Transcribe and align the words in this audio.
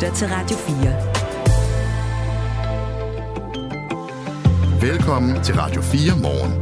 lytter 0.00 0.14
til 0.14 0.28
Radio 0.28 0.56
4. 4.80 4.90
Velkommen 4.90 5.42
til 5.42 5.54
Radio 5.54 5.82
4 5.82 6.22
morgen. 6.22 6.52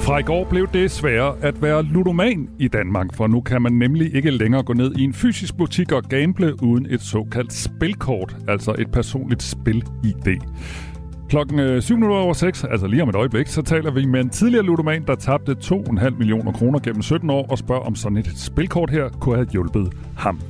Fra 0.00 0.18
i 0.18 0.22
går 0.22 0.46
blev 0.50 0.68
det 0.72 0.90
sværere 0.90 1.36
at 1.42 1.62
være 1.62 1.82
ludoman 1.82 2.48
i 2.58 2.68
Danmark, 2.68 3.14
for 3.14 3.26
nu 3.26 3.40
kan 3.40 3.62
man 3.62 3.72
nemlig 3.72 4.14
ikke 4.14 4.30
længere 4.30 4.62
gå 4.62 4.72
ned 4.72 4.94
i 4.96 5.02
en 5.04 5.14
fysisk 5.14 5.56
butik 5.56 5.92
og 5.92 6.02
gamble 6.02 6.62
uden 6.62 6.86
et 6.90 7.00
såkaldt 7.00 7.52
spilkort, 7.52 8.36
altså 8.48 8.74
et 8.78 8.92
personligt 8.92 9.42
spil-ID. 9.42 10.38
Klokken 11.32 11.58
øh, 11.58 11.82
7 11.82 11.94
minutter 11.94 12.16
over 12.16 12.32
6, 12.32 12.64
altså 12.64 12.86
lige 12.86 13.02
om 13.02 13.08
et 13.08 13.14
øjeblik, 13.14 13.46
så 13.46 13.62
taler 13.62 13.90
vi 13.90 14.04
med 14.04 14.20
en 14.20 14.30
tidligere 14.30 14.64
ludoman, 14.64 15.06
der 15.06 15.14
tabte 15.14 15.56
2,5 15.64 16.10
millioner 16.10 16.52
kroner 16.52 16.78
gennem 16.78 17.02
17 17.02 17.30
år, 17.30 17.46
og 17.50 17.58
spørger 17.58 17.82
om 17.82 17.94
sådan 17.94 18.18
et 18.18 18.32
spilkort 18.36 18.90
her 18.90 19.08
kunne 19.08 19.34
have 19.34 19.48
hjulpet 19.52 19.92
ham. 20.16 20.40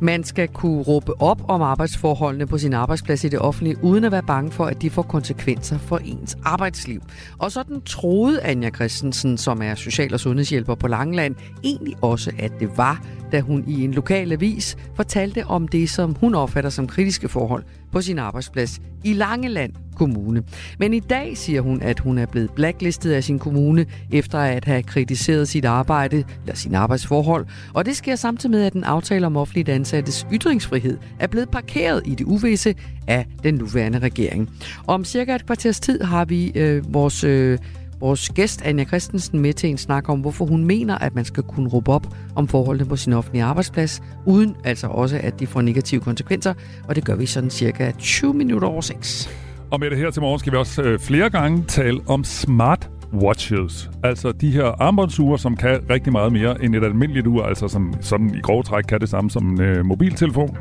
Man 0.00 0.24
skal 0.24 0.48
kunne 0.48 0.82
råbe 0.82 1.22
op 1.22 1.42
om 1.48 1.62
arbejdsforholdene 1.62 2.46
på 2.46 2.58
sin 2.58 2.72
arbejdsplads 2.72 3.24
i 3.24 3.28
det 3.28 3.38
offentlige, 3.38 3.76
uden 3.82 4.04
at 4.04 4.12
være 4.12 4.22
bange 4.22 4.50
for, 4.50 4.64
at 4.64 4.82
de 4.82 4.90
får 4.90 5.02
konsekvenser 5.02 5.78
for 5.78 5.98
ens 5.98 6.38
arbejdsliv. 6.44 7.00
Og 7.38 7.52
sådan 7.52 7.80
troede 7.80 8.42
Anja 8.42 8.70
Christensen, 8.70 9.38
som 9.38 9.62
er 9.62 9.74
social- 9.74 10.14
og 10.14 10.20
sundhedshjælper 10.20 10.74
på 10.74 10.88
Langeland, 10.88 11.34
egentlig 11.64 11.94
også, 12.02 12.32
at 12.38 12.52
det 12.60 12.70
var, 12.76 13.04
da 13.32 13.40
hun 13.40 13.64
i 13.66 13.84
en 13.84 13.94
lokal 13.94 14.32
avis 14.32 14.76
fortalte 14.94 15.46
om 15.46 15.68
det, 15.68 15.90
som 15.90 16.14
hun 16.20 16.34
opfatter 16.34 16.70
som 16.70 16.86
kritiske 16.86 17.28
forhold 17.28 17.64
på 17.92 18.00
sin 18.00 18.18
arbejdsplads 18.18 18.80
i 19.04 19.12
Langeland 19.12 19.72
Kommune. 19.96 20.42
Men 20.78 20.94
i 20.94 21.00
dag 21.00 21.36
siger 21.36 21.60
hun, 21.60 21.82
at 21.82 22.00
hun 22.00 22.18
er 22.18 22.26
blevet 22.26 22.50
blacklistet 22.50 23.12
af 23.12 23.24
sin 23.24 23.38
kommune, 23.38 23.86
efter 24.10 24.38
at 24.38 24.64
have 24.64 24.82
kritiseret 24.82 25.48
sit 25.48 25.64
arbejde 25.64 26.24
eller 26.42 26.54
sin 26.54 26.74
arbejdsforhold. 26.74 27.46
Og 27.74 27.86
det 27.86 27.96
sker 27.96 28.16
samtidig 28.16 28.50
med, 28.50 28.64
at 28.64 28.72
den 28.72 28.84
aftale 28.84 29.26
om 29.26 29.36
offentligt 29.36 29.68
ansattes 29.68 30.26
ytringsfrihed 30.32 30.98
er 31.18 31.26
blevet 31.26 31.50
parkeret 31.50 32.02
i 32.06 32.14
det 32.14 32.24
uvisse 32.24 32.74
af 33.08 33.26
den 33.42 33.54
nuværende 33.54 33.98
regering. 33.98 34.50
Om 34.86 35.04
cirka 35.04 35.34
et 35.34 35.46
kvarters 35.46 35.80
tid 35.80 36.02
har 36.02 36.24
vi 36.24 36.52
øh, 36.54 36.94
vores 36.94 37.24
øh, 37.24 37.58
vores 38.02 38.28
gæst 38.28 38.62
Anja 38.64 38.84
Christensen 38.84 39.40
med 39.40 39.52
til 39.52 39.70
en 39.70 39.78
snak 39.78 40.08
om, 40.08 40.20
hvorfor 40.20 40.44
hun 40.46 40.64
mener, 40.64 40.98
at 40.98 41.14
man 41.14 41.24
skal 41.24 41.42
kunne 41.42 41.68
råbe 41.68 41.90
op 41.90 42.06
om 42.36 42.48
forholdene 42.48 42.88
på 42.88 42.96
sin 42.96 43.12
offentlige 43.12 43.44
arbejdsplads, 43.44 44.02
uden 44.26 44.56
altså 44.64 44.86
også, 44.86 45.20
at 45.22 45.40
de 45.40 45.46
får 45.46 45.60
negative 45.60 46.00
konsekvenser. 46.00 46.54
Og 46.88 46.96
det 46.96 47.04
gør 47.04 47.14
vi 47.14 47.26
sådan 47.26 47.50
cirka 47.50 47.92
20 47.98 48.34
minutter 48.34 48.68
over 48.68 48.80
6. 48.80 49.30
Og 49.70 49.80
med 49.80 49.90
det 49.90 49.98
her 49.98 50.10
til 50.10 50.22
morgen 50.22 50.38
skal 50.38 50.52
vi 50.52 50.56
også 50.56 50.82
øh, 50.82 50.98
flere 50.98 51.30
gange 51.30 51.64
tale 51.68 52.00
om 52.06 52.24
smart 52.24 52.90
watches. 53.12 53.90
Altså 54.02 54.32
de 54.32 54.50
her 54.50 54.64
armbåndsure, 54.64 55.38
som 55.38 55.56
kan 55.56 55.80
rigtig 55.90 56.12
meget 56.12 56.32
mere 56.32 56.64
end 56.64 56.74
et 56.74 56.84
almindeligt 56.84 57.26
ur, 57.26 57.42
altså 57.42 57.68
som, 57.68 57.94
sådan 58.00 58.34
i 58.34 58.40
grove 58.40 58.62
træk 58.62 58.84
kan 58.84 59.00
det 59.00 59.08
samme 59.08 59.30
som 59.30 59.46
en 59.46 59.60
øh, 59.60 59.86
mobiltelefon. 59.86 60.56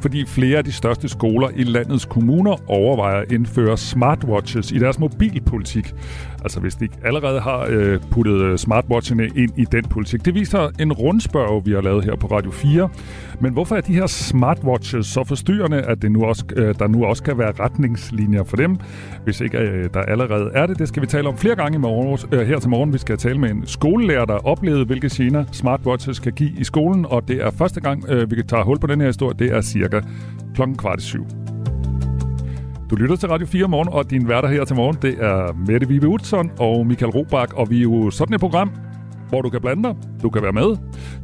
Fordi 0.00 0.26
flere 0.26 0.58
af 0.58 0.64
de 0.64 0.72
største 0.72 1.08
skoler 1.08 1.48
i 1.56 1.62
landets 1.62 2.04
kommuner 2.04 2.70
overvejer 2.70 3.20
at 3.20 3.32
indføre 3.32 3.78
smartwatches 3.78 4.72
i 4.72 4.78
deres 4.78 4.98
mobilpolitik. 4.98 5.94
Altså 6.44 6.60
hvis 6.60 6.74
de 6.74 6.88
allerede 7.04 7.40
har 7.40 7.66
øh, 7.70 8.00
puttet 8.10 8.40
øh, 8.40 8.58
smartwatchene 8.58 9.26
ind 9.36 9.58
i 9.58 9.64
den 9.64 9.84
politik. 9.84 10.24
Det 10.24 10.34
viser 10.34 10.70
en 10.80 10.92
rundspørg, 10.92 11.66
vi 11.66 11.72
har 11.72 11.80
lavet 11.80 12.04
her 12.04 12.16
på 12.16 12.26
Radio 12.26 12.50
4. 12.50 12.88
Men 13.40 13.52
hvorfor 13.52 13.76
er 13.76 13.80
de 13.80 13.94
her 13.94 14.06
smartwatches 14.06 15.06
så 15.06 15.24
forstyrrende, 15.24 15.82
at 15.82 16.02
det 16.02 16.12
nu 16.12 16.24
også, 16.24 16.44
øh, 16.56 16.74
der 16.78 16.86
nu 16.86 17.04
også 17.04 17.22
kan 17.22 17.38
være 17.38 17.52
retningslinjer 17.60 18.44
for 18.44 18.56
dem? 18.56 18.76
Hvis 19.24 19.40
ikke 19.40 19.58
øh, 19.58 19.88
der 19.94 20.00
allerede 20.00 20.50
er 20.54 20.66
det, 20.66 20.78
det 20.78 20.88
skal 20.88 21.02
vi 21.02 21.06
tale 21.06 21.28
om 21.28 21.36
flere 21.38 21.56
gange 21.56 21.76
i 21.76 21.78
morgen, 21.78 22.18
øh, 22.32 22.46
her 22.46 22.58
til 22.58 22.70
morgen. 22.70 22.92
Vi 22.92 22.98
skal 22.98 23.18
tale 23.18 23.38
med 23.38 23.50
en 23.50 23.66
skolelærer, 23.66 24.24
der 24.24 24.46
oplevede, 24.46 24.84
hvilke 24.84 25.08
gener 25.12 25.44
smartwatches 25.52 26.18
kan 26.18 26.32
give 26.32 26.50
i 26.58 26.64
skolen. 26.64 27.06
Og 27.06 27.28
det 27.28 27.42
er 27.42 27.50
første 27.50 27.80
gang, 27.80 28.04
øh, 28.08 28.30
vi 28.30 28.36
kan 28.36 28.46
tage 28.46 28.64
hul 28.64 28.78
på 28.78 28.86
den 28.86 29.00
her 29.00 29.06
historie. 29.06 29.34
Det 29.38 29.52
er 29.52 29.60
cirka 29.60 30.00
klokken 30.54 30.76
kvart 30.76 31.00
i 31.00 31.02
syv. 31.02 31.26
Du 32.90 32.96
lytter 32.96 33.16
til 33.16 33.28
Radio 33.28 33.46
4 33.46 33.68
morgen, 33.68 33.88
og 33.92 34.10
din 34.10 34.28
værter 34.28 34.48
her 34.48 34.64
til 34.64 34.76
morgen, 34.76 34.98
det 35.02 35.16
er 35.20 35.52
Mette 35.66 35.88
Vibe 35.88 36.08
Utzon 36.08 36.50
og 36.58 36.86
Michael 36.86 37.12
Robach, 37.12 37.52
og 37.56 37.70
vi 37.70 37.78
er 37.78 37.82
jo 37.82 38.10
sådan 38.10 38.34
et 38.34 38.40
program, 38.40 38.70
hvor 39.28 39.42
du 39.42 39.50
kan 39.50 39.60
blande 39.60 39.82
dig, 39.82 39.96
du 40.22 40.30
kan 40.30 40.42
være 40.42 40.52
med, 40.52 40.76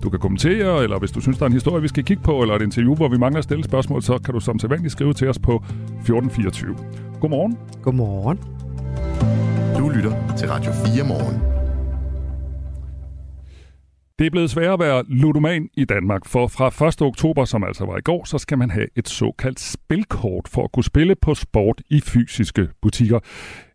du 0.02 0.10
kan 0.10 0.18
kommentere, 0.18 0.82
eller 0.82 0.98
hvis 0.98 1.10
du 1.10 1.20
synes, 1.20 1.38
der 1.38 1.44
er 1.44 1.46
en 1.46 1.52
historie, 1.52 1.82
vi 1.82 1.88
skal 1.88 2.04
kigge 2.04 2.22
på, 2.22 2.42
eller 2.42 2.54
et 2.54 2.62
interview, 2.62 2.94
hvor 2.94 3.08
vi 3.08 3.18
mangler 3.18 3.38
at 3.38 3.44
stille 3.44 3.64
spørgsmål, 3.64 4.02
så 4.02 4.18
kan 4.18 4.34
du 4.34 4.40
som 4.40 4.58
sædvanligt 4.58 4.92
skrive 4.92 5.12
til 5.12 5.28
os 5.28 5.38
på 5.38 5.54
1424. 5.54 6.76
Godmorgen. 7.20 7.58
Godmorgen. 7.82 8.38
Du 9.78 9.88
lytter 9.88 10.12
til 10.36 10.48
Radio 10.48 10.72
4 10.72 11.04
morgen. 11.08 11.59
Det 14.20 14.26
er 14.26 14.30
blevet 14.30 14.50
sværere 14.50 14.72
at 14.72 14.80
være 14.80 15.04
ludoman 15.08 15.68
i 15.74 15.84
Danmark, 15.84 16.26
for 16.26 16.46
fra 16.46 16.88
1. 16.88 17.02
oktober, 17.02 17.44
som 17.44 17.64
altså 17.64 17.84
var 17.84 17.96
i 17.96 18.00
går, 18.00 18.24
så 18.24 18.38
skal 18.38 18.58
man 18.58 18.70
have 18.70 18.86
et 18.96 19.08
såkaldt 19.08 19.60
spilkort 19.60 20.48
for 20.48 20.64
at 20.64 20.72
kunne 20.72 20.84
spille 20.84 21.14
på 21.14 21.34
sport 21.34 21.82
i 21.90 22.00
fysiske 22.00 22.68
butikker. 22.82 23.18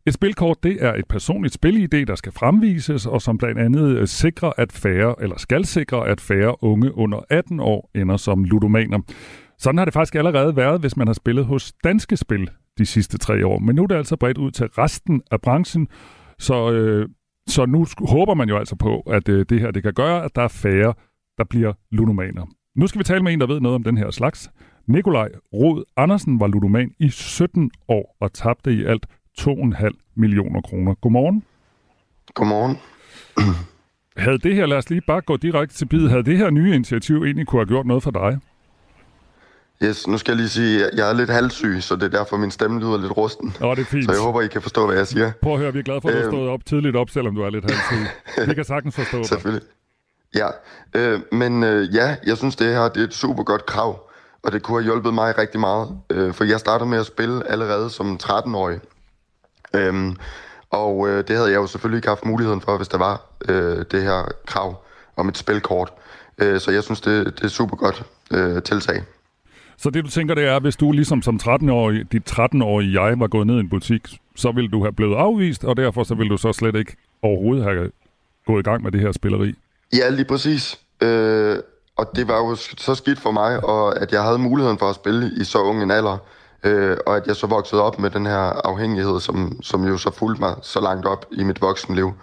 Et 0.05 0.13
spilkort 0.13 0.63
det 0.63 0.83
er 0.83 0.93
et 0.93 1.05
personligt 1.09 1.57
spilidé, 1.65 2.03
der 2.03 2.15
skal 2.15 2.31
fremvises, 2.31 3.05
og 3.05 3.21
som 3.21 3.37
blandt 3.37 3.59
andet 3.59 3.97
øh, 3.97 4.07
sikrer, 4.07 4.51
at 4.57 4.71
færre, 4.71 5.15
eller 5.21 5.37
skal 5.37 5.65
sikre, 5.65 6.07
at 6.07 6.21
færre 6.21 6.63
unge 6.63 6.97
under 6.97 7.19
18 7.29 7.59
år 7.59 7.89
ender 7.95 8.17
som 8.17 8.43
ludomaner. 8.43 8.99
Sådan 9.59 9.77
har 9.77 9.85
det 9.85 9.93
faktisk 9.93 10.15
allerede 10.15 10.55
været, 10.55 10.79
hvis 10.79 10.97
man 10.97 11.07
har 11.07 11.13
spillet 11.13 11.45
hos 11.45 11.73
Danske 11.83 12.17
Spil 12.17 12.49
de 12.77 12.85
sidste 12.85 13.17
tre 13.17 13.47
år. 13.47 13.59
Men 13.59 13.75
nu 13.75 13.83
er 13.83 13.87
det 13.87 13.95
altså 13.95 14.15
bredt 14.15 14.37
ud 14.37 14.51
til 14.51 14.65
resten 14.67 15.21
af 15.31 15.41
branchen, 15.41 15.87
så 16.39 16.71
øh, 16.71 17.09
så 17.47 17.65
nu 17.65 17.85
håber 18.09 18.33
man 18.33 18.49
jo 18.49 18.57
altså 18.57 18.75
på, 18.75 18.99
at 18.99 19.29
øh, 19.29 19.45
det 19.49 19.59
her 19.59 19.71
det 19.71 19.83
kan 19.83 19.93
gøre, 19.93 20.23
at 20.23 20.35
der 20.35 20.41
er 20.41 20.47
færre, 20.47 20.93
der 21.37 21.43
bliver 21.43 21.73
ludomaner. 21.91 22.45
Nu 22.75 22.87
skal 22.87 22.99
vi 22.99 23.03
tale 23.03 23.23
med 23.23 23.33
en, 23.33 23.39
der 23.39 23.47
ved 23.47 23.59
noget 23.59 23.75
om 23.75 23.83
den 23.83 23.97
her 23.97 24.11
slags. 24.11 24.49
Nikolaj 24.87 25.29
Rod 25.53 25.83
Andersen 25.97 26.39
var 26.39 26.47
ludoman 26.47 26.91
i 26.99 27.09
17 27.09 27.71
år 27.87 28.17
og 28.19 28.33
tabte 28.33 28.73
i 28.73 28.83
alt 28.83 29.05
2,5 29.39 29.89
millioner 30.15 30.61
kroner. 30.61 30.93
Godmorgen. 30.93 31.43
Godmorgen. 32.33 32.77
Havde 34.17 34.37
det 34.37 34.55
her, 34.55 34.65
lad 34.65 34.77
os 34.77 34.89
lige 34.89 35.01
bare 35.01 35.21
gå 35.21 35.37
direkte 35.37 35.75
til 35.75 35.85
bid, 35.85 36.07
havde 36.07 36.23
det 36.23 36.37
her 36.37 36.49
nye 36.49 36.75
initiativ 36.75 37.23
egentlig 37.23 37.47
kunne 37.47 37.59
have 37.59 37.67
gjort 37.67 37.85
noget 37.85 38.03
for 38.03 38.11
dig? 38.11 38.39
Yes, 39.83 40.07
nu 40.07 40.17
skal 40.17 40.31
jeg 40.31 40.37
lige 40.37 40.49
sige, 40.49 40.85
at 40.85 40.97
jeg 40.97 41.09
er 41.09 41.13
lidt 41.13 41.29
halvsyg, 41.29 41.77
så 41.81 41.95
det 41.95 42.03
er 42.03 42.17
derfor, 42.17 42.37
min 42.37 42.51
stemme 42.51 42.79
lyder 42.79 42.97
lidt 42.97 43.17
rusten. 43.17 43.55
Åh, 43.61 43.75
det 43.75 43.81
er 43.81 43.85
fint. 43.85 44.05
Så 44.05 44.11
jeg 44.11 44.21
håber, 44.21 44.41
I 44.41 44.47
kan 44.47 44.61
forstå, 44.61 44.85
hvad 44.85 44.95
jeg 44.95 45.07
siger. 45.07 45.31
Prøv 45.41 45.53
at 45.53 45.59
høre, 45.59 45.73
vi 45.73 45.79
er 45.79 45.83
glade 45.83 46.01
for, 46.01 46.09
at 46.09 46.15
du 46.15 46.21
har 46.21 46.29
stået 46.29 46.49
op 46.49 46.65
tidligt 46.65 46.95
op, 46.95 47.09
selvom 47.09 47.35
du 47.35 47.41
er 47.41 47.49
lidt 47.49 47.71
halvsyg. 47.71 48.11
Vi 48.49 48.53
kan 48.53 48.65
sagtens 48.65 48.95
forstå 48.95 49.17
dig. 49.17 49.25
Selvfølgelig. 49.25 49.67
Ja, 50.35 50.47
øh, 50.95 51.19
men 51.31 51.63
øh, 51.63 51.95
ja, 51.95 52.15
jeg 52.25 52.37
synes, 52.37 52.55
det 52.55 52.67
her 52.67 52.89
det 52.89 53.01
er 53.01 53.07
et 53.07 53.13
super 53.13 53.43
godt 53.43 53.65
krav, 53.65 54.09
og 54.43 54.51
det 54.51 54.63
kunne 54.63 54.77
have 54.77 54.83
hjulpet 54.83 55.13
mig 55.13 55.37
rigtig 55.37 55.59
meget. 55.59 55.89
Øh, 56.09 56.33
for 56.33 56.43
jeg 56.43 56.59
startede 56.59 56.89
med 56.89 56.99
at 56.99 57.05
spille 57.05 57.47
allerede 57.51 57.89
som 57.89 58.19
13-årig. 58.23 58.79
Øhm, 59.73 60.15
og 60.69 61.07
øh, 61.09 61.27
det 61.27 61.35
havde 61.35 61.49
jeg 61.49 61.55
jo 61.55 61.67
selvfølgelig 61.67 61.97
ikke 61.97 62.07
haft 62.07 62.25
muligheden 62.25 62.61
for, 62.61 62.77
hvis 62.77 62.87
der 62.87 62.97
var 62.97 63.21
øh, 63.49 63.85
det 63.91 64.03
her 64.03 64.31
krav 64.45 64.83
om 65.15 65.29
et 65.29 65.37
spilkort. 65.37 65.93
Øh, 66.37 66.59
så 66.59 66.71
jeg 66.71 66.83
synes, 66.83 67.01
det, 67.01 67.25
det 67.25 67.43
er 67.43 67.47
super 67.47 67.75
godt 67.77 68.03
øh, 68.31 68.63
tiltag. 68.63 69.03
Så 69.77 69.89
det 69.89 70.05
du 70.05 70.09
tænker, 70.09 70.35
det 70.35 70.43
er, 70.43 70.59
hvis 70.59 70.75
du 70.75 70.91
ligesom 70.91 71.21
som 71.21 71.39
13-årig, 71.43 72.11
dit 72.11 72.31
13-årige 72.31 73.03
jeg 73.03 73.19
var 73.19 73.27
gået 73.27 73.47
ned 73.47 73.55
i 73.55 73.59
en 73.59 73.69
butik, 73.69 74.17
så 74.35 74.51
ville 74.51 74.69
du 74.69 74.81
have 74.81 74.93
blevet 74.93 75.15
afvist, 75.15 75.63
og 75.63 75.77
derfor 75.77 76.03
så 76.03 76.15
ville 76.15 76.29
du 76.29 76.37
så 76.37 76.53
slet 76.53 76.75
ikke 76.75 76.95
overhovedet 77.21 77.63
have 77.63 77.91
gået 78.45 78.59
i 78.59 78.69
gang 78.69 78.83
med 78.83 78.91
det 78.91 79.01
her 79.01 79.11
spilleri? 79.11 79.53
Ja, 79.93 80.09
lige 80.09 80.25
præcis. 80.25 80.79
Øh, 81.01 81.57
og 81.97 82.11
det 82.15 82.27
var 82.27 82.37
jo 82.37 82.55
så 82.55 82.95
skidt 82.95 83.19
for 83.19 83.31
mig, 83.31 83.65
og 83.65 84.01
at 84.01 84.11
jeg 84.11 84.23
havde 84.23 84.37
muligheden 84.37 84.77
for 84.77 84.89
at 84.89 84.95
spille 84.95 85.31
i 85.37 85.43
så 85.43 85.61
ung 85.61 85.83
en 85.83 85.91
alder, 85.91 86.17
øh, 86.63 86.97
og 87.05 87.17
at 87.17 87.27
jeg 87.27 87.35
så 87.35 87.47
voksede 87.47 87.81
op 87.83 87.99
med 87.99 88.09
den 88.09 88.25
her 88.25 88.67
afhængighed, 88.67 89.19
som, 89.19 89.59
som 89.61 89.87
jo 89.87 89.97
så 89.97 90.11
fulgte 90.11 90.41
mig 90.41 90.55
så 90.61 90.81
langt 90.81 91.05
op 91.05 91.25
i 91.31 91.43
mit 91.43 91.61
voksenliv. 91.61 92.13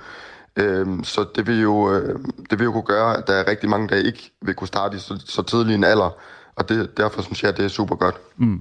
Øh, 0.57 0.87
så 1.03 1.27
det 1.35 1.47
vil, 1.47 1.61
jo, 1.61 1.93
øh, 1.93 2.19
det 2.51 2.59
vil 2.59 2.65
jo 2.65 2.73
kunne 2.73 2.83
gøre, 2.83 3.17
at 3.17 3.27
der 3.27 3.33
er 3.33 3.49
rigtig 3.49 3.69
mange, 3.71 3.89
der 3.89 3.97
ikke 3.97 4.33
vil 4.43 4.55
kunne 4.55 4.69
starte 4.69 4.97
i 4.97 5.01
så, 5.01 5.25
så 5.27 5.43
tidlig 5.43 5.75
en 5.75 5.85
alder, 5.85 6.17
og 6.57 6.69
det, 6.69 6.97
derfor 6.97 7.23
synes 7.23 7.43
jeg, 7.43 7.57
det 7.57 7.65
er 7.65 7.69
super 7.69 7.97
godt. 7.97 8.15
Mm. 8.37 8.61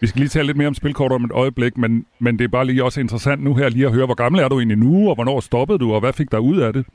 Vi 0.00 0.06
skal 0.06 0.18
lige 0.18 0.28
tale 0.28 0.46
lidt 0.46 0.56
mere 0.56 0.68
om 0.68 0.74
spilkort 0.74 1.12
om 1.12 1.24
et 1.24 1.32
øjeblik, 1.32 1.78
men, 1.78 2.06
men 2.18 2.38
det 2.38 2.44
er 2.44 2.48
bare 2.48 2.64
lige 2.64 2.84
også 2.84 3.00
interessant 3.00 3.42
nu 3.42 3.54
her 3.54 3.68
lige 3.68 3.86
at 3.86 3.92
høre, 3.92 4.06
hvor 4.06 4.14
gammel 4.14 4.40
er 4.40 4.48
du 4.48 4.58
egentlig 4.58 4.78
nu, 4.78 5.08
og 5.08 5.14
hvornår 5.14 5.40
stoppede 5.40 5.78
du, 5.78 5.92
og 5.92 6.00
hvad 6.00 6.12
fik 6.12 6.32
der 6.32 6.38
ud 6.38 6.58
af 6.60 6.72
det? 6.72 6.86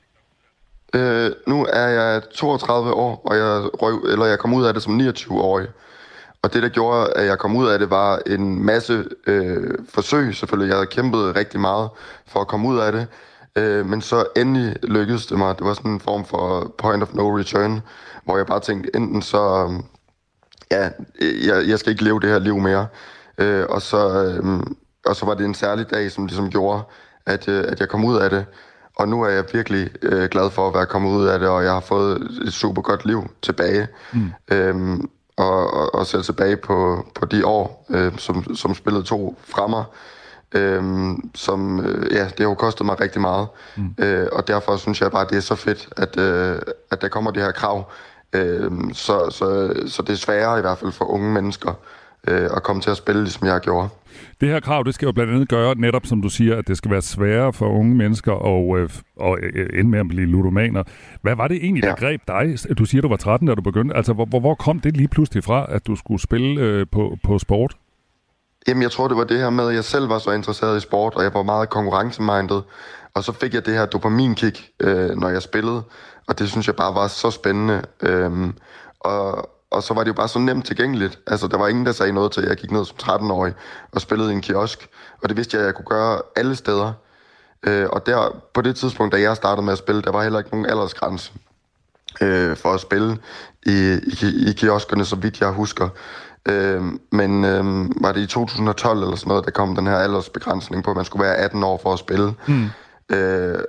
Øh, 0.96 1.31
nu 1.48 1.66
er 1.74 1.88
jeg 1.88 2.22
32 2.36 2.94
år, 2.94 3.22
og 3.25 3.36
jeg, 3.36 3.69
røg, 3.81 4.12
eller 4.12 4.25
jeg 4.25 4.40
kom 4.40 4.54
ud 4.54 4.66
af 4.66 4.74
det 4.74 4.84
som 4.84 5.00
29-årig. 5.00 5.68
Og 6.42 6.54
det, 6.54 6.63
der 6.63 6.70
gjorde, 6.70 7.13
at 7.16 7.25
jeg 7.25 7.38
kom 7.40 7.56
ud 7.56 7.68
af 7.68 7.80
det, 7.80 7.90
var 7.90 8.20
en 8.25 8.66
masse 8.66 9.06
øh, 9.28 9.74
forsøg. 9.90 10.36
Selvfølgelig, 10.36 10.70
jeg 10.70 10.78
havde 10.78 10.88
kæmpet 10.88 11.36
rigtig 11.36 11.60
meget 11.60 11.90
for 12.28 12.40
at 12.40 12.48
komme 12.48 12.68
ud 12.68 12.78
af 12.78 12.92
det. 12.92 13.08
Øh, 13.56 13.86
men 13.86 14.02
så 14.02 14.25
endelig 14.36 14.75
lykkedes 14.84 15.25
det 15.25 15.38
mig. 15.38 15.58
Det 15.58 15.66
var 15.66 15.74
sådan 15.74 15.92
en 15.92 16.00
form 16.00 16.25
for 16.25 16.74
point 16.78 17.04
of 17.04 17.13
no 17.13 17.38
return, 17.38 17.81
hvor 18.25 18.38
jeg 18.38 18.46
bare 18.46 18.60
tænkte, 18.60 18.96
enten 18.96 19.22
så 19.22 19.74
ja, 20.72 20.90
jeg, 21.22 21.68
jeg 21.68 21.80
skal 21.80 21.92
ikke 21.92 22.04
leve 22.04 22.19
det 22.19 22.30
her 22.30 22.40
liv 22.40 22.58
mere. 22.58 22.88
Øh, 23.38 23.66
og, 23.69 23.81
så, 23.81 24.24
øh, 24.24 24.60
og 25.06 25.16
så 25.16 25.25
var 25.25 25.34
det 25.34 25.46
en 25.46 25.54
særlig 25.54 25.90
dag, 25.92 26.12
som 26.12 26.25
ligesom 26.25 26.50
gjorde, 26.50 26.81
at, 27.25 27.48
øh, 27.48 27.66
at 27.68 27.80
jeg 27.80 27.90
kom 27.90 28.06
ud 28.06 28.18
af 28.18 28.30
det. 28.30 28.46
og 28.96 29.08
nu 29.08 29.24
er 29.24 29.30
jeg 29.30 29.44
virkelig 29.54 29.90
øh, 30.02 30.30
glad 30.30 30.50
for 30.50 30.68
at 30.68 30.74
være 30.74 30.86
kommet 30.86 31.10
ud 31.12 31.28
af 31.28 31.40
det, 31.40 31.48
og 31.48 31.64
jeg 31.64 31.72
har 31.72 31.80
fået 31.80 32.28
et 32.48 32.54
super 32.54 32.81
godt 32.81 33.06
liv 33.06 33.30
tilbage. 33.42 33.88
Mm. 34.14 34.31
Øhm, 34.52 35.10
og, 35.38 35.74
og, 35.74 35.96
og 35.96 36.06
ser 36.06 36.22
tilbage 36.22 36.58
på, 36.58 37.06
på 37.16 37.25
de 37.25 37.46
år, 37.46 37.86
øh, 37.90 38.18
som, 38.18 38.56
som 38.56 38.75
spillet 38.75 39.06
to 39.06 39.38
fremmer. 39.46 39.84
Øhm, 40.52 41.31
som, 41.36 41.80
øh, 41.86 42.13
ja, 42.13 42.24
det 42.24 42.40
har 42.40 42.46
jo 42.46 42.54
kostet 42.54 42.86
mig 42.86 43.02
rigtig 43.02 43.22
meget. 43.22 43.48
Mm. 43.75 43.96
Øh, 44.00 44.28
og 44.31 44.48
derfor 44.48 44.78
synes 44.78 45.02
jeg 45.02 45.12
bare, 45.12 45.28
det 45.30 45.38
er 45.38 45.42
så 45.42 45.56
fedt, 45.56 45.90
at, 45.98 46.18
øh, 46.20 46.60
at 46.92 47.02
der 47.02 47.08
kommer 47.08 47.31
det 47.31 47.44
her 47.44 47.52
krav. 47.52 47.92
Øh, 48.35 48.71
så, 48.94 49.29
så, 49.31 49.74
så 49.88 50.01
det 50.01 50.09
er 50.09 50.18
sværere 50.18 50.57
i 50.57 50.62
hvert 50.62 50.77
fald 50.77 50.91
for 50.91 51.06
unge 51.06 51.33
mennesker 51.33 51.74
øh, 52.27 52.50
at 52.56 52.63
komme 52.63 52.81
til 52.81 52.89
at 52.89 52.97
spille, 52.97 53.24
ligesom 53.24 53.47
jeg 53.47 53.59
gjorde. 53.62 53.89
Det 54.41 54.50
her 54.50 54.59
krav, 54.59 54.83
det 54.83 54.95
skal 54.95 55.06
jo 55.06 55.12
blandt 55.12 55.33
andet 55.33 55.50
gøre, 55.50 55.75
netop 55.75 56.06
som 56.06 56.21
du 56.21 56.29
siger, 56.29 56.57
at 56.57 56.68
det 56.68 56.77
skal 56.77 56.91
være 56.91 57.01
sværere 57.01 57.53
for 57.53 57.69
unge 57.69 57.95
mennesker 57.95 58.31
og, 58.31 58.79
øh, 58.79 58.89
og 59.15 59.38
øh, 59.41 59.79
ende 59.79 59.89
med 59.89 60.00
at 60.00 60.07
blive 60.07 60.25
ludomaner. 60.25 60.83
Hvad 61.21 61.35
var 61.35 61.47
det 61.47 61.57
egentlig, 61.57 61.83
der 61.83 61.89
ja. 61.89 61.95
greb 61.95 62.21
dig? 62.27 62.77
Du 62.77 62.85
siger, 62.85 63.01
du 63.01 63.07
var 63.07 63.15
13, 63.15 63.47
da 63.47 63.56
du 63.56 63.62
begyndte. 63.62 63.95
Altså, 63.95 64.13
hvor, 64.13 64.39
hvor 64.39 64.56
kom 64.56 64.79
det 64.79 64.97
lige 64.97 65.07
pludselig 65.07 65.44
fra, 65.44 65.65
at 65.69 65.88
du 65.88 65.95
skulle 65.95 66.21
spille 66.21 66.62
øh, 66.62 66.85
på, 66.91 67.18
på 67.24 67.39
sport? 67.39 67.75
Jamen, 68.68 68.83
jeg 68.83 68.91
tror, 68.91 69.07
det 69.07 69.18
var 69.18 69.24
det 69.24 69.38
her 69.38 69.50
med, 69.50 69.68
at 69.68 69.75
jeg 69.75 69.83
selv 69.83 70.09
var 70.09 70.19
så 70.19 70.31
interesseret 70.31 70.77
i 70.77 70.79
sport, 70.79 71.15
og 71.15 71.24
jeg 71.24 71.33
var 71.33 71.44
meget 71.44 71.69
konkurrencemindet. 71.69 72.63
Og 73.18 73.24
så 73.24 73.31
fik 73.31 73.54
jeg 73.54 73.66
det 73.66 73.74
her 73.74 73.86
dopaminkick, 73.86 74.69
øh, 74.80 75.10
når 75.10 75.30
jeg 75.30 75.42
spillede. 75.42 75.84
Og 76.28 76.40
det 76.40 76.50
synes 76.50 76.68
jeg 76.68 76.75
bare 76.75 76.96
var 76.96 77.08
så 77.08 77.31
spændende. 77.31 77.81
Øhm, 78.02 78.54
og, 79.00 79.50
og 79.72 79.84
så 79.84 79.94
var 79.94 80.04
det 80.04 80.08
jo 80.08 80.14
bare 80.14 80.28
så 80.28 80.40
nemt 80.40 80.66
tilgængeligt. 80.66 81.19
Altså, 81.28 81.48
der 81.48 81.58
var 81.58 81.68
ingen, 81.68 81.86
der 81.86 81.92
sagde 81.92 82.12
noget 82.12 82.31
til, 82.31 82.42
at 82.42 82.50
jeg 82.50 82.58
gik 82.58 82.72
ned 82.72 82.86
som 82.86 82.98
13-årig 83.02 83.54
og 83.92 84.02
spillede 84.02 84.31
i 84.31 84.34
en 84.34 84.42
kiosk. 84.42 84.90
Og 85.22 85.30
det 85.30 85.38
vidste 85.38 85.58
jeg, 85.58 85.62
at 85.62 85.66
jeg 85.66 85.75
kunne 85.75 85.86
gøre 85.86 86.22
alle 86.36 86.56
steder. 86.56 86.94
Øh, 87.64 87.88
og 87.92 88.06
der, 88.06 88.42
på 88.54 88.62
det 88.62 88.75
tidspunkt, 88.75 89.14
da 89.14 89.22
jeg 89.22 89.36
startede 89.36 89.66
med 89.66 89.74
at 89.74 89.80
spille, 89.80 90.02
der 90.02 90.12
var 90.12 90.24
heller 90.24 90.40
ikke 90.40 90.52
nogen 90.52 90.66
aldersgrænse 90.66 91.31
øh, 92.22 92.58
for 92.58 92.74
at 92.74 92.80
spille 92.80 93.18
i, 93.66 94.00
i, 94.22 94.50
i 94.50 94.54
kioskerne, 94.54 95.06
så 95.06 95.16
vidt 95.16 95.42
jeg 95.42 95.50
husker. 95.50 95.90
Øh, 96.46 96.81
men 97.12 97.46
øh, 97.46 97.66
var 98.02 98.12
det 98.12 98.22
i 98.22 98.28
2012 98.28 99.02
eller 99.02 99.16
sådan 99.16 99.30
noget, 99.30 99.46
der 99.46 99.52
kom 99.52 99.75
den 99.75 99.88
her 99.88 99.96
aldersbegrænsning 99.96 100.84
på, 100.84 100.90
at 100.90 100.96
man 100.96 101.06
skulle 101.06 101.24
være 101.24 101.36
18 101.36 101.63
år 101.63 101.80
for 101.84 101.94
at 101.94 102.00
spille. 102.00 102.34
Mm. 102.48 102.70
Øh, 103.12 103.59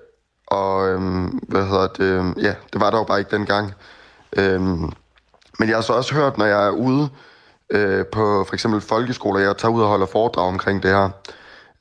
og 0.46 0.88
øh, 0.88 1.00
hvad 1.48 1.64
hedder 1.64 1.86
det? 1.86 2.00
Øhm, 2.00 2.34
ja, 2.38 2.54
det 2.72 2.80
var 2.80 2.90
der 2.90 2.98
jo 2.98 3.04
bare 3.04 3.18
ikke 3.18 3.36
dengang. 3.36 3.74
Øh, 4.36 4.60
men 5.58 5.68
jeg 5.68 5.76
har 5.76 5.82
så 5.82 5.92
også 5.92 6.14
hørt, 6.14 6.38
når 6.38 6.44
jeg 6.44 6.66
er 6.66 6.70
ude 6.70 7.08
øh, 7.70 8.06
på 8.06 8.44
for 8.44 8.54
eksempel 8.54 8.80
folkeskoler, 8.80 9.40
jeg 9.40 9.56
tager 9.56 9.72
ud 9.72 9.82
og 9.82 9.88
holder 9.88 10.06
foredrag 10.06 10.48
omkring 10.48 10.82
det 10.82 10.90
her 10.90 11.10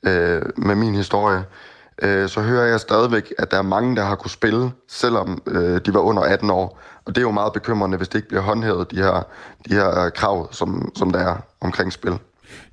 øh, 0.02 0.42
med 0.56 0.74
min 0.74 0.94
historie, 0.94 1.44
øh, 2.02 2.28
så 2.28 2.40
hører 2.40 2.66
jeg 2.66 2.80
stadigvæk, 2.80 3.32
at 3.38 3.50
der 3.50 3.58
er 3.58 3.62
mange, 3.62 3.96
der 3.96 4.02
har 4.02 4.16
kunne 4.16 4.30
spille, 4.30 4.72
selvom 4.88 5.42
øh, 5.46 5.80
de 5.86 5.94
var 5.94 6.00
under 6.00 6.22
18 6.22 6.50
år. 6.50 6.80
Og 7.04 7.14
det 7.14 7.20
er 7.20 7.26
jo 7.26 7.30
meget 7.30 7.52
bekymrende, 7.52 7.96
hvis 7.96 8.08
det 8.08 8.18
ikke 8.18 8.28
bliver 8.28 8.42
håndhævet, 8.42 8.90
de 8.90 8.96
her, 8.96 9.22
de 9.68 9.74
her 9.74 10.04
øh, 10.04 10.12
krav, 10.12 10.52
som, 10.52 10.92
som 10.96 11.10
der 11.10 11.18
er 11.18 11.36
omkring 11.60 11.92
spil. 11.92 12.18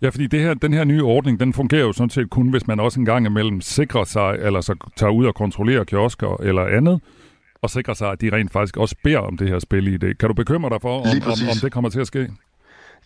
Ja, 0.01 0.09
fordi 0.09 0.27
det 0.27 0.39
her, 0.39 0.53
den 0.53 0.73
her 0.73 0.83
nye 0.83 1.03
ordning, 1.03 1.39
den 1.39 1.53
fungerer 1.53 1.81
jo 1.81 1.93
sådan 1.93 2.09
set 2.09 2.29
kun, 2.29 2.49
hvis 2.49 2.67
man 2.67 2.79
også 2.79 2.99
en 2.99 3.05
gang 3.05 3.25
imellem 3.25 3.61
sikrer 3.61 4.03
sig, 4.03 4.35
eller 4.39 4.61
så 4.61 4.75
tager 4.95 5.11
ud 5.11 5.25
og 5.25 5.35
kontrollerer 5.35 5.83
kiosker 5.83 6.37
eller 6.41 6.65
andet, 6.65 7.01
og 7.61 7.69
sikre 7.69 7.95
sig, 7.95 8.11
at 8.11 8.21
de 8.21 8.31
rent 8.31 8.51
faktisk 8.51 8.77
også 8.77 8.95
beder 9.03 9.19
om 9.19 9.37
det 9.37 9.49
her 9.49 9.59
spil 9.59 9.87
i 9.87 9.97
det. 9.97 10.17
Kan 10.17 10.29
du 10.29 10.33
bekymre 10.33 10.69
dig 10.69 10.81
for, 10.81 10.99
om, 10.99 11.07
om, 11.25 11.31
om 11.31 11.57
det 11.61 11.71
kommer 11.71 11.89
til 11.89 11.99
at 11.99 12.07
ske? 12.07 12.31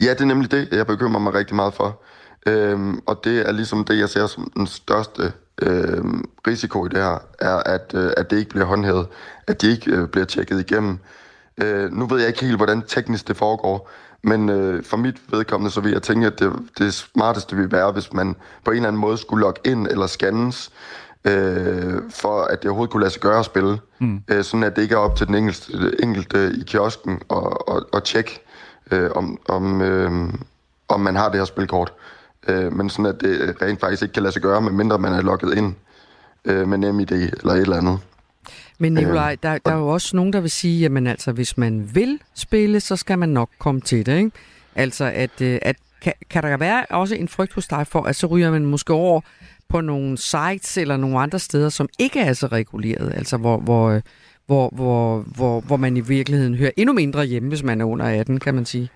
Ja, 0.02 0.10
det 0.10 0.22
er 0.22 0.26
nemlig 0.26 0.52
det, 0.52 0.68
jeg 0.72 0.88
bekymrer 0.88 1.20
mig 1.20 1.34
rigtig 1.34 1.56
meget 1.56 1.74
for. 1.74 2.02
Øhm, 2.48 3.00
og 3.06 3.22
det 3.24 3.48
er 3.48 3.52
ligesom 3.52 3.86
det, 3.86 4.00
jeg 4.00 4.10
ser 4.10 4.28
som 4.28 4.52
den 4.56 4.68
største 4.68 5.32
øhm, 5.62 6.24
risiko 6.48 6.86
i 6.86 6.90
det 6.90 6.98
her, 6.98 7.18
er, 7.40 7.58
at, 7.66 7.92
øh, 7.96 8.12
at 8.18 8.32
det 8.32 8.38
ikke 8.38 8.50
bliver 8.50 8.66
håndhævet, 8.66 9.08
at 9.48 9.62
de 9.62 9.72
ikke 9.72 9.92
øh, 9.92 10.08
bliver 10.08 10.26
tjekket 10.26 10.60
igennem. 10.60 11.00
Øh, 11.62 11.92
nu 11.92 12.06
ved 12.06 12.20
jeg 12.20 12.28
ikke 12.28 12.46
helt, 12.46 12.56
hvordan 12.56 12.82
teknisk 12.82 13.28
det 13.28 13.38
foregår, 13.38 13.90
men 14.24 14.50
øh, 14.50 14.84
for 14.84 14.98
mit 14.98 15.16
vedkommende, 15.32 15.72
så 15.72 15.82
vil 15.82 15.92
jeg 15.92 16.02
tænke, 16.02 16.28
at 16.28 16.40
det, 16.40 16.54
det 16.78 16.94
smarteste 16.94 17.56
vil 17.56 17.72
være, 17.72 17.92
hvis 17.92 18.14
man 18.14 18.36
på 18.66 18.72
en 18.72 18.78
eller 18.78 18.88
anden 18.88 19.02
måde 19.02 19.18
skulle 19.18 19.42
logge 19.42 19.62
ind 19.66 19.88
eller 19.88 20.08
scannes, 20.08 20.72
øh, 21.26 22.02
for 22.10 22.42
at 22.42 22.62
det 22.62 22.70
overhovedet 22.70 22.92
kunne 22.92 23.02
lade 23.02 23.14
sig 23.14 23.22
gøre 23.22 23.40
at 23.40 23.46
spille. 23.46 23.80
Mm. 24.00 24.22
Øh, 24.28 24.44
sådan 24.44 24.64
at 24.64 24.76
det 24.76 24.82
ikke 24.82 24.96
er 24.96 25.00
op 25.00 25.16
til 25.16 25.28
den 25.28 25.36
enkelte, 25.36 26.04
enkelte 26.04 26.54
i 26.58 26.64
kiosken 26.68 27.22
og, 27.30 27.70
og, 27.70 27.86
og 27.92 28.04
tjekke, 28.04 28.42
øh, 28.92 29.10
om, 29.16 29.40
om, 29.50 29.82
øh, 29.82 30.12
om 30.88 31.00
man 31.00 31.16
har 31.16 31.30
det 31.30 31.40
her 31.40 31.46
spilkort. 31.46 31.94
Øh, 32.48 32.74
men 32.74 32.90
sådan 32.90 33.06
at 33.06 33.22
det 33.22 33.62
rent 33.62 33.80
faktisk 33.80 34.02
ikke 34.02 34.14
kan 34.14 34.24
lade 34.24 34.34
sig 34.34 34.42
gøre, 34.42 34.62
medmindre 34.62 34.98
man 34.98 35.14
er 35.14 35.22
logget 35.22 35.58
ind 35.58 35.76
øh, 36.46 36.68
med 36.68 36.78
NemID 36.78 37.12
eller 37.12 37.54
et 37.54 37.62
eller 37.62 37.78
andet. 37.78 38.00
Men 38.80 38.94
Nikolaj, 38.94 39.38
der, 39.44 39.58
der 39.58 39.72
er 39.72 39.78
jo 39.78 39.88
også 39.88 40.16
nogen, 40.16 40.34
der 40.34 40.40
vil 40.40 40.52
sige, 40.52 40.86
at 40.86 41.08
altså, 41.08 41.32
hvis 41.32 41.58
man 41.58 41.90
vil 41.94 42.20
spille, 42.36 42.80
så 42.80 42.96
skal 42.96 43.20
man 43.20 43.30
nok 43.30 43.50
komme 43.60 43.82
til 43.82 44.06
det. 44.06 44.18
Ikke? 44.18 44.32
Altså, 44.76 45.06
at, 45.06 45.42
øh, 45.42 45.60
at 45.62 45.76
kan, 46.02 46.14
kan 46.30 46.44
der 46.44 46.58
være 46.58 46.86
også 46.90 47.16
en 47.16 47.28
frygt 47.28 47.54
hos 47.54 47.68
dig 47.68 47.88
for, 47.88 48.02
at 48.02 48.16
så 48.16 48.28
ryger 48.28 48.52
man 48.52 48.66
måske 48.66 48.94
over 48.94 49.22
på 49.70 49.82
nogle 49.82 50.18
sites 50.18 50.78
eller 50.78 50.98
nogle 50.98 51.20
andre 51.20 51.40
steder, 51.40 51.70
som 51.70 51.90
ikke 52.00 52.20
er 52.20 52.34
så 52.34 52.48
reguleret, 52.48 53.14
altså 53.16 53.38
hvor, 53.38 53.58
hvor, 53.58 54.02
hvor, 54.46 54.70
hvor, 54.70 55.20
hvor, 55.36 55.62
hvor 55.62 55.78
man 55.78 55.98
i 55.98 56.00
virkeligheden 56.00 56.56
hører 56.56 56.72
endnu 56.78 56.94
mindre 56.94 57.26
hjemme, 57.26 57.50
hvis 57.50 57.64
man 57.64 57.82
er 57.82 57.86
under 57.86 58.06
18, 58.06 58.40
kan 58.40 58.56
man 58.56 58.66
sige. 58.66 58.90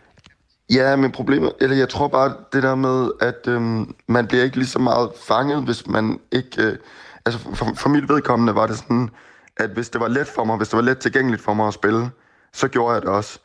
Ja, 0.74 0.96
men 0.96 1.12
problemet, 1.12 1.54
eller 1.62 1.76
jeg 1.76 1.90
tror 1.90 2.08
bare 2.08 2.34
det 2.54 2.64
der 2.64 2.76
med, 2.76 3.12
at 3.22 3.48
øhm, 3.48 3.96
man 4.08 4.28
bliver 4.28 4.44
ikke 4.44 4.58
lige 4.58 4.68
så 4.68 4.80
meget 4.80 5.10
fanget, 5.28 5.64
hvis 5.64 5.88
man 5.88 6.20
ikke... 6.32 6.62
Øh, 6.62 6.78
altså 7.26 7.40
for, 7.54 7.74
for 7.76 7.90
mit 7.90 8.10
vedkommende 8.10 8.56
var 8.56 8.68
det 8.68 8.78
sådan, 8.78 9.10
at 9.58 9.70
hvis 9.70 9.90
det 9.90 10.02
var 10.02 10.08
let 10.08 10.28
for 10.28 10.44
mig, 10.44 10.58
hvis 10.58 10.70
det 10.70 10.78
var 10.78 10.84
let 10.84 11.00
tilgængeligt 11.00 11.44
for 11.44 11.54
mig 11.54 11.68
at 11.68 11.74
spille, 11.74 12.10
så 12.54 12.68
gjorde 12.68 12.94
jeg 12.94 13.02
det 13.02 13.10
også. 13.10 13.40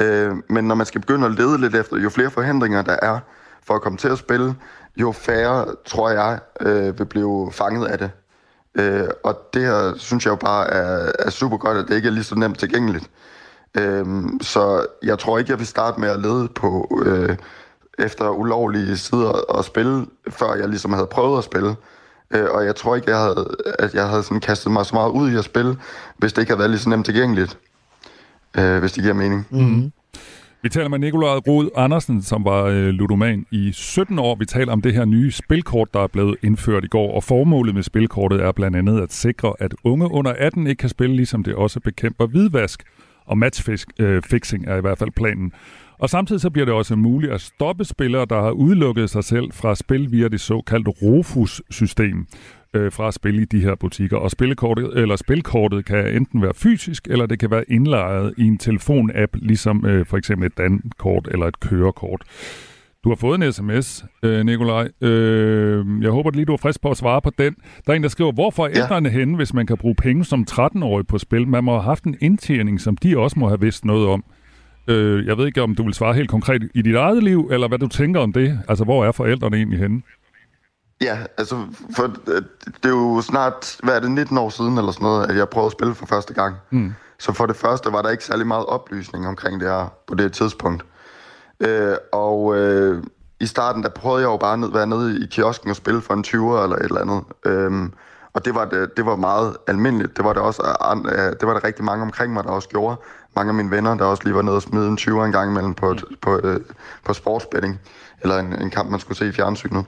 Øh, 0.00 0.36
men 0.48 0.64
når 0.64 0.74
man 0.74 0.86
skal 0.86 1.00
begynde 1.00 1.26
at 1.26 1.32
lede 1.32 1.60
lidt 1.60 1.74
efter, 1.74 1.96
jo 1.96 2.10
flere 2.10 2.30
forhindringer 2.30 2.82
der 2.82 2.96
er 3.02 3.18
for 3.66 3.74
at 3.74 3.82
komme 3.82 3.98
til 3.98 4.08
at 4.08 4.18
spille, 4.18 4.54
jo 4.96 5.12
færre, 5.12 5.66
tror 5.84 6.10
jeg, 6.10 6.38
øh, 6.60 6.98
vil 6.98 7.06
blive 7.06 7.52
fanget 7.52 7.86
af 7.86 7.98
det. 7.98 8.10
Øh, 8.74 9.08
og 9.24 9.40
det 9.54 9.62
her 9.62 9.92
synes 9.96 10.24
jeg 10.24 10.30
jo 10.30 10.36
bare 10.36 10.70
er, 10.70 11.12
er 11.18 11.30
super 11.30 11.56
godt, 11.56 11.78
at 11.78 11.88
det 11.88 11.96
ikke 11.96 12.08
er 12.08 12.12
lige 12.12 12.24
så 12.24 12.34
nemt 12.34 12.58
tilgængeligt. 12.58 13.10
Øh, 13.78 14.06
så 14.40 14.86
jeg 15.02 15.18
tror 15.18 15.38
ikke, 15.38 15.50
jeg 15.50 15.58
vil 15.58 15.66
starte 15.66 16.00
med 16.00 16.08
at 16.08 16.20
lede 16.20 16.48
på 16.48 17.00
øh, 17.06 17.36
efter 17.98 18.28
ulovlige 18.28 18.96
sider 18.96 19.30
og 19.30 19.64
spille, 19.64 20.06
før 20.28 20.54
jeg 20.54 20.68
ligesom 20.68 20.92
havde 20.92 21.06
prøvet 21.06 21.38
at 21.38 21.44
spille. 21.44 21.76
Øh, 22.34 22.46
og 22.50 22.66
jeg 22.66 22.76
tror 22.76 22.96
ikke, 22.96 23.10
jeg 23.10 23.18
havde, 23.18 23.56
at 23.78 23.94
jeg 23.94 24.08
havde 24.08 24.22
sådan 24.22 24.40
kastet 24.40 24.72
mig 24.72 24.86
så 24.86 24.94
meget 24.94 25.10
ud 25.10 25.30
i 25.30 25.36
at 25.36 25.44
spille, 25.44 25.76
hvis 26.16 26.32
det 26.32 26.42
ikke 26.42 26.50
havde 26.50 26.58
været 26.58 26.70
lige 26.70 26.80
så 26.80 26.88
nemt 26.88 27.04
tilgængeligt. 27.04 27.58
Øh, 28.58 28.78
hvis 28.78 28.92
det 28.92 29.02
giver 29.02 29.14
mening. 29.14 29.46
Mm-hmm. 29.50 29.92
Vi 30.62 30.68
taler 30.68 30.88
med 30.88 30.98
Nikolaj 30.98 31.36
Rod 31.36 31.70
Andersen, 31.76 32.22
som 32.22 32.44
var 32.44 32.62
øh, 32.62 32.86
ludoman 32.86 33.46
i 33.50 33.72
17 33.72 34.18
år. 34.18 34.36
Vi 34.38 34.44
taler 34.44 34.72
om 34.72 34.82
det 34.82 34.94
her 34.94 35.04
nye 35.04 35.30
spilkort, 35.32 35.94
der 35.94 36.00
er 36.00 36.06
blevet 36.06 36.36
indført 36.42 36.84
i 36.84 36.88
går. 36.88 37.14
Og 37.14 37.24
formålet 37.24 37.74
med 37.74 37.82
spilkortet 37.82 38.40
er 38.40 38.52
blandt 38.52 38.76
andet 38.76 39.00
at 39.00 39.12
sikre, 39.12 39.52
at 39.58 39.74
unge 39.84 40.10
under 40.10 40.32
18 40.38 40.66
ikke 40.66 40.80
kan 40.80 40.88
spille, 40.88 41.16
ligesom 41.16 41.44
det 41.44 41.54
også 41.54 41.80
bekæmper 41.80 42.26
hvidvask. 42.26 42.82
Og 43.26 43.38
matchfixing 43.38 44.66
er 44.66 44.76
i 44.76 44.80
hvert 44.80 44.98
fald 44.98 45.10
planen. 45.10 45.52
Og 45.98 46.10
samtidig 46.10 46.40
så 46.40 46.50
bliver 46.50 46.64
det 46.64 46.74
også 46.74 46.96
muligt 46.96 47.32
at 47.32 47.40
stoppe 47.40 47.84
spillere, 47.84 48.26
der 48.30 48.40
har 48.40 48.50
udelukket 48.50 49.10
sig 49.10 49.24
selv 49.24 49.52
fra 49.52 49.74
spil 49.74 50.12
via 50.12 50.28
det 50.28 50.40
såkaldte 50.40 50.90
ROFUS-system 50.90 52.26
øh, 52.74 52.92
fra 52.92 53.08
at 53.08 53.14
spille 53.14 53.42
i 53.42 53.44
de 53.44 53.60
her 53.60 53.74
butikker. 53.74 54.16
Og 54.16 54.30
spillekortet, 54.30 54.98
eller 54.98 55.16
spilkortet 55.16 55.84
kan 55.84 56.16
enten 56.16 56.42
være 56.42 56.54
fysisk, 56.54 57.06
eller 57.10 57.26
det 57.26 57.38
kan 57.38 57.50
være 57.50 57.64
indlejret 57.68 58.34
i 58.38 58.44
en 58.44 58.58
telefonapp, 58.58 59.36
ligesom 59.36 59.86
øh, 59.86 60.06
for 60.06 60.16
eksempel 60.16 60.46
et 60.46 60.58
dankort 60.58 61.28
eller 61.30 61.46
et 61.46 61.60
kørekort. 61.60 62.22
Du 63.04 63.08
har 63.08 63.16
fået 63.16 63.42
en 63.42 63.52
sms, 63.52 64.04
øh, 64.22 64.46
Nikolaj. 64.46 64.88
Øh, 65.00 66.02
jeg 66.02 66.10
håber 66.10 66.30
lige, 66.30 66.44
du 66.44 66.52
er 66.52 66.56
frisk 66.56 66.82
på 66.82 66.90
at 66.90 66.96
svare 66.96 67.22
på 67.22 67.30
den. 67.38 67.54
Der 67.86 67.92
er 67.92 67.96
en, 67.96 68.02
der 68.02 68.08
skriver, 68.08 68.32
hvorfor 68.32 68.64
er 68.64 68.70
ældrene 68.70 69.08
ja. 69.08 69.18
henne, 69.18 69.36
hvis 69.36 69.54
man 69.54 69.66
kan 69.66 69.76
bruge 69.76 69.94
penge 69.94 70.24
som 70.24 70.46
13-årig 70.50 71.06
på 71.06 71.18
spil? 71.18 71.48
Man 71.48 71.64
må 71.64 71.72
have 71.72 71.82
haft 71.82 72.04
en 72.04 72.16
indtjening, 72.20 72.80
som 72.80 72.96
de 72.96 73.18
også 73.18 73.38
må 73.38 73.48
have 73.48 73.60
vidst 73.60 73.84
noget 73.84 74.08
om. 74.08 74.24
Øh, 74.88 75.26
jeg 75.26 75.38
ved 75.38 75.46
ikke, 75.46 75.62
om 75.62 75.74
du 75.74 75.84
vil 75.84 75.94
svare 75.94 76.14
helt 76.14 76.30
konkret 76.30 76.70
i 76.74 76.82
dit 76.82 76.94
eget 76.94 77.22
liv, 77.22 77.48
eller 77.52 77.68
hvad 77.68 77.78
du 77.78 77.88
tænker 77.88 78.20
om 78.20 78.32
det. 78.32 78.60
Altså, 78.68 78.84
hvor 78.84 79.04
er 79.04 79.12
forældrene 79.12 79.56
egentlig 79.56 79.78
henne? 79.78 80.02
Ja, 81.00 81.18
altså, 81.38 81.56
for 81.96 82.02
øh, 82.04 82.42
det 82.82 82.84
er 82.84 82.88
jo 82.88 83.20
snart, 83.20 83.76
hvad 83.82 83.96
er 83.96 84.00
det, 84.00 84.10
19 84.10 84.38
år 84.38 84.48
siden 84.48 84.78
eller 84.78 84.92
sådan 84.92 85.04
noget, 85.04 85.30
at 85.30 85.36
jeg 85.36 85.48
prøvede 85.48 85.66
at 85.66 85.72
spille 85.72 85.94
for 85.94 86.06
første 86.06 86.34
gang. 86.34 86.56
Mm. 86.70 86.94
Så 87.18 87.32
for 87.32 87.46
det 87.46 87.56
første 87.56 87.92
var 87.92 88.02
der 88.02 88.10
ikke 88.10 88.24
særlig 88.24 88.46
meget 88.46 88.66
oplysning 88.66 89.28
omkring 89.28 89.60
det 89.60 89.68
her 89.68 89.92
på 90.06 90.14
det 90.14 90.32
tidspunkt. 90.32 90.84
Øh, 91.60 91.96
og 92.12 92.56
øh, 92.56 93.02
i 93.40 93.46
starten, 93.46 93.82
der 93.82 93.88
prøvede 93.88 94.20
jeg 94.20 94.26
jo 94.26 94.36
bare 94.36 94.64
at 94.64 94.74
være 94.74 94.86
nede 94.86 95.24
i 95.24 95.26
kiosken 95.26 95.70
og 95.70 95.76
spille 95.76 96.00
for 96.00 96.14
en 96.14 96.24
20'er 96.26 96.62
eller 96.62 96.76
et 96.76 96.82
eller 96.82 97.00
andet. 97.00 97.24
Øh, 97.46 97.90
og 98.34 98.44
det 98.44 98.54
var, 98.54 98.64
det, 98.64 98.96
det 98.96 99.06
var 99.06 99.16
meget 99.16 99.56
almindeligt. 99.66 100.16
Det 100.16 100.24
var 100.24 100.32
det 100.32 100.42
også 100.42 100.62
det 101.40 101.46
var 101.48 101.54
der 101.54 101.64
rigtig 101.64 101.84
mange 101.84 102.02
omkring 102.02 102.32
mig, 102.32 102.44
der 102.44 102.50
også 102.50 102.68
gjorde. 102.68 102.96
Mange 103.36 103.50
af 103.50 103.54
mine 103.54 103.70
venner, 103.70 103.94
der 103.94 104.04
også 104.04 104.22
lige 104.24 104.34
var 104.34 104.42
nede 104.42 104.56
og 104.56 104.62
smide 104.62 104.88
en 104.88 104.98
20'er 105.00 105.24
en 105.24 105.32
gang 105.32 105.50
imellem 105.50 105.74
på, 105.74 105.96
på, 106.20 106.40
på, 106.42 106.58
på 107.04 107.12
sportsbetting, 107.12 107.80
eller 108.22 108.38
en, 108.38 108.62
en 108.62 108.70
kamp, 108.70 108.90
man 108.90 109.00
skulle 109.00 109.18
se 109.18 109.28
i 109.28 109.32
fjernsynet. 109.32 109.84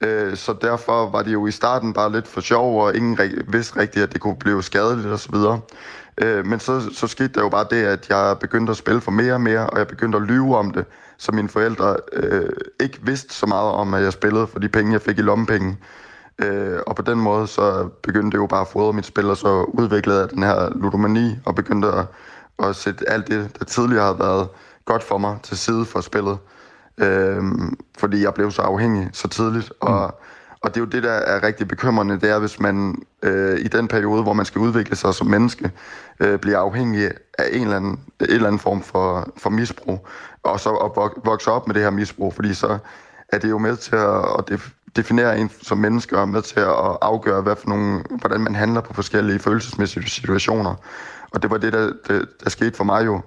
Øh, 0.00 0.36
så 0.36 0.54
derfor 0.60 1.10
var 1.10 1.22
det 1.22 1.32
jo 1.32 1.46
i 1.46 1.50
starten 1.50 1.92
bare 1.92 2.12
lidt 2.12 2.28
for 2.28 2.40
sjov, 2.40 2.80
og 2.82 2.96
ingen 2.96 3.18
vidste 3.48 3.80
rigtigt, 3.80 4.02
at 4.02 4.12
det 4.12 4.20
kunne 4.20 4.36
blive 4.36 4.62
skadeligt 4.62 5.08
og 5.08 5.18
så 5.18 5.32
videre. 5.32 5.60
Øh, 6.22 6.46
men 6.46 6.60
så, 6.60 6.80
så 6.92 7.06
skete 7.06 7.28
der 7.28 7.40
jo 7.40 7.48
bare 7.48 7.66
det, 7.70 7.84
at 7.84 8.08
jeg 8.08 8.36
begyndte 8.40 8.70
at 8.70 8.76
spille 8.76 9.00
for 9.00 9.10
mere 9.10 9.34
og 9.34 9.40
mere, 9.40 9.70
og 9.70 9.78
jeg 9.78 9.86
begyndte 9.88 10.18
at 10.18 10.22
lyve 10.22 10.56
om 10.56 10.70
det, 10.70 10.84
så 11.18 11.32
mine 11.32 11.48
forældre 11.48 11.96
øh, 12.12 12.50
ikke 12.80 12.98
vidste 13.02 13.34
så 13.34 13.46
meget 13.46 13.72
om, 13.72 13.94
at 13.94 14.02
jeg 14.02 14.12
spillede 14.12 14.46
for 14.46 14.58
de 14.58 14.68
penge, 14.68 14.92
jeg 14.92 15.02
fik 15.02 15.18
i 15.18 15.22
lommepenge. 15.22 15.76
Øh, 16.38 16.78
og 16.86 16.96
på 16.96 17.02
den 17.02 17.20
måde, 17.20 17.46
så 17.46 17.88
begyndte 18.02 18.36
det 18.36 18.42
jo 18.42 18.46
bare 18.46 18.60
at 18.60 18.68
fodre 18.68 18.92
mit 18.92 19.06
spil, 19.06 19.30
og 19.30 19.36
så 19.36 19.62
udviklede 19.62 20.20
jeg 20.20 20.30
den 20.30 20.42
her 20.42 20.70
ludomani, 20.74 21.38
og 21.44 21.54
begyndte 21.54 21.88
at, 21.88 22.06
at 22.62 22.76
sætte 22.76 23.10
alt 23.10 23.28
det, 23.28 23.58
der 23.58 23.64
tidligere 23.64 24.04
havde 24.04 24.18
været 24.18 24.48
godt 24.84 25.02
for 25.02 25.18
mig, 25.18 25.38
til 25.42 25.58
side 25.58 25.84
for 25.84 26.00
spillet. 26.00 26.38
Øh, 26.98 27.42
fordi 27.98 28.22
jeg 28.22 28.34
blev 28.34 28.50
så 28.50 28.62
afhængig 28.62 29.10
så 29.12 29.28
tidligt, 29.28 29.72
og, 29.80 30.14
mm. 30.20 30.26
og 30.60 30.74
det 30.74 30.76
er 30.76 30.80
jo 30.80 30.90
det, 30.90 31.02
der 31.02 31.12
er 31.12 31.42
rigtig 31.42 31.68
bekymrende, 31.68 32.20
det 32.20 32.30
er, 32.30 32.38
hvis 32.38 32.60
man 32.60 33.02
øh, 33.22 33.58
i 33.60 33.68
den 33.68 33.88
periode, 33.88 34.22
hvor 34.22 34.32
man 34.32 34.46
skal 34.46 34.58
udvikle 34.58 34.96
sig 34.96 35.14
som 35.14 35.26
menneske, 35.26 35.70
øh, 36.20 36.38
bliver 36.38 36.58
afhængig 36.58 37.10
af 37.38 37.48
en 37.52 37.62
eller 37.62 37.76
anden, 37.76 38.00
en 38.20 38.26
eller 38.30 38.46
anden 38.46 38.58
form 38.58 38.82
for, 38.82 39.28
for 39.36 39.50
misbrug, 39.50 40.06
og 40.42 40.60
så 40.60 40.70
at 40.70 41.12
vokse 41.24 41.50
op 41.50 41.66
med 41.66 41.74
det 41.74 41.82
her 41.82 41.90
misbrug, 41.90 42.34
fordi 42.34 42.54
så 42.54 42.78
er 43.28 43.38
det 43.38 43.50
jo 43.50 43.58
med 43.58 43.76
til 43.76 43.96
at, 43.96 44.24
at 44.38 44.60
definere 44.96 45.38
en 45.38 45.50
som 45.62 45.78
menneske, 45.78 46.18
og 46.18 46.28
med 46.28 46.42
til 46.42 46.60
at 46.60 46.96
afgøre, 47.02 47.42
hvad 47.42 47.56
for 47.56 47.68
nogle, 47.68 48.02
hvordan 48.10 48.40
man 48.40 48.54
handler 48.54 48.80
på 48.80 48.94
forskellige 48.94 49.38
følelsesmæssige 49.38 50.08
situationer. 50.08 50.74
Og 51.32 51.42
det 51.42 51.50
var 51.50 51.58
det, 51.58 51.72
der, 51.72 51.92
der, 52.08 52.24
der 52.44 52.50
skete 52.50 52.76
for 52.76 52.84
mig 52.84 53.06
jo, 53.06 53.20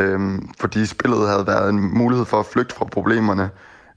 øhm, 0.00 0.48
fordi 0.60 0.86
spillet 0.86 1.28
havde 1.28 1.46
været 1.46 1.70
en 1.70 1.98
mulighed 1.98 2.26
for 2.26 2.40
at 2.40 2.46
flygte 2.46 2.74
fra 2.74 2.84
problemerne, 2.84 3.50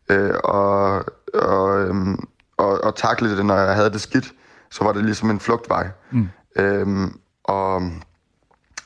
øh, 0.10 0.34
og, 0.44 1.06
og, 1.34 1.82
øhm, 1.82 2.28
og, 2.58 2.84
og 2.84 2.96
takle 2.96 3.38
det, 3.38 3.46
når 3.46 3.56
jeg 3.56 3.76
havde 3.76 3.90
det 3.90 4.02
skidt, 4.02 4.34
så 4.72 4.84
var 4.84 4.92
det 4.92 5.06
ligesom 5.06 5.30
en 5.30 5.40
flugtvej. 5.40 5.90
Mm. 6.12 6.30
Øhm, 6.56 7.20
og, 7.44 7.82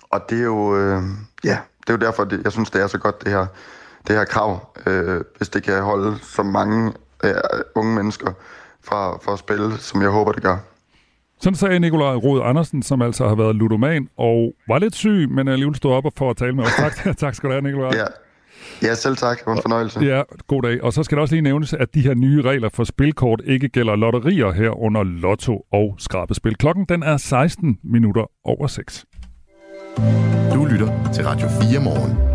og 0.09 0.29
det 0.29 0.39
er 0.39 0.43
jo, 0.43 0.77
øh, 0.77 1.03
ja, 1.43 1.57
det 1.87 1.89
er 1.89 1.93
jo 1.93 1.97
derfor, 1.97 2.23
det, 2.23 2.41
jeg 2.43 2.51
synes, 2.51 2.69
det 2.69 2.81
er 2.81 2.87
så 2.87 2.97
godt, 2.97 3.23
det 3.23 3.31
her, 3.31 3.45
det 4.07 4.15
her 4.15 4.25
krav, 4.25 4.77
øh, 4.85 5.21
hvis 5.37 5.49
det 5.49 5.63
kan 5.63 5.81
holde 5.81 6.19
så 6.21 6.43
mange 6.43 6.93
øh, 7.23 7.33
unge 7.75 7.95
mennesker 7.95 8.31
fra, 8.83 9.17
fra 9.17 9.33
at 9.33 9.39
spille, 9.39 9.77
som 9.77 10.01
jeg 10.01 10.09
håber, 10.09 10.31
det 10.31 10.43
gør. 10.43 10.57
Sådan 11.41 11.55
sagde 11.55 11.79
Nikolaj 11.79 12.15
Rod 12.15 12.41
Andersen, 12.43 12.83
som 12.83 13.01
altså 13.01 13.27
har 13.27 13.35
været 13.35 13.55
ludoman 13.55 14.07
og 14.17 14.53
var 14.67 14.79
lidt 14.79 14.95
syg, 14.95 15.27
men 15.31 15.47
alligevel 15.47 15.75
stod 15.75 15.91
op 15.91 16.03
for 16.17 16.29
at 16.29 16.37
tale 16.37 16.53
med 16.53 16.63
os. 16.63 16.71
Tak, 16.77 16.93
tak 17.17 17.35
skal 17.35 17.49
du 17.49 17.53
have, 17.53 17.61
Nikolaj. 17.61 17.91
Ja. 17.95 18.05
Ja, 18.81 18.95
selv 18.95 19.15
tak. 19.17 19.37
Det 19.39 19.47
var 19.47 19.53
en 19.55 19.61
fornøjelse. 19.61 19.99
Ja, 19.99 20.21
god 20.47 20.61
dag. 20.61 20.83
Og 20.83 20.93
så 20.93 21.03
skal 21.03 21.15
det 21.15 21.21
også 21.21 21.35
lige 21.35 21.41
nævnes, 21.41 21.73
at 21.73 21.93
de 21.93 22.01
her 22.01 22.13
nye 22.13 22.41
regler 22.41 22.69
for 22.69 22.83
spilkort 22.83 23.41
ikke 23.45 23.69
gælder 23.69 23.95
lotterier 23.95 24.51
her 24.51 24.83
under 24.83 25.03
lotto 25.03 25.61
og 25.71 25.95
skrabespil. 25.97 26.55
Klokken 26.55 26.85
den 26.89 27.03
er 27.03 27.17
16 27.17 27.77
minutter 27.83 28.25
over 28.43 28.67
6. 28.67 29.05
Du 30.53 30.65
lytter 30.65 31.11
til 31.13 31.25
Radio 31.25 31.47
4 31.71 31.81
morgen. 31.83 32.34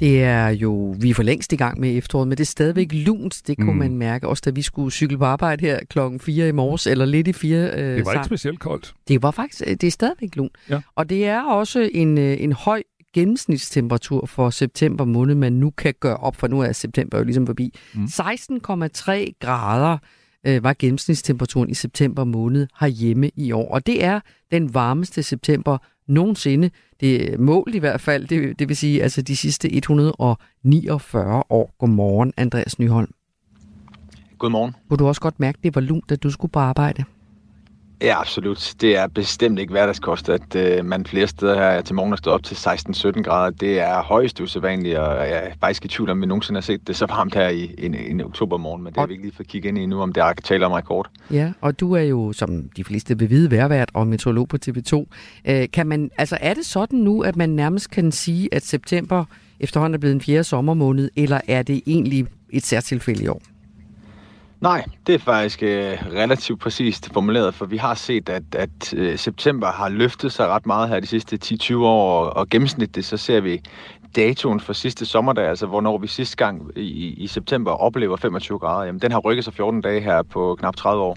Det 0.00 0.22
er 0.22 0.48
jo, 0.48 0.94
vi 1.00 1.10
er 1.10 1.14
for 1.14 1.22
længst 1.22 1.52
i 1.52 1.56
gang 1.56 1.80
med 1.80 1.96
efteråret, 1.96 2.28
men 2.28 2.38
det 2.38 2.44
er 2.44 2.46
stadigvæk 2.46 2.88
lunt. 2.92 3.42
Det 3.46 3.56
kunne 3.56 3.72
mm. 3.72 3.78
man 3.78 3.96
mærke, 3.96 4.28
også 4.28 4.42
da 4.44 4.50
vi 4.50 4.62
skulle 4.62 4.90
cykle 4.90 5.18
på 5.18 5.24
arbejde 5.24 5.66
her 5.66 5.80
klokken 5.90 6.20
4 6.20 6.48
i 6.48 6.52
morges, 6.52 6.86
eller 6.86 7.04
lidt 7.04 7.28
i 7.28 7.32
4. 7.32 7.58
Øh, 7.58 7.96
det 7.96 8.06
var 8.06 8.12
ikke 8.12 8.24
specielt 8.24 8.60
koldt. 8.60 8.94
Det 9.08 9.22
var 9.22 9.30
faktisk, 9.30 9.64
det 9.66 9.84
er 9.84 9.90
stadigvæk 9.90 10.36
lunt. 10.36 10.52
Ja. 10.70 10.80
Og 10.94 11.10
det 11.10 11.26
er 11.26 11.42
også 11.42 11.90
en, 11.92 12.18
øh, 12.18 12.42
en 12.42 12.52
høj 12.52 12.82
gennemsnitstemperatur 13.14 14.26
for 14.26 14.50
september 14.50 15.04
måned, 15.04 15.34
man 15.34 15.52
nu 15.52 15.70
kan 15.70 15.94
gøre 16.00 16.16
op, 16.16 16.36
for 16.36 16.46
nu 16.46 16.60
er 16.60 16.72
september 16.72 17.18
jo 17.18 17.24
ligesom 17.24 17.46
forbi. 17.46 17.74
Mm. 17.94 18.04
16,3 18.04 19.32
grader 19.40 19.98
øh, 20.46 20.64
var 20.64 20.76
gennemsnitstemperaturen 20.78 21.70
i 21.70 21.74
september 21.74 22.24
måned 22.24 22.66
herhjemme 22.80 23.30
i 23.36 23.52
år. 23.52 23.74
Og 23.74 23.86
det 23.86 24.04
er 24.04 24.20
den 24.52 24.74
varmeste 24.74 25.22
september 25.22 25.78
nogensinde. 26.08 26.70
Det 27.00 27.40
målt 27.40 27.74
i 27.74 27.78
hvert 27.78 28.00
fald, 28.00 28.26
det, 28.26 28.58
det 28.58 28.68
vil 28.68 28.76
sige 28.76 29.02
altså 29.02 29.22
de 29.22 29.36
sidste 29.36 29.74
149 29.74 31.42
år. 31.50 31.74
Godmorgen, 31.78 32.32
Andreas 32.36 32.78
Nyholm. 32.78 33.12
Godmorgen. 34.38 34.74
Kunne 34.88 34.98
du 34.98 35.06
også 35.06 35.20
godt 35.20 35.40
mærke, 35.40 35.58
det 35.62 35.74
var 35.74 35.80
lunt, 35.80 36.12
at 36.12 36.22
du 36.22 36.30
skulle 36.30 36.52
på 36.52 36.58
arbejde? 36.58 37.04
Ja, 38.02 38.20
absolut. 38.20 38.74
Det 38.80 38.96
er 38.96 39.06
bestemt 39.06 39.58
ikke 39.58 39.70
hverdagskost, 39.70 40.28
at 40.28 40.56
øh, 40.56 40.84
man 40.84 41.06
flere 41.06 41.26
steder 41.26 41.54
her 41.54 41.80
til 41.80 41.94
morgen 41.94 42.12
er 42.12 42.16
stået 42.16 42.34
op 42.34 42.42
til 42.42 42.54
16-17 42.54 43.22
grader. 43.22 43.50
Det 43.50 43.80
er 43.80 44.02
højst 44.02 44.40
usædvanligt, 44.40 44.98
og 44.98 45.28
jeg 45.28 45.46
er 45.46 45.50
faktisk 45.60 45.84
i 45.84 45.88
tvivl 45.88 46.10
om, 46.10 46.20
vi 46.20 46.26
nogensinde 46.26 46.56
har 46.56 46.62
set 46.62 46.86
det 46.86 46.96
så 46.96 47.06
varmt 47.06 47.34
her 47.34 47.48
i 47.48 47.74
en, 47.78 47.94
en 47.94 48.20
oktobermorgen, 48.20 48.82
men 48.82 48.92
det 48.92 49.00
er 49.00 49.06
vi 49.06 49.12
ikke 49.12 49.24
lige 49.24 49.34
for 49.34 49.42
at 49.42 49.46
kigge 49.46 49.68
ind 49.68 49.78
i 49.78 49.86
nu, 49.86 50.02
om 50.02 50.12
det 50.12 50.20
er 50.22 50.32
tale 50.32 50.66
om 50.66 50.72
rekord. 50.72 51.10
Ja, 51.30 51.52
og 51.60 51.80
du 51.80 51.92
er 51.92 52.02
jo, 52.02 52.32
som 52.32 52.68
de 52.76 52.84
fleste 52.84 53.18
vil 53.18 53.30
vide, 53.30 53.50
værvært 53.50 53.90
og 53.94 54.06
meteorolog 54.06 54.48
på 54.48 54.56
TV2. 54.66 55.06
Øh, 55.44 55.68
kan 55.72 55.86
man, 55.86 56.10
altså 56.18 56.38
er 56.40 56.54
det 56.54 56.66
sådan 56.66 56.98
nu, 56.98 57.22
at 57.22 57.36
man 57.36 57.48
nærmest 57.50 57.90
kan 57.90 58.12
sige, 58.12 58.48
at 58.52 58.64
september 58.64 59.24
efterhånden 59.60 59.94
er 59.94 59.98
blevet 59.98 60.14
en 60.14 60.20
fjerde 60.20 60.44
sommermåned, 60.44 61.10
eller 61.16 61.40
er 61.48 61.62
det 61.62 61.82
egentlig 61.86 62.26
et 62.50 62.66
særtilfælde 62.66 63.24
i 63.24 63.28
år? 63.28 63.42
Nej, 64.60 64.84
det 65.06 65.14
er 65.14 65.18
faktisk 65.18 65.62
øh, 65.62 65.98
relativt 66.12 66.60
præcist 66.60 67.12
formuleret, 67.12 67.54
for 67.54 67.66
vi 67.66 67.76
har 67.76 67.94
set, 67.94 68.28
at, 68.28 68.54
at 68.54 68.94
øh, 68.94 69.18
september 69.18 69.66
har 69.66 69.88
løftet 69.88 70.32
sig 70.32 70.48
ret 70.48 70.66
meget 70.66 70.88
her 70.88 71.00
de 71.00 71.06
sidste 71.06 71.38
10-20 71.44 71.76
år, 71.76 72.24
og, 72.24 72.36
og 72.36 72.48
gennemsnitligt 72.48 73.06
så 73.06 73.16
ser 73.16 73.40
vi 73.40 73.62
datoen 74.16 74.60
for 74.60 74.72
sidste 74.72 75.06
sommerdag, 75.06 75.48
altså 75.48 75.66
hvornår 75.66 75.98
vi 75.98 76.06
sidste 76.06 76.36
gang 76.36 76.70
i, 76.76 77.14
i 77.14 77.26
september 77.26 77.70
oplever 77.70 78.16
25 78.16 78.58
grader, 78.58 78.84
jamen 78.84 79.00
den 79.00 79.12
har 79.12 79.18
rykket 79.18 79.44
sig 79.44 79.54
14 79.54 79.80
dage 79.80 80.00
her 80.00 80.22
på 80.22 80.56
knap 80.58 80.76
30 80.76 81.02
år. 81.02 81.16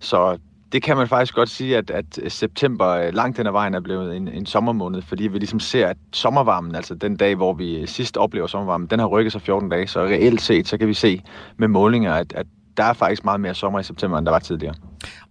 Så 0.00 0.38
det 0.72 0.82
kan 0.82 0.96
man 0.96 1.08
faktisk 1.08 1.34
godt 1.34 1.48
sige, 1.48 1.76
at, 1.76 1.90
at 1.90 2.20
september 2.28 3.10
langt 3.10 3.36
den 3.36 3.46
ad 3.46 3.52
vejen 3.52 3.74
er 3.74 3.80
blevet 3.80 4.16
en, 4.16 4.28
en 4.28 4.46
sommermåned, 4.46 5.02
fordi 5.02 5.28
vi 5.28 5.38
ligesom 5.38 5.60
ser, 5.60 5.86
at 5.86 5.96
sommervarmen, 6.12 6.74
altså 6.74 6.94
den 6.94 7.16
dag, 7.16 7.34
hvor 7.34 7.52
vi 7.52 7.86
sidst 7.86 8.16
oplever 8.16 8.46
sommervarmen, 8.46 8.86
den 8.86 8.98
har 8.98 9.06
rykket 9.06 9.32
sig 9.32 9.42
14 9.42 9.68
dage, 9.68 9.86
så 9.86 10.02
reelt 10.04 10.40
set, 10.40 10.68
så 10.68 10.78
kan 10.78 10.88
vi 10.88 10.94
se 10.94 11.22
med 11.56 11.68
målinger, 11.68 12.14
at, 12.14 12.32
at 12.36 12.46
der 12.76 12.84
er 12.84 12.92
faktisk 12.92 13.24
meget 13.24 13.40
mere 13.40 13.54
sommer 13.54 13.80
i 13.80 13.82
september, 13.82 14.18
end 14.18 14.26
der 14.26 14.32
var 14.32 14.38
tidligere. 14.38 14.74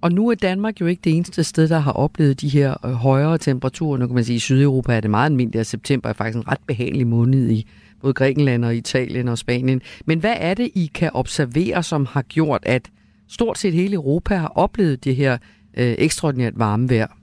Og 0.02 0.12
nu 0.12 0.30
er 0.30 0.36
Danmark 0.36 0.82
jo 0.82 0.86
ikke 0.86 1.02
det 1.04 1.16
eneste 1.16 1.44
sted, 1.44 1.68
der 1.68 1.80
har 1.80 1.92
oplevet 1.92 2.42
de 2.42 2.50
her 2.50 2.86
øh, 2.86 2.92
højere 2.92 3.38
temperaturer. 3.38 3.98
Nu 3.98 4.08
kan 4.08 4.16
man 4.16 4.24
sige, 4.24 4.36
at 4.36 4.38
i 4.38 4.40
Sydeuropa 4.40 4.96
er 4.96 5.02
det 5.02 5.10
meget 5.10 5.26
almindeligt, 5.30 5.60
at 5.60 5.68
september 5.68 6.10
er 6.10 6.14
faktisk 6.14 6.38
en 6.38 6.48
ret 6.48 6.60
behagelig 6.68 7.08
måned 7.08 7.50
i 7.50 7.68
både 8.02 8.14
Grækenland 8.14 8.66
og 8.66 8.76
Italien 8.76 9.28
og 9.28 9.38
Spanien. 9.38 9.82
Men 10.06 10.20
hvad 10.20 10.36
er 10.38 10.54
det, 10.54 10.70
I 10.76 10.92
kan 10.94 11.12
observere, 11.14 11.84
som 11.84 12.06
har 12.06 12.22
gjort, 12.22 12.62
at 12.64 12.90
stort 13.30 13.58
set 13.58 13.74
hele 13.74 13.94
Europa 13.96 14.36
har 14.36 14.48
oplevet 14.48 15.04
det 15.04 15.16
her 15.16 15.38
øh, 15.78 15.96
ekstraordinært 15.98 16.54
varme 16.56 16.90
vejr? 16.90 17.15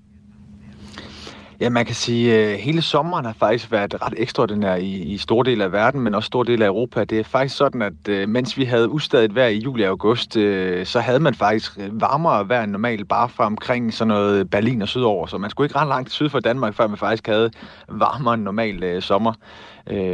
Ja, 1.63 1.71
man 1.71 1.87
kan 1.87 1.95
sige, 1.95 2.35
at 2.35 2.59
hele 2.59 2.83
sommeren 2.83 3.25
har 3.25 3.33
faktisk 3.33 3.73
været 3.73 4.03
ret 4.03 4.15
ekstraordinær 4.17 4.75
i, 4.75 4.91
i 4.91 5.19
store 5.19 5.45
dele 5.45 5.65
af 5.65 5.73
verden, 5.73 6.01
men 6.01 6.15
også 6.15 6.27
store 6.27 6.45
dele 6.47 6.65
af 6.65 6.69
Europa. 6.69 7.05
Det 7.05 7.21
er 7.21 7.25
faktisk 7.25 7.57
sådan, 7.57 7.83
at 7.83 8.09
øh, 8.09 8.29
mens 8.29 8.59
vi 8.59 8.65
havde 8.65 8.89
ustadigt 8.89 9.35
vejr 9.35 9.47
i 9.47 9.59
juli 9.59 9.83
og 9.83 9.89
august, 9.89 10.37
øh, 10.37 10.87
så 10.87 11.01
havde 11.01 11.21
man 11.21 11.35
faktisk 11.35 11.73
varmere 11.91 12.49
vejr 12.49 12.63
end 12.63 12.73
normalt, 12.73 13.09
bare 13.09 13.29
fra 13.29 13.47
omkring 13.47 13.95
sådan 13.95 14.09
noget 14.09 14.51
Berlin 14.51 14.83
og 14.83 14.89
sydover. 14.89 15.27
Så 15.27 15.39
man 15.39 15.51
skulle 15.51 15.67
ikke 15.67 15.79
ret 15.79 15.89
langt 15.89 16.13
syd 16.13 16.29
for 16.29 16.41
Danmark, 16.41 16.75
før 16.75 16.87
man 16.87 16.99
faktisk 16.99 17.27
havde 17.27 17.51
varmere 17.89 18.35
end 18.35 18.43
normalt 18.43 19.05
sommer. 19.05 19.33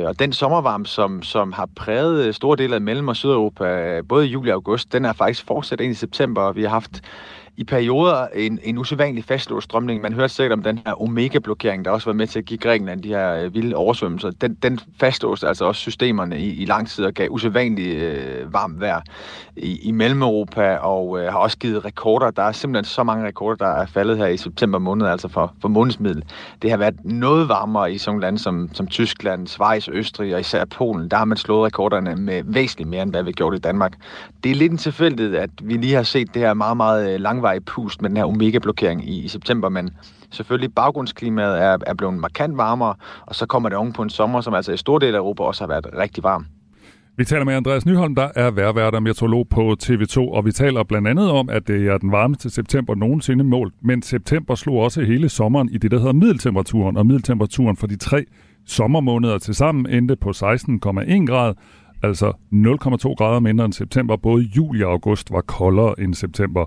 Og 0.07 0.19
den 0.19 0.33
sommervarme, 0.33 0.87
som, 0.87 1.23
som 1.23 1.53
har 1.53 1.69
præget 1.77 2.35
store 2.35 2.57
dele 2.57 2.75
af 2.75 2.81
Mellem- 2.81 3.09
og 3.09 3.17
Sydeuropa, 3.17 4.01
både 4.09 4.27
i 4.27 4.31
juli 4.31 4.51
og 4.51 4.55
august, 4.55 4.93
den 4.93 5.05
er 5.05 5.13
faktisk 5.13 5.47
fortsat 5.47 5.81
ind 5.81 5.93
i 5.93 5.95
september. 5.95 6.53
Vi 6.53 6.63
har 6.63 6.71
haft 6.71 7.03
i 7.59 7.65
perioder 7.65 8.27
en, 8.35 8.59
en 8.63 8.79
usædvanlig 8.79 9.25
fastlåst 9.25 9.65
strømning. 9.65 10.03
Man 10.03 10.13
hørte 10.13 10.35
sikkert 10.35 10.59
om 10.59 10.63
den 10.63 10.81
her 10.87 11.03
omega-blokering, 11.03 11.85
der 11.85 11.91
også 11.91 12.11
var 12.11 12.15
med 12.15 12.27
til 12.27 12.39
at 12.39 12.45
give 12.45 12.59
Grækenland 12.59 13.03
de 13.03 13.09
her 13.09 13.35
øh, 13.35 13.55
vilde 13.55 13.77
oversvømmelser. 13.77 14.31
Den, 14.31 14.55
den 14.55 14.81
fastlåste 15.01 15.49
altså 15.49 15.65
også 15.65 15.81
systemerne 15.81 16.41
i, 16.41 16.63
i 16.63 16.65
lang 16.65 16.89
tid 16.89 17.05
og 17.05 17.13
gav 17.13 17.29
usædvanlig 17.31 17.97
øh, 17.97 18.53
varmt 18.53 18.81
vejr 18.81 19.01
i, 19.57 19.89
i 19.89 19.91
Mellem-Europa 19.91 20.77
og 20.77 21.21
øh, 21.21 21.33
har 21.33 21.39
også 21.39 21.59
givet 21.59 21.85
rekorder. 21.85 22.31
Der 22.31 22.43
er 22.43 22.53
simpelthen 22.53 22.85
så 22.85 23.03
mange 23.03 23.27
rekorder, 23.27 23.57
der 23.57 23.73
er 23.73 23.87
faldet 23.87 24.19
her 24.19 24.27
i 24.27 24.37
september 24.37 24.79
måned, 24.79 25.07
altså 25.07 25.29
for, 25.29 25.55
for 25.61 25.69
månedsmiddel. 25.69 26.25
Det 26.63 26.71
har 26.71 26.77
været 26.77 27.05
noget 27.05 27.49
varmere 27.49 27.93
i 27.93 27.99
sådan 27.99 28.21
lande 28.21 28.39
som, 28.39 28.71
som 28.73 28.87
Tyskland, 28.87 29.47
Schweiz, 29.47 29.89
Østrig 29.93 30.35
og 30.35 30.41
især 30.41 30.65
Polen. 30.65 31.09
Der 31.09 31.17
har 31.17 31.25
man 31.25 31.37
slået 31.37 31.67
rekorderne 31.67 32.17
med 32.17 32.43
væsentligt 32.45 32.91
mere, 32.91 33.03
end 33.03 33.11
hvad 33.11 33.23
vi 33.23 33.33
gjorde 33.33 33.57
i 33.57 33.61
Danmark. 33.61 33.93
Det 34.45 34.51
er 34.51 34.55
lidt 34.55 34.73
en 34.73 34.79
tilfældighed, 34.79 35.37
at 35.37 35.51
vi 35.63 35.77
lige 35.77 35.95
har 35.95 36.03
set 36.03 36.35
det 36.35 36.43
her 36.43 36.55
meget, 36.55 36.77
meget 36.77 37.15
øh, 37.15 37.21
langvarige 37.21 37.48
var 37.49 37.55
i 37.55 37.61
pust 37.61 38.03
med 38.03 38.11
den 38.11 38.17
her 38.17 38.25
omega-blokering 38.25 39.09
i, 39.09 39.25
i 39.25 39.29
september, 39.29 39.69
men 39.69 39.91
selvfølgelig 40.31 40.75
baggrundsklimaet 40.75 41.63
er, 41.63 41.77
er 41.87 41.95
blevet 41.95 42.15
markant 42.15 42.57
varmere, 42.57 42.95
og 43.27 43.35
så 43.35 43.47
kommer 43.47 43.69
det 43.69 43.79
oven 43.79 43.93
på 43.93 44.03
en 44.03 44.11
sommer, 44.11 44.41
som 44.41 44.55
altså 44.55 44.73
i 44.73 44.77
store 44.77 45.01
dele 45.01 45.17
af 45.17 45.21
Europa 45.21 45.43
også 45.43 45.63
har 45.63 45.69
været 45.69 45.87
rigtig 45.99 46.25
varm. 46.25 46.47
Vi 47.17 47.25
taler 47.25 47.45
med 47.45 47.55
Andreas 47.55 47.87
Nyholm, 47.87 48.15
der 48.15 48.29
er 48.35 48.51
værvært 48.51 48.95
og 48.95 49.03
meteorolog 49.03 49.49
på 49.49 49.77
TV2, 49.83 50.19
og 50.19 50.45
vi 50.45 50.53
taler 50.53 50.83
blandt 50.83 51.09
andet 51.09 51.31
om, 51.31 51.51
at 51.51 51.69
det 51.69 51.87
er 51.87 51.99
den 51.99 52.13
varmeste 52.13 52.51
september 52.51 52.95
nogensinde 52.95 53.45
målt, 53.45 53.75
men 53.83 54.03
september 54.03 54.55
slog 54.55 54.77
også 54.77 55.03
hele 55.03 55.29
sommeren 55.29 55.69
i 55.73 55.79
det, 55.79 55.91
der 55.91 55.99
hedder 55.99 56.13
middeltemperaturen, 56.13 56.97
og 56.97 57.07
middeltemperaturen 57.07 57.77
for 57.77 57.87
de 57.87 57.97
tre 57.97 58.25
sommermåneder 58.67 59.39
til 59.39 59.55
sammen 59.55 59.87
endte 59.87 60.17
på 60.17 60.31
16,1 60.31 61.27
grader, 61.27 61.55
altså 62.03 62.33
0,2 62.53 63.15
grader 63.15 63.41
mindre 63.41 63.65
end 63.65 63.73
september. 63.73 64.17
Både 64.17 64.43
juli 64.43 64.83
og 64.83 64.93
august 64.93 65.33
var 65.33 65.41
koldere 65.41 66.01
end 66.01 66.15
september. 66.15 66.65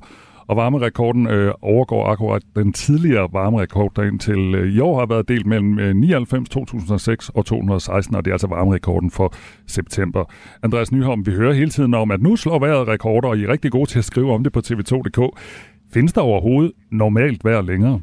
Og 0.51 0.57
varmerekorden 0.57 1.27
øh, 1.27 1.53
overgår 1.61 2.05
akkurat 2.07 2.43
den 2.55 2.73
tidligere 2.73 3.29
varmerekord, 3.33 3.91
der 3.95 4.03
indtil 4.03 4.55
øh, 4.55 4.73
i 4.73 4.79
år 4.79 4.99
har 4.99 5.05
været 5.05 5.27
delt 5.27 5.45
mellem 5.45 5.79
øh, 5.79 5.95
99, 5.95 6.49
2006 6.49 7.29
og 7.29 7.45
2016, 7.45 8.15
og 8.15 8.25
det 8.25 8.31
er 8.31 8.33
altså 8.33 8.47
varmerekorden 8.47 9.11
for 9.11 9.33
september. 9.67 10.23
Andreas 10.63 10.91
Nyholm, 10.91 11.25
vi 11.25 11.31
hører 11.31 11.53
hele 11.53 11.69
tiden 11.69 11.93
om, 11.93 12.11
at 12.11 12.21
nu 12.21 12.35
slår 12.35 12.59
vejret 12.59 12.87
rekorder, 12.87 13.29
og 13.29 13.37
I 13.37 13.43
er 13.43 13.47
rigtig 13.47 13.71
gode 13.71 13.89
til 13.89 13.99
at 13.99 14.05
skrive 14.05 14.33
om 14.33 14.43
det 14.43 14.53
på 14.53 14.59
tv2.dk. 14.59 15.39
Findes 15.93 16.13
der 16.13 16.21
overhovedet 16.21 16.71
normalt 16.91 17.45
vejr 17.45 17.61
længere? 17.61 18.01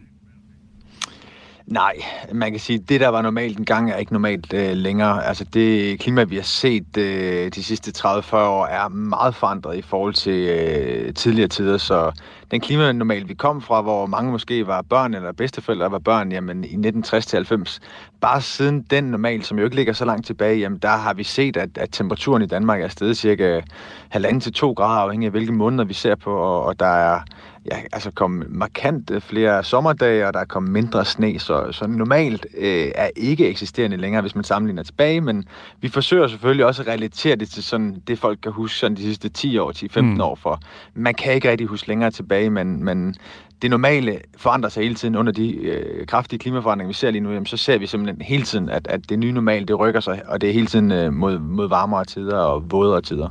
Nej, 1.68 1.94
man 2.32 2.50
kan 2.50 2.60
sige, 2.60 2.78
at 2.82 2.88
det, 2.88 3.00
der 3.00 3.08
var 3.08 3.22
normalt 3.22 3.58
en 3.58 3.64
gang, 3.64 3.90
er 3.90 3.96
ikke 3.96 4.12
normalt 4.12 4.54
øh, 4.54 4.72
længere. 4.72 5.24
Altså 5.26 5.44
det 5.44 6.00
klima, 6.00 6.24
vi 6.24 6.36
har 6.36 6.42
set 6.42 6.96
øh, 6.96 7.48
de 7.54 7.64
sidste 7.64 7.92
30-40 7.98 8.36
år, 8.36 8.66
er 8.66 8.88
meget 8.88 9.34
forandret 9.34 9.76
i 9.76 9.82
forhold 9.82 10.14
til 10.14 10.48
øh, 10.48 11.14
tidligere 11.14 11.48
tider. 11.48 11.78
Så 11.78 12.12
den 12.50 12.60
klima 12.60 12.92
normalt, 12.92 13.28
vi 13.28 13.34
kom 13.34 13.62
fra, 13.62 13.82
hvor 13.82 14.06
mange 14.06 14.30
måske 14.30 14.66
var 14.66 14.82
børn 14.82 15.14
eller 15.14 15.32
bedsteforældre 15.32 15.90
var 15.90 15.98
børn, 15.98 16.32
jamen 16.32 16.64
i 16.64 16.88
1960-90, 16.88 17.78
bare 18.20 18.40
siden 18.40 18.82
den 18.82 19.04
normal, 19.04 19.42
som 19.42 19.58
jo 19.58 19.64
ikke 19.64 19.76
ligger 19.76 19.92
så 19.92 20.04
langt 20.04 20.26
tilbage, 20.26 20.58
jamen 20.58 20.78
der 20.78 20.96
har 20.96 21.14
vi 21.14 21.24
set, 21.24 21.56
at, 21.56 21.78
at 21.78 21.88
temperaturen 21.92 22.42
i 22.42 22.46
Danmark 22.46 22.80
er 22.80 22.88
steget 22.88 23.16
cirka 23.16 23.60
halvanden 24.08 24.40
til 24.40 24.52
to 24.52 24.72
grader, 24.72 25.00
afhængig 25.00 25.26
af 25.26 25.30
hvilke 25.30 25.52
måneder 25.52 25.84
vi 25.84 25.94
ser 25.94 26.14
på, 26.14 26.36
og, 26.36 26.64
og 26.64 26.80
der 26.80 26.86
er 26.86 27.20
ja, 27.70 27.76
altså 27.92 28.10
kom 28.10 28.44
markant 28.48 29.12
flere 29.22 29.64
sommerdage, 29.64 30.26
og 30.26 30.34
der 30.34 30.40
er 30.40 30.44
kommet 30.44 30.72
mindre 30.72 31.04
sne, 31.04 31.38
så, 31.38 31.72
så 31.72 31.86
normalt 31.86 32.46
øh, 32.58 32.90
er 32.94 33.10
ikke 33.16 33.48
eksisterende 33.48 33.96
længere, 33.96 34.22
hvis 34.22 34.34
man 34.34 34.44
sammenligner 34.44 34.82
tilbage, 34.82 35.20
men 35.20 35.44
vi 35.80 35.88
forsøger 35.88 36.28
selvfølgelig 36.28 36.66
også 36.66 36.82
at 36.82 36.88
relatere 36.88 37.36
det 37.36 37.50
til 37.50 37.62
sådan, 37.62 38.02
det 38.06 38.18
folk 38.18 38.38
kan 38.42 38.52
huske 38.52 38.78
sådan 38.78 38.96
de 38.96 39.02
sidste 39.02 39.28
10 39.28 39.58
år, 39.58 39.72
10-15 39.72 40.00
mm. 40.00 40.20
år, 40.20 40.34
for 40.34 40.60
man 40.94 41.14
kan 41.14 41.34
ikke 41.34 41.50
rigtig 41.50 41.66
huske 41.66 41.88
længere 41.88 42.10
tilbage, 42.10 42.50
men, 42.50 42.84
men 42.84 43.14
det 43.62 43.70
normale 43.70 44.20
forandrer 44.36 44.70
sig 44.70 44.82
hele 44.82 44.94
tiden 44.94 45.16
under 45.16 45.32
de 45.32 45.54
øh, 45.54 46.06
kraftige 46.06 46.38
klimaforandringer, 46.38 46.88
vi 46.88 46.94
ser 46.94 47.10
lige 47.10 47.22
nu, 47.22 47.30
jamen, 47.30 47.46
så 47.46 47.56
ser 47.56 47.78
vi 47.78 47.86
simpelthen 47.86 48.22
hele 48.22 48.42
tiden, 48.42 48.68
at, 48.68 48.86
at 48.86 49.00
det 49.08 49.18
nye 49.18 49.32
normale, 49.32 49.66
det 49.66 49.78
rykker 49.78 50.00
sig, 50.00 50.22
og 50.26 50.40
det 50.40 50.48
er 50.48 50.52
hele 50.52 50.66
tiden 50.66 50.92
øh, 50.92 51.12
mod, 51.12 51.38
mod 51.38 51.68
varmere 51.68 52.04
tider 52.04 52.36
og 52.36 52.70
vådere 52.70 53.00
tider. 53.00 53.28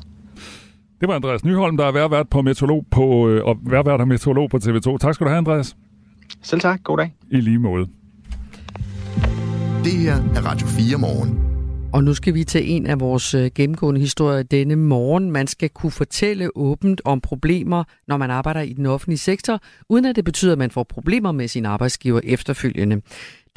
Det 1.02 1.08
var 1.08 1.16
Andreas 1.16 1.46
Nyholm, 1.46 1.78
der 1.78 1.86
er 1.86 1.92
værvært 1.92 2.30
på 2.30 2.42
Meteorolog 2.42 2.86
på, 2.92 3.30
øh, 3.30 3.46
og 3.46 3.58
værvært 3.62 4.00
af 4.02 4.08
Meteorolog 4.08 4.50
på 4.50 4.58
TV2. 4.58 4.98
Tak 4.98 5.16
skal 5.16 5.26
du 5.26 5.30
have, 5.30 5.38
Andreas. 5.38 5.76
Selv 6.42 6.62
tak. 6.62 6.84
God 6.84 6.98
dag. 6.98 7.14
I 7.32 7.42
lige 7.42 7.60
måde. 7.60 7.88
Det 9.84 9.94
her 9.94 10.16
er 10.16 10.46
Radio 10.46 10.68
4 10.68 10.98
morgen. 10.98 11.40
Og 11.94 12.04
nu 12.04 12.14
skal 12.14 12.34
vi 12.34 12.44
til 12.44 12.72
en 12.72 12.88
af 12.88 13.00
vores 13.00 13.34
øh, 13.34 13.52
gennemgående 13.56 14.02
historier 14.02 14.44
denne 14.44 14.76
morgen. 14.76 15.32
Man 15.32 15.48
skal 15.48 15.70
kunne 15.70 15.92
fortælle 15.92 16.58
åbent 16.58 17.02
om 17.06 17.22
problemer, 17.22 17.84
når 18.08 18.18
man 18.18 18.32
arbejder 18.32 18.62
i 18.62 18.74
den 18.74 18.86
offentlige 18.86 19.18
sektor, 19.18 19.60
uden 19.90 20.06
at 20.06 20.16
det 20.16 20.26
betyder, 20.26 20.52
at 20.52 20.58
man 20.58 20.72
får 20.72 20.84
problemer 20.84 21.32
med 21.32 21.48
sin 21.48 21.66
arbejdsgiver 21.66 22.22
efterfølgende. 22.24 23.02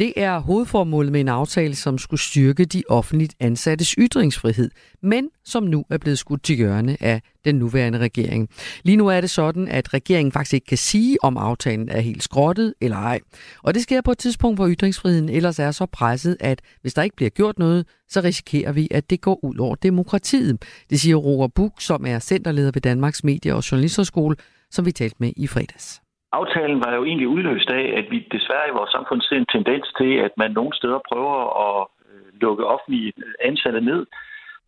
Det 0.01 0.13
er 0.17 0.39
hovedformålet 0.39 1.13
med 1.13 1.21
en 1.21 1.29
aftale, 1.29 1.75
som 1.75 1.99
skulle 1.99 2.21
styrke 2.21 2.65
de 2.65 2.83
offentligt 2.89 3.35
ansattes 3.41 3.91
ytringsfrihed, 3.99 4.71
men 5.03 5.29
som 5.45 5.63
nu 5.63 5.85
er 5.91 5.99
blevet 5.99 6.19
skudt 6.19 6.43
til 6.43 6.57
hjørne 6.57 6.97
af 7.01 7.23
den 7.45 7.55
nuværende 7.55 7.99
regering. 7.99 8.49
Lige 8.83 8.97
nu 8.97 9.07
er 9.07 9.21
det 9.21 9.31
sådan, 9.31 9.69
at 9.69 9.95
regeringen 9.95 10.33
faktisk 10.33 10.55
ikke 10.55 10.67
kan 10.67 10.79
sige, 10.79 11.25
om 11.25 11.37
aftalen 11.37 11.89
er 11.89 12.01
helt 12.01 12.23
skrottet 12.23 12.75
eller 12.81 12.97
ej. 12.97 13.21
Og 13.63 13.75
det 13.75 13.83
sker 13.83 14.01
på 14.01 14.13
et 14.13 14.19
tidspunkt, 14.19 14.59
hvor 14.59 14.69
ytringsfriheden 14.69 15.29
ellers 15.29 15.59
er 15.59 15.71
så 15.71 15.87
presset, 15.87 16.37
at 16.41 16.61
hvis 16.81 16.95
der 16.95 17.03
ikke 17.03 17.17
bliver 17.17 17.31
gjort 17.31 17.59
noget, 17.59 17.87
så 18.09 18.21
risikerer 18.21 18.73
vi, 18.73 18.89
at 18.91 19.11
det 19.11 19.21
går 19.21 19.45
ud 19.45 19.59
over 19.59 19.75
demokratiet. 19.75 20.65
Det 20.91 21.01
siger 21.01 21.17
Roger 21.17 21.49
Buk, 21.49 21.73
som 21.81 22.07
er 22.07 22.19
centerleder 22.19 22.71
ved 22.75 22.83
Danmarks 22.83 23.25
Medie- 23.25 23.55
og 23.55 23.71
Journalisterskole, 23.71 24.37
som 24.71 24.87
vi 24.87 24.93
talte 24.93 25.17
med 25.19 25.33
i 25.37 25.47
fredags. 25.47 26.01
Aftalen 26.33 26.81
var 26.85 26.95
jo 26.95 27.05
egentlig 27.05 27.29
udløst 27.29 27.71
af, 27.71 27.95
at 27.99 28.11
vi 28.11 28.19
desværre 28.33 28.69
i 28.69 28.77
vores 28.79 28.91
samfund 28.91 29.21
ser 29.21 29.37
en 29.37 29.53
tendens 29.55 29.87
til, 29.99 30.13
at 30.27 30.33
man 30.37 30.51
nogle 30.51 30.75
steder 30.77 31.01
prøver 31.11 31.39
at 31.67 31.87
øh, 32.11 32.41
lukke 32.41 32.67
offentlige 32.67 33.13
øh, 33.19 33.35
ansatte 33.49 33.81
ned. 33.81 34.07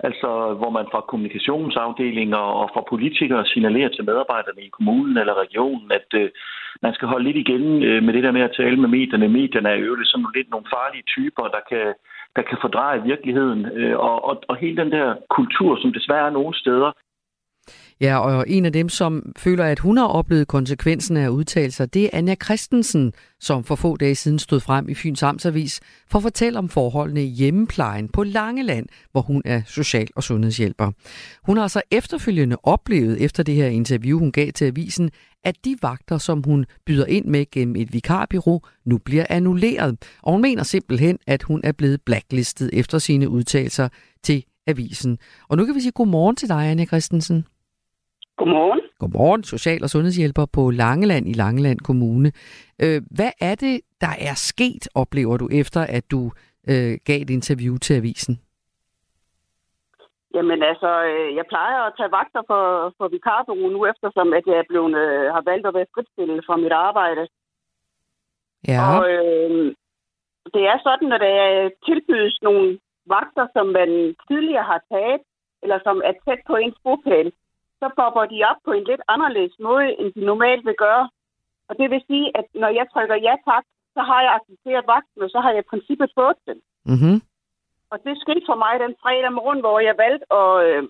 Altså 0.09 0.29
hvor 0.59 0.71
man 0.71 0.87
fra 0.93 1.01
kommunikationsafdelinger 1.01 2.45
og 2.61 2.71
fra 2.75 2.83
politikere 2.93 3.47
signalerer 3.47 3.89
til 3.89 4.05
medarbejderne 4.05 4.63
i 4.63 4.75
kommunen 4.77 5.17
eller 5.17 5.41
regionen, 5.45 5.93
at 5.93 6.09
øh, 6.15 6.31
man 6.83 6.95
skal 6.95 7.09
holde 7.09 7.25
lidt 7.25 7.37
igen 7.37 7.83
øh, 7.83 8.03
med 8.03 8.13
det 8.15 8.23
der 8.23 8.37
med 8.37 8.41
at 8.49 8.57
tale 8.57 8.77
med 8.77 8.89
medierne. 8.89 9.29
Medierne 9.29 9.69
er 9.69 9.75
jo 9.75 10.05
sådan 10.05 10.27
lidt 10.35 10.51
nogle 10.51 10.67
farlige 10.75 11.09
typer, 11.15 11.45
der 11.57 11.63
kan, 11.71 11.95
der 12.37 12.43
kan 12.43 12.59
fordreje 12.61 13.03
virkeligheden. 13.03 13.67
Øh, 13.79 13.99
og, 13.99 14.25
og, 14.25 14.43
og 14.49 14.57
hele 14.57 14.77
den 14.83 14.93
der 14.93 15.15
kultur, 15.31 15.77
som 15.83 15.93
desværre 15.93 16.27
er 16.27 16.37
nogle 16.39 16.55
steder, 16.55 16.93
Ja, 18.03 18.19
og 18.19 18.45
en 18.49 18.65
af 18.65 18.73
dem, 18.73 18.89
som 18.89 19.33
føler, 19.37 19.65
at 19.65 19.79
hun 19.79 19.97
har 19.97 20.07
oplevet 20.07 20.49
konsekvensen 20.49 21.17
af 21.17 21.29
udtalelser, 21.29 21.87
det 21.87 22.05
er 22.05 22.09
Anja 22.13 22.35
Christensen, 22.45 23.13
som 23.41 23.65
for 23.65 23.75
få 23.75 23.97
dage 23.97 24.15
siden 24.15 24.39
stod 24.39 24.61
frem 24.61 24.89
i 24.89 24.95
Fyns 24.95 25.23
Amtsavis 25.23 25.81
for 26.11 26.19
at 26.19 26.23
fortælle 26.23 26.59
om 26.59 26.69
forholdene 26.69 27.25
i 27.25 27.29
hjemmeplejen 27.29 28.09
på 28.09 28.25
Langeland, 28.25 28.87
hvor 29.13 29.21
hun 29.21 29.43
er 29.45 29.63
social- 29.67 30.09
og 30.17 30.23
sundhedshjælper. 30.23 30.93
Hun 31.47 31.57
har 31.57 31.69
så 31.69 31.83
efterfølgende 31.91 32.57
oplevet, 32.63 33.21
efter 33.21 33.43
det 33.43 33.55
her 33.55 33.67
interview, 33.67 34.19
hun 34.19 34.33
gav 34.33 34.53
til 34.53 34.65
avisen, 34.65 35.11
at 35.45 35.57
de 35.65 35.77
vagter, 35.83 36.19
som 36.19 36.43
hun 36.43 36.67
byder 36.87 37.07
ind 37.07 37.27
med 37.27 37.51
gennem 37.51 37.77
et 37.77 37.93
vikarbyrå, 37.93 38.63
nu 38.85 38.99
bliver 38.99 39.27
annulleret. 39.29 39.97
Og 40.23 40.33
hun 40.33 40.43
mener 40.43 40.63
simpelthen, 40.63 41.19
at 41.27 41.43
hun 41.43 41.61
er 41.65 41.73
blevet 41.73 42.01
blacklistet 42.07 42.71
efter 42.73 42.99
sine 42.99 43.29
udtalelser 43.29 43.89
til 44.23 44.45
avisen. 44.67 45.19
Og 45.49 45.57
nu 45.57 45.65
kan 45.65 45.75
vi 45.75 45.81
sige 45.81 45.93
godmorgen 45.93 46.37
til 46.37 46.49
dig, 46.49 46.71
Anja 46.71 46.85
Christensen. 46.85 47.45
Godmorgen. 48.43 48.81
Godmorgen, 48.99 49.43
social- 49.55 49.85
og 49.87 49.91
sundhedshjælper 49.91 50.47
på 50.57 50.63
Langeland 50.71 51.25
i 51.33 51.35
Langeland 51.43 51.79
Kommune. 51.89 52.29
Øh, 52.83 52.99
hvad 53.17 53.33
er 53.49 53.55
det, 53.65 53.75
der 54.05 54.15
er 54.29 54.35
sket, 54.51 54.85
oplever 55.03 55.37
du, 55.43 55.47
efter 55.61 55.81
at 55.97 56.05
du 56.11 56.21
øh, 56.71 56.93
gav 57.09 57.19
et 57.23 57.31
interview 57.39 57.75
til 57.85 57.95
avisen? 58.01 58.35
Jamen 60.35 60.63
altså, 60.71 60.91
øh, 61.11 61.29
jeg 61.39 61.45
plejer 61.53 61.79
at 61.83 61.95
tage 61.99 62.15
vagter 62.19 62.43
for, 62.51 62.65
for 62.99 63.07
vikarbureau 63.09 63.69
nu, 63.77 63.81
eftersom 63.93 64.33
at 64.39 64.45
jeg 64.47 64.57
er 64.63 64.69
blevet, 64.71 64.95
øh, 65.05 65.25
har 65.35 65.43
valgt 65.51 65.67
at 65.67 65.75
være 65.75 65.93
fritstillet 65.95 66.45
fra 66.47 66.57
mit 66.57 66.75
arbejde. 66.89 67.23
Ja. 68.69 68.81
Og 68.89 69.01
øh, 69.15 69.75
det 70.55 70.63
er 70.73 70.79
sådan, 70.89 71.13
at 71.13 71.21
der 71.21 71.71
tilbydes 71.87 72.39
nogle 72.43 72.79
vagter, 73.07 73.47
som 73.57 73.67
man 73.67 73.91
tidligere 74.29 74.67
har 74.73 74.81
taget, 74.93 75.21
eller 75.63 75.79
som 75.87 75.97
er 76.09 76.15
tæt 76.25 76.43
på 76.47 76.55
ens 76.57 76.79
bopæl, 76.85 77.33
så 77.83 77.87
popper 77.99 78.25
de 78.33 78.39
op 78.51 78.61
på 78.67 78.73
en 78.79 78.85
lidt 78.91 79.03
anderledes 79.15 79.55
måde, 79.67 79.87
end 80.01 80.09
de 80.17 80.23
normalt 80.31 80.65
vil 80.69 80.79
gøre. 80.87 81.05
Og 81.69 81.75
det 81.79 81.87
vil 81.93 82.03
sige, 82.11 82.27
at 82.39 82.47
når 82.63 82.71
jeg 82.79 82.87
trykker 82.93 83.17
ja 83.29 83.35
tak, 83.51 83.65
så 83.97 84.01
har 84.11 84.21
jeg 84.27 84.33
accepteret 84.39 84.85
vagten, 84.95 85.21
og 85.25 85.31
så 85.35 85.39
har 85.45 85.51
jeg 85.51 85.63
i 85.65 85.71
princippet 85.73 86.09
fået 86.19 86.39
den. 86.49 86.59
Mm-hmm. 86.91 87.17
Og 87.93 87.97
det 88.05 88.15
skete 88.25 88.43
for 88.51 88.57
mig 88.65 88.75
den 88.85 88.95
fredag 89.03 89.33
morgen, 89.41 89.61
hvor 89.65 89.79
jeg 89.89 89.95
valgte 90.05 90.27
at 90.41 90.51
øh, 90.67 90.81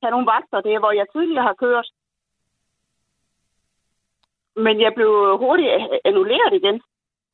tage 0.00 0.14
nogle 0.14 0.30
vagter, 0.34 0.58
det 0.66 0.72
er, 0.74 0.82
hvor 0.84 0.92
jeg 1.00 1.06
tidligere 1.14 1.46
har 1.50 1.56
kørt. 1.64 1.88
Men 4.66 4.80
jeg 4.80 4.92
blev 4.98 5.10
hurtigt 5.44 5.70
annulleret 6.04 6.52
igen. 6.60 6.76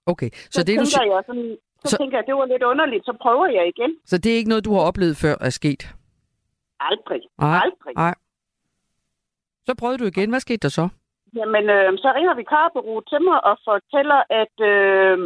Okay, 0.07 0.31
så, 0.33 0.49
Så, 0.51 0.61
det 0.67 0.75
du 0.81 0.85
tænker 0.85 1.03
si- 1.05 1.15
jeg 1.15 1.23
sådan, 1.27 1.57
så, 1.81 1.81
Så- 1.85 1.91
så 1.91 1.97
tænker 2.01 2.19
jeg, 2.19 2.27
det 2.27 2.35
var 2.35 2.45
lidt 2.45 2.63
underligt, 2.63 3.05
så 3.05 3.13
prøver 3.23 3.47
jeg 3.47 3.69
igen. 3.69 3.91
så 4.05 4.19
det 4.19 4.33
er 4.33 4.37
ikke 4.37 4.49
noget, 4.49 4.65
du 4.65 4.73
har 4.75 4.81
oplevet 4.89 5.17
før 5.17 5.35
er 5.41 5.51
sket? 5.51 5.83
Aldrig. 6.81 7.21
Nej, 7.39 7.61
Aldrig. 7.65 7.95
nej. 7.97 8.15
Så 9.67 9.75
prøvede 9.81 9.99
du 9.99 10.05
igen. 10.05 10.31
Hvad 10.31 10.41
skete 10.41 10.63
der 10.67 10.69
så? 10.69 10.89
Jamen, 11.39 11.65
øh, 11.77 11.99
så 12.03 12.09
ringer 12.17 12.35
vikarbureauet 12.35 13.05
til 13.11 13.21
mig 13.29 13.45
og 13.45 13.55
fortæller, 13.65 14.21
at, 14.43 14.55
øh, 14.73 15.17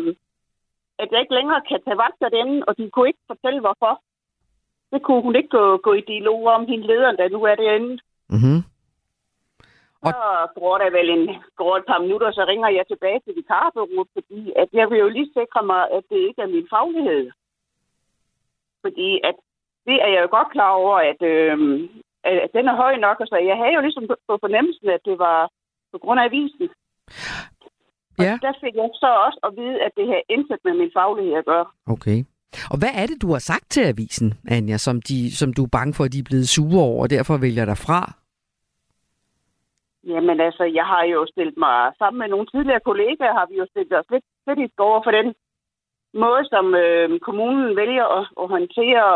at 1.03 1.09
jeg 1.13 1.21
ikke 1.21 1.35
længere 1.39 1.61
kan 1.69 1.81
tage 1.85 1.97
vagter 2.05 2.29
derinde, 2.29 2.65
og 2.69 2.73
de 2.79 2.91
kunne 2.91 3.09
ikke 3.09 3.25
fortælle, 3.33 3.61
hvorfor. 3.61 3.93
Det 4.93 5.03
kunne 5.03 5.23
hun 5.23 5.37
ikke 5.37 5.49
gå, 5.49 5.77
gå 5.77 5.93
i 5.93 6.01
dialog 6.13 6.41
om, 6.47 6.67
hende 6.67 6.87
lederen, 6.87 7.17
der 7.17 7.29
nu 7.29 7.41
er 7.51 7.55
derinde. 7.55 7.93
Mm-hmm. 8.35 8.59
Og- 10.05 10.13
Så 10.13 10.21
går 10.61 10.79
der 10.79 10.91
vel 10.99 11.09
en, 11.11 11.25
går 11.57 11.77
et 11.77 11.85
par 11.87 11.99
minutter, 12.05 12.31
så 12.33 12.45
ringer 12.49 12.69
jeg 12.69 12.85
tilbage 12.87 13.21
til 13.25 13.37
vikarbureauet, 13.37 14.09
fordi 14.13 14.53
at 14.63 14.69
jeg 14.73 14.91
vil 14.91 14.99
jo 14.99 15.09
lige 15.09 15.31
sikre 15.39 15.63
mig, 15.73 15.83
at 15.97 16.03
det 16.11 16.17
ikke 16.29 16.43
er 16.43 16.47
min 16.57 16.67
faglighed. 16.71 17.31
Fordi 18.85 19.21
at 19.25 19.35
det 19.87 19.97
er 20.05 20.09
jeg 20.15 20.23
jo 20.23 20.29
godt 20.37 20.51
klar 20.53 20.71
over, 20.71 20.97
at, 21.11 21.21
øh, 21.23 21.59
at 22.25 22.51
den 22.57 22.69
er 22.69 22.77
høj 22.77 22.95
nok, 22.97 23.21
og 23.21 23.27
så 23.27 23.37
jeg 23.51 23.57
havde 23.57 23.75
jo 23.77 23.81
ligesom 23.81 24.07
på, 24.29 24.39
fornemmelsen, 24.45 24.89
at 24.97 25.01
det 25.05 25.19
var 25.19 25.51
på 25.93 25.99
grund 25.99 26.21
af 26.21 26.25
avisen. 26.25 26.69
Og 28.19 28.25
Ja. 28.25 28.39
der 28.43 28.53
fik 28.63 28.75
jeg 28.75 28.91
så 28.95 29.11
også 29.27 29.39
at 29.47 29.53
vide, 29.61 29.83
at 29.87 29.93
det 29.97 30.07
her 30.07 30.21
intet 30.29 30.59
med 30.65 30.75
min 30.75 30.91
faglighed 30.99 31.35
at 31.35 31.45
gøre. 31.45 31.67
Okay. 31.95 32.19
Og 32.73 32.77
hvad 32.79 32.93
er 33.01 33.07
det, 33.07 33.23
du 33.23 33.29
har 33.33 33.39
sagt 33.39 33.71
til 33.71 33.81
avisen, 33.93 34.29
Anja, 34.51 34.77
som, 34.77 35.03
de, 35.03 35.37
som 35.41 35.53
du 35.53 35.63
er 35.65 35.69
bange 35.79 35.95
for, 35.95 36.05
at 36.05 36.13
de 36.13 36.19
er 36.19 36.29
blevet 36.31 36.49
sure 36.49 36.83
over, 36.91 37.03
og 37.03 37.11
derfor 37.11 37.37
vælger 37.47 37.65
dig 37.65 37.79
fra? 37.87 38.01
Jamen 40.13 40.41
altså, 40.41 40.65
jeg 40.65 40.87
har 40.93 41.05
jo 41.05 41.27
stillet 41.33 41.57
mig 41.57 41.93
sammen 41.99 42.19
med 42.19 42.29
nogle 42.29 42.47
tidligere 42.47 42.81
kollegaer, 42.89 43.33
har 43.39 43.47
vi 43.51 43.57
jo 43.63 43.67
stillet 43.71 43.99
os 43.99 44.11
lidt 44.11 44.25
kritisk 44.45 44.75
over 44.79 45.01
for 45.05 45.11
den 45.19 45.29
måde, 46.15 46.45
som 46.53 46.75
øh, 46.75 47.21
kommunen 47.21 47.77
vælger 47.77 48.07
at, 48.19 48.25
at 48.43 48.49
håndtere 48.49 49.07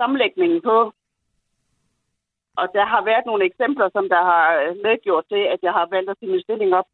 sammenlægningen 0.00 0.60
på. 0.70 0.92
Og 2.60 2.66
der 2.76 2.84
har 2.92 3.02
været 3.10 3.24
nogle 3.26 3.44
eksempler, 3.50 3.88
som 3.96 4.04
der 4.14 4.22
har 4.30 4.44
øh, 4.62 4.72
medgjort 4.86 5.24
til, 5.32 5.42
at 5.54 5.60
jeg 5.66 5.72
har 5.78 5.86
valgt 5.94 6.10
at 6.10 6.16
sige 6.18 6.30
min 6.32 6.46
stilling 6.46 6.70
op. 6.80 6.88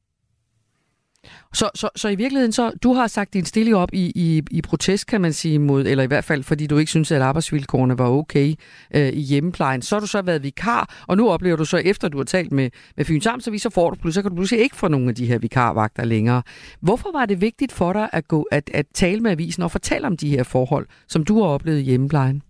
Så, 1.52 1.70
så, 1.74 1.88
så 1.96 2.08
i 2.08 2.14
virkeligheden, 2.14 2.52
så 2.52 2.72
du 2.82 2.92
har 2.92 3.06
sagt 3.06 3.34
din 3.34 3.44
stilling 3.44 3.76
op 3.76 3.88
i, 3.92 4.12
i, 4.14 4.42
i 4.50 4.62
protest, 4.62 5.06
kan 5.06 5.20
man 5.20 5.32
sige, 5.32 5.58
mod, 5.58 5.86
eller 5.86 6.04
i 6.04 6.06
hvert 6.06 6.24
fald, 6.24 6.42
fordi 6.42 6.66
du 6.66 6.78
ikke 6.78 6.90
synes, 6.90 7.12
at 7.12 7.22
arbejdsvilkårene 7.22 7.98
var 7.98 8.08
okay 8.08 8.54
øh, 8.94 9.08
i 9.08 9.20
hjemmeplejen. 9.20 9.82
Så 9.82 9.94
har 9.94 10.00
du 10.00 10.06
så 10.06 10.22
været 10.22 10.42
vikar, 10.42 11.04
og 11.08 11.16
nu 11.16 11.30
oplever 11.30 11.56
du 11.56 11.64
så, 11.64 11.76
efter 11.76 12.08
du 12.08 12.16
har 12.16 12.24
talt 12.24 12.52
med, 12.52 12.70
med 12.96 13.04
Fyns 13.04 13.26
Amtsavis, 13.26 13.62
så 13.62 13.70
får 13.70 13.90
du 13.90 14.12
så 14.12 14.22
kan 14.22 14.30
du 14.30 14.34
pludselig 14.34 14.62
ikke 14.62 14.76
få 14.76 14.88
nogen 14.88 15.08
af 15.08 15.14
de 15.14 15.26
her 15.26 15.38
vikarvagter 15.38 16.04
længere. 16.04 16.42
Hvorfor 16.80 17.12
var 17.12 17.26
det 17.26 17.40
vigtigt 17.40 17.72
for 17.72 17.92
dig 17.92 18.08
at, 18.12 18.28
gå, 18.28 18.42
at, 18.42 18.70
at 18.74 18.86
tale 18.94 19.20
med 19.20 19.30
avisen 19.30 19.62
og 19.62 19.70
fortælle 19.70 20.06
om 20.06 20.16
de 20.16 20.30
her 20.30 20.42
forhold, 20.42 20.86
som 21.08 21.24
du 21.24 21.42
har 21.42 21.48
oplevet 21.48 21.78
i 21.78 21.82
hjemmeplejen? 21.82 22.42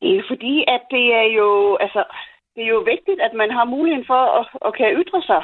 Det 0.00 0.16
er 0.16 0.22
fordi, 0.28 0.64
at 0.68 0.82
det 0.90 1.14
er 1.14 1.28
jo, 1.38 1.76
altså, 1.80 2.04
det 2.54 2.62
er 2.62 2.68
jo 2.68 2.80
vigtigt, 2.94 3.20
at 3.20 3.34
man 3.34 3.50
har 3.50 3.64
muligheden 3.64 4.06
for 4.06 4.22
at, 4.38 4.46
at 4.66 4.74
kan 4.74 4.92
ytre 5.02 5.22
sig. 5.22 5.42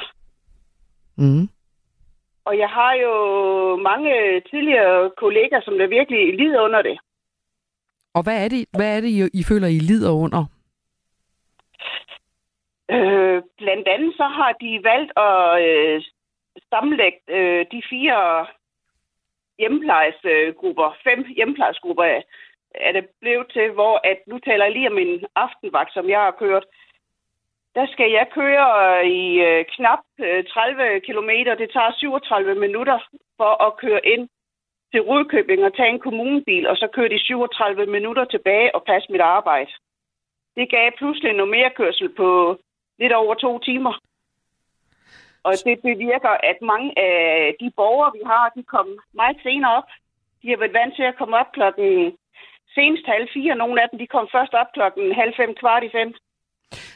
Mm. 1.17 1.47
Og 2.45 2.57
jeg 2.57 2.69
har 2.69 2.93
jo 2.93 3.13
mange 3.75 4.41
tidligere 4.49 5.11
kolleger, 5.17 5.61
som 5.61 5.77
der 5.77 5.87
virkelig 5.87 6.37
lider 6.39 6.61
under 6.61 6.81
det. 6.81 6.97
Og 8.13 8.23
hvad 8.23 8.43
er 8.43 8.47
det, 8.47 8.65
hvad 8.77 8.97
er 8.97 9.01
det 9.01 9.09
I, 9.09 9.39
I 9.39 9.43
føler, 9.43 9.67
I 9.67 9.79
lider 9.79 10.11
under? 10.11 10.43
Øh, 12.91 13.41
blandt 13.57 13.87
andet 13.87 14.13
så 14.17 14.27
har 14.39 14.51
de 14.61 14.71
valgt 14.83 15.11
at 15.17 15.63
øh, 15.67 16.01
sammenlægge 16.69 17.19
øh, 17.27 17.65
de 17.71 17.81
fire 17.89 18.47
hjemmeplejesgrupper, 19.59 20.97
fem 21.03 21.25
hjemmeplejesgrupper 21.35 22.21
er 22.77 22.91
det 22.91 23.05
blevet 23.21 23.47
til, 23.53 23.71
hvor 23.71 23.99
at 24.03 24.19
nu 24.27 24.39
taler 24.39 24.65
jeg 24.65 24.73
lige 24.73 24.91
om 24.91 24.97
en 24.97 25.25
aftenvagt, 25.35 25.93
som 25.93 26.09
jeg 26.09 26.19
har 26.19 26.31
kørt, 26.31 26.65
der 27.75 27.85
skal 27.93 28.11
jeg 28.11 28.27
køre 28.39 28.67
i 29.07 29.39
øh, 29.47 29.65
knap 29.75 29.99
øh, 30.19 30.43
30 30.43 30.99
km. 30.99 31.31
Det 31.61 31.69
tager 31.73 31.91
37 31.97 32.55
minutter 32.55 32.99
for 33.37 33.63
at 33.67 33.77
køre 33.77 34.05
ind 34.05 34.29
til 34.91 35.01
Rudkøbing 35.01 35.63
og 35.63 35.75
tage 35.75 35.89
en 35.89 35.99
kommunebil, 35.99 36.67
og 36.67 36.77
så 36.77 36.87
køre 36.93 37.09
de 37.09 37.19
37 37.19 37.85
minutter 37.85 38.25
tilbage 38.25 38.75
og 38.75 38.83
passe 38.83 39.11
mit 39.11 39.21
arbejde. 39.21 39.71
Det 40.55 40.69
gav 40.69 40.91
pludselig 40.97 41.33
noget 41.33 41.51
mere 41.51 41.71
kørsel 41.75 42.09
på 42.15 42.57
lidt 42.99 43.13
over 43.13 43.33
to 43.33 43.59
timer. 43.59 43.93
Og 45.43 45.53
det 45.65 45.81
bevirker, 45.81 46.33
at 46.51 46.57
mange 46.61 46.99
af 46.99 47.55
de 47.59 47.71
borgere, 47.75 48.11
vi 48.17 48.21
har, 48.25 48.51
de 48.55 48.63
kom 48.63 48.87
meget 49.13 49.37
senere 49.43 49.75
op. 49.77 49.89
De 50.41 50.49
har 50.49 50.57
været 50.57 50.73
vant 50.73 50.95
til 50.95 51.03
at 51.03 51.17
komme 51.17 51.37
op 51.37 51.51
klokken 51.51 52.17
senest 52.77 53.05
halv 53.13 53.27
fire. 53.35 53.53
Nogle 53.61 53.77
af 53.81 53.87
dem, 53.89 53.97
de 54.01 54.13
kom 54.15 54.25
først 54.35 54.53
op 54.61 54.69
klokken 54.77 55.05
halv 55.21 55.33
fem, 55.39 55.51
kvart 55.61 55.83
i 55.89 55.91
fem. 55.97 56.09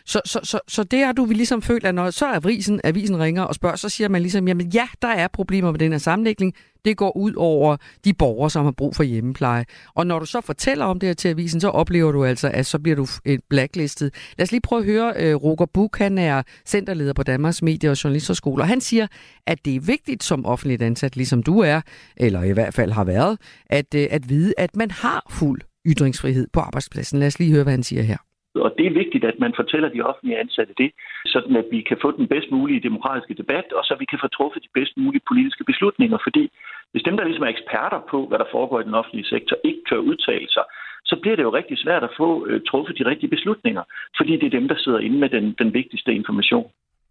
Så, 0.06 0.22
så, 0.26 0.40
så, 0.44 0.60
så 0.68 0.84
det 0.84 1.06
har 1.06 1.14
du 1.14 1.26
vi 1.26 1.34
ligesom 1.34 1.62
følt, 1.62 1.86
at 1.86 1.96
når 1.96 2.10
så 2.10 2.26
er 2.26 2.36
avisen, 2.36 2.82
avisen 2.84 3.20
ringer 3.20 3.44
og 3.44 3.56
spørger, 3.56 3.76
så 3.76 3.90
siger 3.90 4.10
man 4.10 4.22
ligesom, 4.22 4.48
jamen 4.48 4.68
ja, 4.68 4.88
der 5.02 5.08
er 5.08 5.28
problemer 5.28 5.72
med 5.72 5.80
den 5.80 5.92
her 5.92 6.00
sammenlægning. 6.00 6.54
Det 6.86 6.98
går 6.98 7.18
ud 7.18 7.34
over 7.38 7.78
de 8.06 8.14
borgere, 8.14 8.50
som 8.50 8.66
har 8.66 8.72
brug 8.72 8.96
for 8.96 9.04
hjemmepleje. 9.04 9.66
Og 9.96 10.08
når 10.08 10.20
du 10.20 10.26
så 10.26 10.42
fortæller 10.42 10.86
om 10.86 11.00
det 11.00 11.10
her 11.10 11.14
til 11.14 11.30
avisen, 11.30 11.62
så 11.62 11.70
oplever 11.70 12.12
du 12.12 12.26
altså, 12.26 12.52
at 12.54 12.66
så 12.66 12.80
bliver 12.80 12.96
du 12.96 13.06
et 13.26 13.40
blacklistet. 13.50 14.34
Lad 14.38 14.44
os 14.44 14.52
lige 14.52 14.62
prøve 14.62 14.80
at 14.80 14.86
høre, 14.86 15.36
uh, 15.36 15.44
Roger 15.44 15.66
Buk, 15.74 15.98
han 15.98 16.18
er 16.18 16.44
centerleder 16.66 17.14
på 17.14 17.24
Danmarks 17.24 17.62
Medie- 17.62 17.90
og 17.90 18.04
Journalisterskole, 18.04 18.64
og 18.64 18.68
han 18.68 18.82
siger, 18.82 19.08
at 19.48 19.66
det 19.66 19.76
er 19.76 19.80
vigtigt 19.80 20.24
som 20.24 20.46
offentligt 20.46 20.82
ansat, 20.82 21.16
ligesom 21.16 21.44
du 21.44 21.60
er, 21.60 21.82
eller 22.18 22.44
i 22.44 22.52
hvert 22.52 22.74
fald 22.74 22.92
har 22.92 23.04
været, 23.04 23.38
at, 23.66 23.96
uh, 23.96 24.02
at 24.12 24.30
vide, 24.30 24.54
at 24.58 24.76
man 24.76 24.92
har 24.92 25.26
fuld 25.30 25.62
ytringsfrihed 25.86 26.48
på 26.54 26.60
arbejdspladsen. 26.60 27.20
Lad 27.20 27.28
os 27.28 27.40
lige 27.40 27.54
høre, 27.54 27.64
hvad 27.64 27.74
han 27.74 27.84
siger 27.84 28.04
her. 28.04 28.18
Og 28.56 28.72
det 28.78 28.86
er 28.88 29.00
vigtigt, 29.04 29.24
at 29.32 29.40
man 29.40 29.54
fortæller 29.56 29.90
de 29.90 30.02
offentlige 30.02 30.40
ansatte 30.40 30.74
det, 30.78 30.92
sådan 31.26 31.56
at 31.56 31.68
vi 31.72 31.82
kan 31.82 31.98
få 32.02 32.10
den 32.18 32.28
bedst 32.28 32.52
mulige 32.52 32.86
demokratiske 32.88 33.34
debat, 33.42 33.68
og 33.78 33.84
så 33.84 33.96
vi 34.00 34.06
kan 34.06 34.20
få 34.24 34.28
truffet 34.28 34.64
de 34.64 34.72
bedst 34.74 34.94
mulige 34.98 35.28
politiske 35.32 35.64
beslutninger. 35.64 36.18
Fordi 36.24 36.44
hvis 36.92 37.04
dem, 37.04 37.18
der 37.18 37.24
ligesom 37.24 37.44
er 37.44 37.54
eksperter 37.56 38.02
på, 38.12 38.28
hvad 38.28 38.40
der 38.40 38.52
foregår 38.52 38.80
i 38.80 38.88
den 38.88 39.00
offentlige 39.00 39.32
sektor, 39.34 39.56
ikke 39.64 39.82
tør 39.90 40.08
udtale 40.10 40.50
sig, 40.56 40.66
så 41.06 41.16
bliver 41.22 41.36
det 41.36 41.44
jo 41.44 41.54
rigtig 41.60 41.78
svært 41.78 42.04
at 42.04 42.16
få 42.18 42.48
øh, 42.48 42.62
truffet 42.70 42.98
de 43.00 43.06
rigtige 43.12 43.34
beslutninger, 43.36 43.84
fordi 44.18 44.34
det 44.38 44.46
er 44.46 44.58
dem, 44.60 44.68
der 44.68 44.78
sidder 44.78 45.00
inde 45.00 45.18
med 45.24 45.30
den, 45.30 45.56
den 45.62 45.74
vigtigste 45.74 46.12
information. 46.14 46.68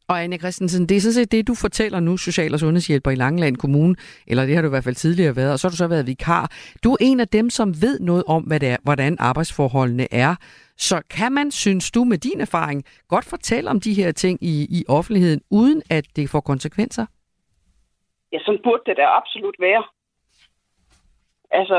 Og 0.09 0.23
Anne 0.23 0.39
Christensen, 0.39 0.87
det 0.89 0.97
er 0.97 1.01
sådan 1.01 1.13
set 1.13 1.33
det, 1.33 1.47
du 1.47 1.55
fortæller 1.55 2.01
nu, 2.01 2.17
social- 2.17 2.55
og 2.55 2.61
sundhedshjælper 2.61 3.11
i 3.11 3.15
Langeland 3.15 3.57
Kommune, 3.57 3.95
eller 4.27 4.47
det 4.47 4.55
har 4.55 4.63
du 4.63 4.69
i 4.69 4.75
hvert 4.77 4.85
fald 4.85 4.95
tidligere 4.95 5.37
været, 5.37 5.53
og 5.53 5.59
så 5.59 5.67
har 5.67 5.71
du 5.71 5.77
så 5.77 5.89
været 5.89 6.07
vikar. 6.07 6.51
Du 6.85 6.93
er 6.93 6.97
en 7.01 7.21
af 7.21 7.29
dem, 7.29 7.51
som 7.51 7.69
ved 7.83 8.01
noget 8.01 8.25
om, 8.27 8.43
hvad 8.43 8.61
det 8.61 8.69
er, 8.69 8.77
hvordan 8.83 9.17
arbejdsforholdene 9.19 10.07
er. 10.15 10.35
Så 10.77 11.03
kan 11.11 11.33
man, 11.33 11.51
synes 11.51 11.91
du 11.91 12.05
med 12.05 12.19
din 12.19 12.41
erfaring, 12.41 12.85
godt 13.09 13.25
fortælle 13.25 13.71
om 13.71 13.81
de 13.81 13.95
her 13.95 14.13
ting 14.13 14.39
i, 14.43 14.67
i 14.79 14.85
offentligheden, 14.89 15.41
uden 15.51 15.83
at 15.91 16.05
det 16.17 16.31
får 16.31 16.41
konsekvenser? 16.41 17.07
Ja, 18.33 18.39
sådan 18.39 18.61
burde 18.65 18.83
det 18.87 18.97
da 18.97 19.05
absolut 19.21 19.57
være. 19.61 19.85
Altså, 21.51 21.79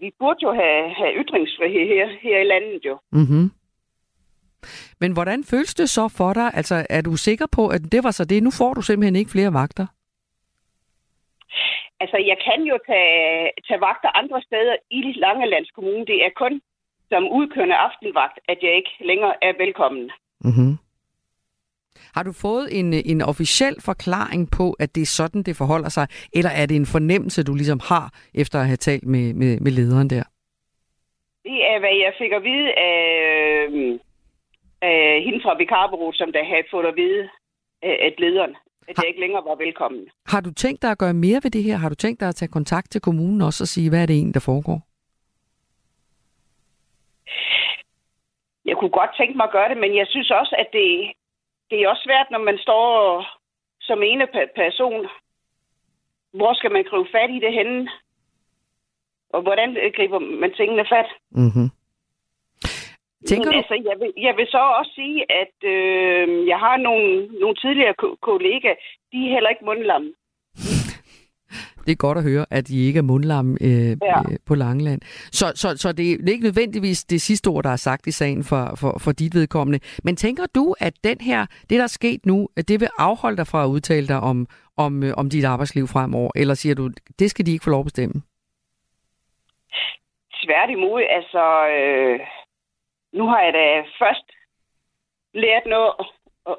vi 0.00 0.10
burde 0.18 0.38
jo 0.42 0.52
have, 0.52 0.94
have 1.00 1.12
ytringsfrihed 1.22 1.86
her, 1.94 2.06
her 2.22 2.38
i 2.40 2.44
landet 2.44 2.80
jo. 2.84 2.98
Mm-hmm. 3.12 3.50
Men 5.00 5.12
hvordan 5.12 5.44
føles 5.44 5.74
det 5.74 5.90
så 5.90 6.08
for 6.08 6.32
dig? 6.32 6.50
Altså, 6.54 6.86
er 6.90 7.00
du 7.00 7.16
sikker 7.16 7.46
på, 7.52 7.68
at 7.68 7.80
det 7.92 8.04
var 8.04 8.10
så 8.10 8.24
det? 8.24 8.42
Nu 8.42 8.50
får 8.50 8.74
du 8.74 8.82
simpelthen 8.82 9.16
ikke 9.16 9.30
flere 9.30 9.52
vagter. 9.52 9.86
Altså, 12.00 12.16
jeg 12.30 12.38
kan 12.46 12.60
jo 12.70 12.78
tage, 12.86 13.50
tage 13.66 13.80
vagter 13.80 14.10
andre 14.20 14.42
steder 14.42 14.76
i 14.90 15.00
Langelands 15.24 15.70
Kommune. 15.70 16.06
Det 16.06 16.18
er 16.26 16.30
kun 16.36 16.60
som 17.08 17.22
udkørende 17.38 17.74
aftenvagt, 17.74 18.38
at 18.48 18.58
jeg 18.62 18.76
ikke 18.76 18.90
længere 19.00 19.34
er 19.42 19.52
velkommen. 19.58 20.10
Mm-hmm. 20.40 20.78
Har 22.14 22.22
du 22.22 22.32
fået 22.32 22.78
en, 22.78 22.92
en 22.92 23.22
officiel 23.22 23.76
forklaring 23.80 24.50
på, 24.50 24.72
at 24.72 24.94
det 24.94 25.02
er 25.02 25.06
sådan, 25.06 25.42
det 25.42 25.56
forholder 25.56 25.88
sig? 25.88 26.06
Eller 26.32 26.50
er 26.50 26.66
det 26.66 26.76
en 26.76 26.86
fornemmelse, 26.86 27.42
du 27.44 27.54
ligesom 27.54 27.80
har, 27.88 28.06
efter 28.34 28.60
at 28.60 28.66
have 28.66 28.76
talt 28.76 29.06
med, 29.06 29.34
med, 29.34 29.60
med 29.60 29.72
lederen 29.72 30.10
der? 30.10 30.22
Det 31.44 31.58
er, 31.70 31.78
hvad 31.78 31.94
jeg 32.04 32.12
fik 32.18 32.32
at 32.32 32.42
vide 32.42 32.70
af, 32.90 32.98
af 34.90 35.22
hende 35.24 35.40
fra 35.44 35.56
Vikarbureauet, 35.60 36.16
som 36.16 36.32
der 36.32 36.44
havde 36.44 36.70
fået 36.70 36.86
at 36.86 36.96
vide 36.96 37.28
at 37.82 38.14
lederen, 38.18 38.56
at 38.88 38.94
jeg 38.98 39.08
ikke 39.08 39.20
længere 39.20 39.44
var 39.44 39.54
velkommen. 39.54 40.08
Har 40.26 40.40
du 40.40 40.50
tænkt 40.52 40.82
dig 40.82 40.90
at 40.90 40.98
gøre 40.98 41.14
mere 41.14 41.40
ved 41.42 41.50
det 41.50 41.62
her? 41.62 41.76
Har 41.76 41.88
du 41.88 41.94
tænkt 41.94 42.20
dig 42.20 42.28
at 42.28 42.34
tage 42.34 42.56
kontakt 42.58 42.90
til 42.90 43.00
kommunen 43.00 43.40
også 43.42 43.64
og 43.64 43.68
sige, 43.68 43.90
hvad 43.90 44.02
er 44.02 44.06
det 44.06 44.16
egentlig, 44.16 44.34
der 44.34 44.50
foregår? 44.52 44.78
Jeg 48.64 48.76
kunne 48.76 48.90
godt 49.00 49.16
tænke 49.16 49.36
mig 49.36 49.44
at 49.46 49.52
gøre 49.56 49.68
det, 49.68 49.78
men 49.78 49.96
jeg 49.96 50.06
synes 50.06 50.30
også, 50.30 50.54
at 50.58 50.68
det, 50.72 51.12
det 51.70 51.76
er 51.82 51.88
også 51.88 52.02
svært, 52.06 52.28
når 52.30 52.38
man 52.38 52.58
står 52.58 52.86
som 53.80 54.02
ene 54.02 54.26
person. 54.56 55.06
Hvor 56.32 56.54
skal 56.54 56.72
man 56.72 56.84
gribe 56.84 57.08
fat 57.12 57.30
i 57.30 57.40
det 57.44 57.52
henne? 57.52 57.90
Og 59.30 59.42
hvordan 59.42 59.68
griber 59.96 60.18
man 60.18 60.52
tingene 60.54 60.84
fat? 60.94 61.08
Mm-hmm. 61.30 61.68
Tænker 63.26 63.50
Men, 63.50 63.52
du? 63.52 63.58
Altså, 63.58 63.74
jeg, 63.90 63.96
vil, 64.00 64.12
jeg 64.26 64.34
vil 64.36 64.46
så 64.46 64.62
også 64.78 64.92
sige, 64.94 65.18
at 65.42 65.56
øh, 65.74 66.46
jeg 66.48 66.58
har 66.58 66.76
nogle, 66.76 67.26
nogle 67.40 67.56
tidligere 67.56 67.94
ko- 67.94 68.16
kollegaer, 68.22 68.74
de 69.12 69.18
er 69.26 69.32
heller 69.34 69.50
ikke 69.50 69.64
mundlamme. 69.64 70.12
Det 71.86 71.92
er 71.92 71.96
godt 71.96 72.18
at 72.18 72.24
høre, 72.24 72.46
at 72.50 72.70
I 72.70 72.86
ikke 72.86 72.98
er 72.98 73.02
mundlamme 73.02 73.58
øh, 73.60 73.96
ja. 74.02 74.18
øh, 74.20 74.36
på 74.46 74.54
Langeland. 74.54 75.00
Så, 75.32 75.52
så, 75.54 75.76
så 75.76 75.92
det 75.92 76.12
er 76.12 76.32
ikke 76.32 76.44
nødvendigvis 76.44 77.04
det 77.04 77.20
sidste 77.20 77.48
ord, 77.48 77.64
der 77.64 77.70
er 77.70 77.76
sagt 77.76 78.06
i 78.06 78.10
sagen 78.10 78.44
for, 78.44 78.72
for, 78.80 78.98
for 79.04 79.12
dit 79.12 79.34
vedkommende. 79.34 79.80
Men 80.04 80.16
tænker 80.16 80.46
du, 80.54 80.74
at 80.80 80.94
den 81.04 81.16
her, 81.20 81.46
det 81.46 81.70
der 81.70 81.82
er 81.82 81.96
sket 82.00 82.26
nu, 82.26 82.48
at 82.56 82.68
det 82.68 82.80
vil 82.80 82.88
afholde 82.98 83.36
dig 83.36 83.46
fra 83.46 83.64
at 83.64 83.68
udtale 83.68 84.08
dig 84.08 84.20
om, 84.20 84.46
om, 84.76 85.02
øh, 85.02 85.12
om 85.16 85.30
dit 85.30 85.44
arbejdsliv 85.44 85.86
fremover? 85.86 86.30
Eller 86.36 86.54
siger 86.54 86.74
du, 86.74 86.90
det 87.18 87.30
skal 87.30 87.46
de 87.46 87.52
ikke 87.52 87.64
få 87.64 87.70
lov 87.70 87.80
at 87.80 87.86
bestemme? 87.86 88.22
Tværtimod, 90.44 91.02
altså... 91.10 91.44
Øh, 91.78 92.20
nu 93.18 93.24
har 93.30 93.40
jeg 93.46 93.52
da 93.60 93.66
først 94.02 94.26
lært 95.34 95.66
noget 95.66 95.90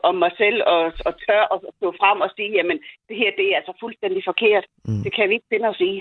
om 0.10 0.15
mig 0.24 0.32
selv 0.41 0.60
og, 0.74 0.84
og 1.08 1.13
tør 1.26 1.44
at 1.54 1.58
stå 1.78 1.88
frem 2.02 2.18
og 2.26 2.30
sige, 2.36 2.52
jamen 2.58 2.78
det 3.08 3.15
her 3.22 3.32
det 3.38 3.46
er 3.52 3.58
altså 3.60 3.74
fuldstændig 3.80 4.22
forkert. 4.26 4.65
Mm. 4.88 5.04
Det 5.04 5.12
kan 5.15 5.30
vi 5.30 5.34
ikke 5.34 5.52
finde 5.54 5.68
os 5.74 5.82
i. 5.91 5.94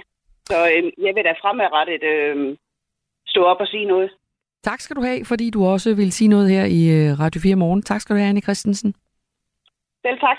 Så 0.51 0.59
øh, 0.75 0.83
jeg 1.07 1.13
vil 1.15 1.25
da 1.25 1.33
fremadrettet 1.43 2.03
øh, 2.15 2.57
stå 3.27 3.41
op 3.45 3.61
og 3.61 3.67
sige 3.67 3.85
noget. 3.85 4.11
Tak 4.65 4.81
skal 4.81 4.97
du 4.97 5.03
have, 5.03 5.25
fordi 5.25 5.51
du 5.51 5.67
også 5.67 5.95
vil 5.95 6.13
sige 6.13 6.29
noget 6.29 6.51
her 6.51 6.65
i 6.65 6.81
øh, 6.97 7.21
Radio 7.21 7.41
4 7.41 7.57
Morgen. 7.57 7.83
Tak 7.83 8.01
skal 8.01 8.15
du 8.15 8.19
have, 8.19 8.29
Anne 8.29 8.41
Christensen. 8.41 8.95
Selv 10.07 10.19
tak. 10.21 10.37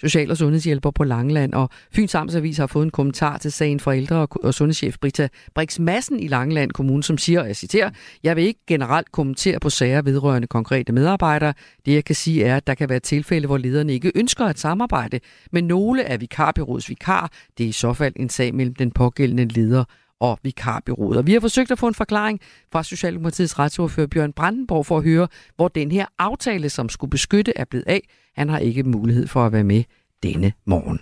Social- 0.00 0.30
og 0.30 0.36
sundhedshjælper 0.36 0.90
på 0.90 1.04
Langeland, 1.04 1.54
og 1.54 1.70
Fyns 1.92 2.14
Amtsavis 2.14 2.58
har 2.58 2.66
fået 2.66 2.84
en 2.84 2.90
kommentar 2.90 3.38
til 3.38 3.52
sagen 3.52 3.80
fra 3.80 3.96
ældre 3.96 4.26
og 4.42 4.54
sundhedschef 4.54 4.96
Brita 5.00 5.28
Brix 5.54 5.78
Madsen 5.78 6.20
i 6.20 6.28
Langeland 6.28 6.70
Kommune, 6.70 7.02
som 7.02 7.18
siger, 7.18 7.40
og 7.40 7.46
jeg 7.46 7.56
citerer, 7.56 7.90
jeg 8.22 8.36
vil 8.36 8.44
ikke 8.44 8.60
generelt 8.66 9.12
kommentere 9.12 9.60
på 9.60 9.70
sager 9.70 10.02
vedrørende 10.02 10.48
konkrete 10.48 10.92
medarbejdere. 10.92 11.54
Det 11.86 11.94
jeg 11.94 12.04
kan 12.04 12.14
sige 12.14 12.44
er, 12.44 12.56
at 12.56 12.66
der 12.66 12.74
kan 12.74 12.88
være 12.88 13.00
tilfælde, 13.00 13.46
hvor 13.46 13.58
lederne 13.58 13.92
ikke 13.92 14.12
ønsker 14.14 14.44
at 14.44 14.58
samarbejde 14.58 15.20
med 15.52 15.62
nogle 15.62 16.04
af 16.04 16.20
vikarbyrådets 16.20 16.88
vikar. 16.88 17.30
Det 17.58 17.64
er 17.64 17.68
i 17.68 17.72
så 17.72 17.92
fald 17.92 18.12
en 18.16 18.28
sag 18.28 18.54
mellem 18.54 18.74
den 18.74 18.90
pågældende 18.90 19.44
leder 19.44 19.84
og 20.20 20.38
vikarbyrået. 20.42 21.18
Og 21.18 21.26
vi 21.26 21.32
har 21.32 21.40
forsøgt 21.40 21.70
at 21.70 21.78
få 21.78 21.88
en 21.88 21.94
forklaring 21.94 22.40
fra 22.72 22.82
Socialdemokratiets 22.82 23.58
retsordfører 23.58 24.06
Bjørn 24.06 24.32
Brandenborg 24.32 24.86
for 24.86 24.96
at 24.98 25.04
høre, 25.04 25.28
hvor 25.56 25.68
den 25.68 25.92
her 25.92 26.06
aftale, 26.18 26.68
som 26.70 26.88
skulle 26.88 27.10
beskytte, 27.10 27.52
er 27.56 27.64
blevet 27.64 27.84
af. 27.86 28.02
Han 28.36 28.48
har 28.48 28.58
ikke 28.58 28.82
mulighed 28.82 29.26
for 29.26 29.46
at 29.46 29.52
være 29.52 29.64
med 29.64 29.84
denne 30.22 30.52
morgen. 30.66 31.00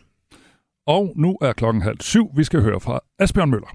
Og 0.87 1.12
nu 1.16 1.38
er 1.42 1.53
klokken 1.53 1.83
halv 1.83 2.01
syv. 2.01 2.31
Vi 2.37 2.45
skal 2.45 2.61
høre 2.62 2.81
fra 2.81 3.01
Asbjørn 3.18 3.51
Møller. 3.51 3.68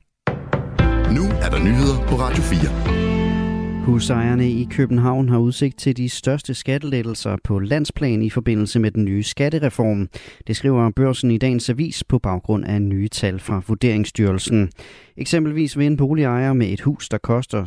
Nu 1.14 1.24
er 1.24 1.50
der 1.50 1.60
nyheder 1.60 2.08
på 2.08 2.16
Radio 2.16 2.44
4. 2.44 3.07
Husejerne 3.88 4.52
i 4.52 4.68
København 4.72 5.30
har 5.30 5.38
udsigt 5.38 5.78
til 5.78 5.98
de 5.98 6.10
største 6.10 6.54
skattelettelser 6.54 7.38
på 7.44 7.60
landsplan 7.60 8.22
i 8.22 8.30
forbindelse 8.30 8.80
med 8.80 8.92
den 8.92 9.06
nye 9.06 9.24
skattereform. 9.24 10.10
Det 10.48 10.56
skriver 10.56 10.90
børsen 10.90 11.32
i 11.32 11.38
dagens 11.38 11.70
avis 11.70 12.04
på 12.04 12.20
baggrund 12.20 12.66
af 12.66 12.82
nye 12.82 13.08
tal 13.08 13.40
fra 13.40 13.62
Vurderingsstyrelsen. 13.68 14.70
Eksempelvis 15.18 15.78
vil 15.78 15.88
en 15.88 15.98
boligejer 15.98 16.54
med 16.54 16.68
et 16.68 16.82
hus, 16.82 17.10
der 17.10 17.18
koster 17.18 17.64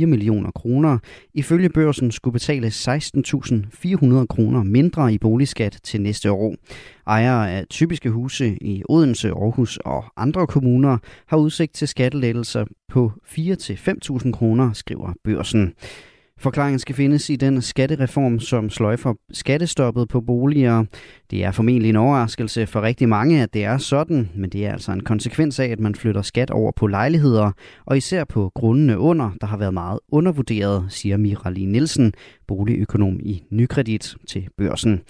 7,4 0.00 0.06
millioner 0.06 0.50
kroner, 0.50 0.98
ifølge 1.34 1.68
børsen 1.68 2.10
skulle 2.10 2.32
betale 2.32 2.66
16.400 2.66 4.26
kroner 4.26 4.62
mindre 4.62 5.14
i 5.14 5.18
boligskat 5.18 5.78
til 5.84 6.00
næste 6.00 6.30
år. 6.30 6.54
Ejere 7.06 7.52
af 7.52 7.66
typiske 7.70 8.10
huse 8.10 8.58
i 8.60 8.82
Odense, 8.88 9.28
Aarhus 9.28 9.76
og 9.76 10.04
andre 10.16 10.46
kommuner 10.46 10.98
har 11.26 11.36
udsigt 11.36 11.74
til 11.74 11.88
skattelettelser 11.88 12.64
på 12.88 13.12
4-5.000 13.26 14.32
kroner, 14.32 14.72
skriver 14.72 15.12
børsen. 15.24 15.74
Forklaringen 16.40 16.78
skal 16.78 16.94
findes 16.94 17.30
i 17.30 17.36
den 17.36 17.62
skattereform, 17.62 18.40
som 18.40 18.70
sløjfer 18.70 19.14
skattestoppet 19.32 20.08
på 20.08 20.20
boliger. 20.20 20.84
Det 21.30 21.44
er 21.44 21.50
formentlig 21.50 21.88
en 21.88 21.96
overraskelse 21.96 22.66
for 22.66 22.82
rigtig 22.82 23.08
mange, 23.08 23.42
at 23.42 23.54
det 23.54 23.64
er 23.64 23.78
sådan, 23.78 24.30
men 24.34 24.50
det 24.50 24.66
er 24.66 24.72
altså 24.72 24.92
en 24.92 25.02
konsekvens 25.02 25.60
af, 25.60 25.66
at 25.66 25.80
man 25.80 25.94
flytter 25.94 26.22
skat 26.22 26.50
over 26.50 26.72
på 26.76 26.86
lejligheder, 26.86 27.52
og 27.86 27.96
især 27.96 28.24
på 28.24 28.52
grundene 28.54 28.98
under, 28.98 29.30
der 29.40 29.46
har 29.46 29.56
været 29.56 29.74
meget 29.74 29.98
undervurderet, 30.12 30.86
siger 30.88 31.16
Mirali 31.16 31.64
Nielsen, 31.64 32.12
boligøkonom 32.46 33.20
i 33.20 33.42
Nykredit 33.50 34.16
til 34.28 34.48
børsen. 34.56 35.00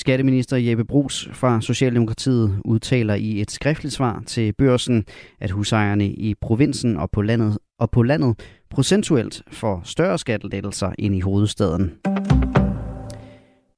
Skatteminister 0.00 0.56
Jeppe 0.56 0.84
Brugs 0.84 1.28
fra 1.32 1.60
Socialdemokratiet 1.60 2.60
udtaler 2.64 3.14
i 3.14 3.40
et 3.40 3.50
skriftligt 3.50 3.94
svar 3.94 4.22
til 4.26 4.52
børsen, 4.52 5.04
at 5.40 5.50
husejerne 5.50 6.06
i 6.06 6.34
provinsen 6.40 6.96
og 6.96 7.10
på 7.10 7.22
landet, 7.22 7.58
og 7.78 7.90
på 7.90 8.02
landet 8.02 8.40
procentuelt 8.70 9.42
får 9.52 9.80
større 9.84 10.18
skattelettelser 10.18 10.92
end 10.98 11.14
i 11.14 11.20
hovedstaden. 11.20 11.92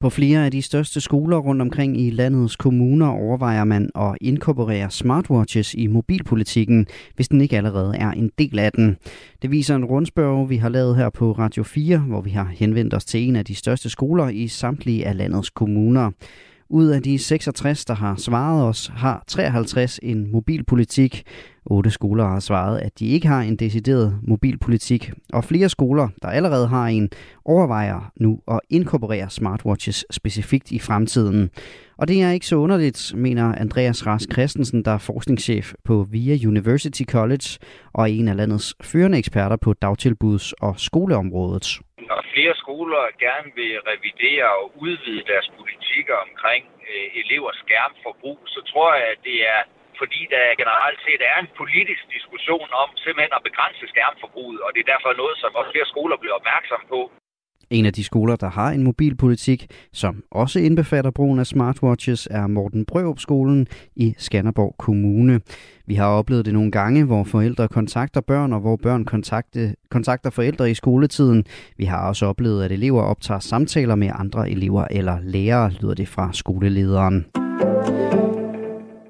På 0.03 0.09
flere 0.09 0.45
af 0.45 0.51
de 0.51 0.61
største 0.61 1.01
skoler 1.01 1.37
rundt 1.37 1.61
omkring 1.61 2.01
i 2.01 2.09
landets 2.09 2.55
kommuner 2.55 3.07
overvejer 3.07 3.63
man 3.63 3.89
at 3.95 4.17
inkorporere 4.21 4.91
smartwatches 4.91 5.73
i 5.73 5.87
mobilpolitikken, 5.87 6.87
hvis 7.15 7.27
den 7.27 7.41
ikke 7.41 7.57
allerede 7.57 7.97
er 7.97 8.11
en 8.11 8.31
del 8.37 8.59
af 8.59 8.71
den. 8.71 8.97
Det 9.41 9.51
viser 9.51 9.75
en 9.75 9.85
rundspørg, 9.85 10.49
vi 10.49 10.57
har 10.57 10.69
lavet 10.69 10.95
her 10.95 11.09
på 11.09 11.31
Radio 11.31 11.63
4, 11.63 11.97
hvor 11.97 12.21
vi 12.21 12.29
har 12.29 12.51
henvendt 12.55 12.93
os 12.93 13.05
til 13.05 13.27
en 13.27 13.35
af 13.35 13.45
de 13.45 13.55
største 13.55 13.89
skoler 13.89 14.29
i 14.29 14.47
samtlige 14.47 15.05
af 15.05 15.17
landets 15.17 15.49
kommuner. 15.49 16.11
Ud 16.73 16.87
af 16.87 17.01
de 17.01 17.19
66, 17.19 17.85
der 17.85 17.93
har 17.93 18.15
svaret 18.15 18.63
os, 18.63 18.91
har 18.95 19.23
53 19.27 19.99
en 20.03 20.31
mobilpolitik. 20.31 21.23
Otte 21.65 21.91
skoler 21.91 22.25
har 22.25 22.39
svaret, 22.39 22.79
at 22.79 22.99
de 22.99 23.07
ikke 23.07 23.27
har 23.27 23.41
en 23.41 23.55
decideret 23.55 24.19
mobilpolitik, 24.23 25.11
og 25.33 25.43
flere 25.43 25.69
skoler, 25.69 26.07
der 26.21 26.27
allerede 26.27 26.67
har 26.67 26.87
en, 26.87 27.09
overvejer 27.45 28.11
nu 28.19 28.39
at 28.47 28.59
inkorporere 28.69 29.29
smartwatches 29.29 30.05
specifikt 30.11 30.71
i 30.71 30.79
fremtiden. 30.79 31.49
Og 32.03 32.07
det 32.11 32.19
er 32.25 32.31
ikke 32.37 32.51
så 32.53 32.57
underligt, 32.65 32.99
mener 33.27 33.45
Andreas 33.65 33.99
Ras 34.07 34.25
Christensen, 34.33 34.79
der 34.85 34.93
er 34.95 35.05
forskningschef 35.11 35.65
på 35.87 35.95
VIA 36.13 36.35
University 36.51 37.03
College 37.15 37.47
og 37.99 38.03
en 38.17 38.27
af 38.31 38.35
landets 38.39 38.67
førende 38.89 39.17
eksperter 39.23 39.57
på 39.65 39.71
dagtilbuds- 39.85 40.53
og 40.65 40.73
skoleområdet. 40.87 41.67
Når 42.09 42.19
flere 42.33 42.55
skoler 42.63 43.03
gerne 43.25 43.49
vil 43.59 43.73
revidere 43.91 44.47
og 44.61 44.65
udvide 44.85 45.23
deres 45.31 45.47
politikker 45.59 46.17
omkring 46.27 46.63
øh, 46.91 47.07
elevers 47.21 47.59
skærmforbrug, 47.65 48.39
så 48.53 48.59
tror 48.71 48.89
jeg, 48.97 49.05
at 49.13 49.19
det 49.29 49.37
er 49.55 49.61
fordi 50.01 50.21
der 50.33 50.43
generelt 50.61 50.99
set 51.07 51.21
er 51.31 51.37
en 51.43 51.51
politisk 51.61 52.03
diskussion 52.15 52.69
om 52.83 52.87
simpelthen 53.03 53.33
at 53.37 53.45
begrænse 53.49 53.85
skærmforbruget, 53.93 54.59
og 54.65 54.69
det 54.73 54.79
er 54.81 54.91
derfor 54.93 55.11
noget, 55.21 55.35
som 55.41 55.51
også 55.59 55.71
flere 55.73 55.91
skoler 55.93 56.17
bliver 56.21 56.35
opmærksom 56.39 56.81
på. 56.93 56.99
En 57.69 57.85
af 57.85 57.93
de 57.93 58.03
skoler, 58.03 58.35
der 58.35 58.49
har 58.49 58.71
en 58.71 58.83
mobilpolitik, 58.83 59.67
som 59.93 60.23
også 60.31 60.59
indbefatter 60.59 61.11
brugen 61.11 61.39
af 61.39 61.47
smartwatches, 61.47 62.27
er 62.31 62.47
Morten 62.47 62.85
Brørup 62.85 63.19
skolen 63.19 63.67
i 63.95 64.15
Skanderborg 64.17 64.75
Kommune. 64.79 65.39
Vi 65.87 65.95
har 65.95 66.07
oplevet 66.07 66.45
det 66.45 66.53
nogle 66.53 66.71
gange, 66.71 67.03
hvor 67.03 67.23
forældre 67.23 67.67
kontakter 67.67 68.21
børn, 68.21 68.53
og 68.53 68.59
hvor 68.59 68.75
børn 68.75 69.05
kontakte, 69.05 69.75
kontakter 69.89 70.29
forældre 70.29 70.71
i 70.71 70.73
skoletiden. 70.73 71.43
Vi 71.77 71.85
har 71.85 72.07
også 72.07 72.25
oplevet, 72.25 72.63
at 72.63 72.71
elever 72.71 73.01
optager 73.01 73.39
samtaler 73.39 73.95
med 73.95 74.09
andre 74.15 74.49
elever 74.49 74.85
eller 74.91 75.17
lærere, 75.21 75.71
lyder 75.81 75.93
det 75.93 76.07
fra 76.07 76.29
skolelederen. 76.33 77.25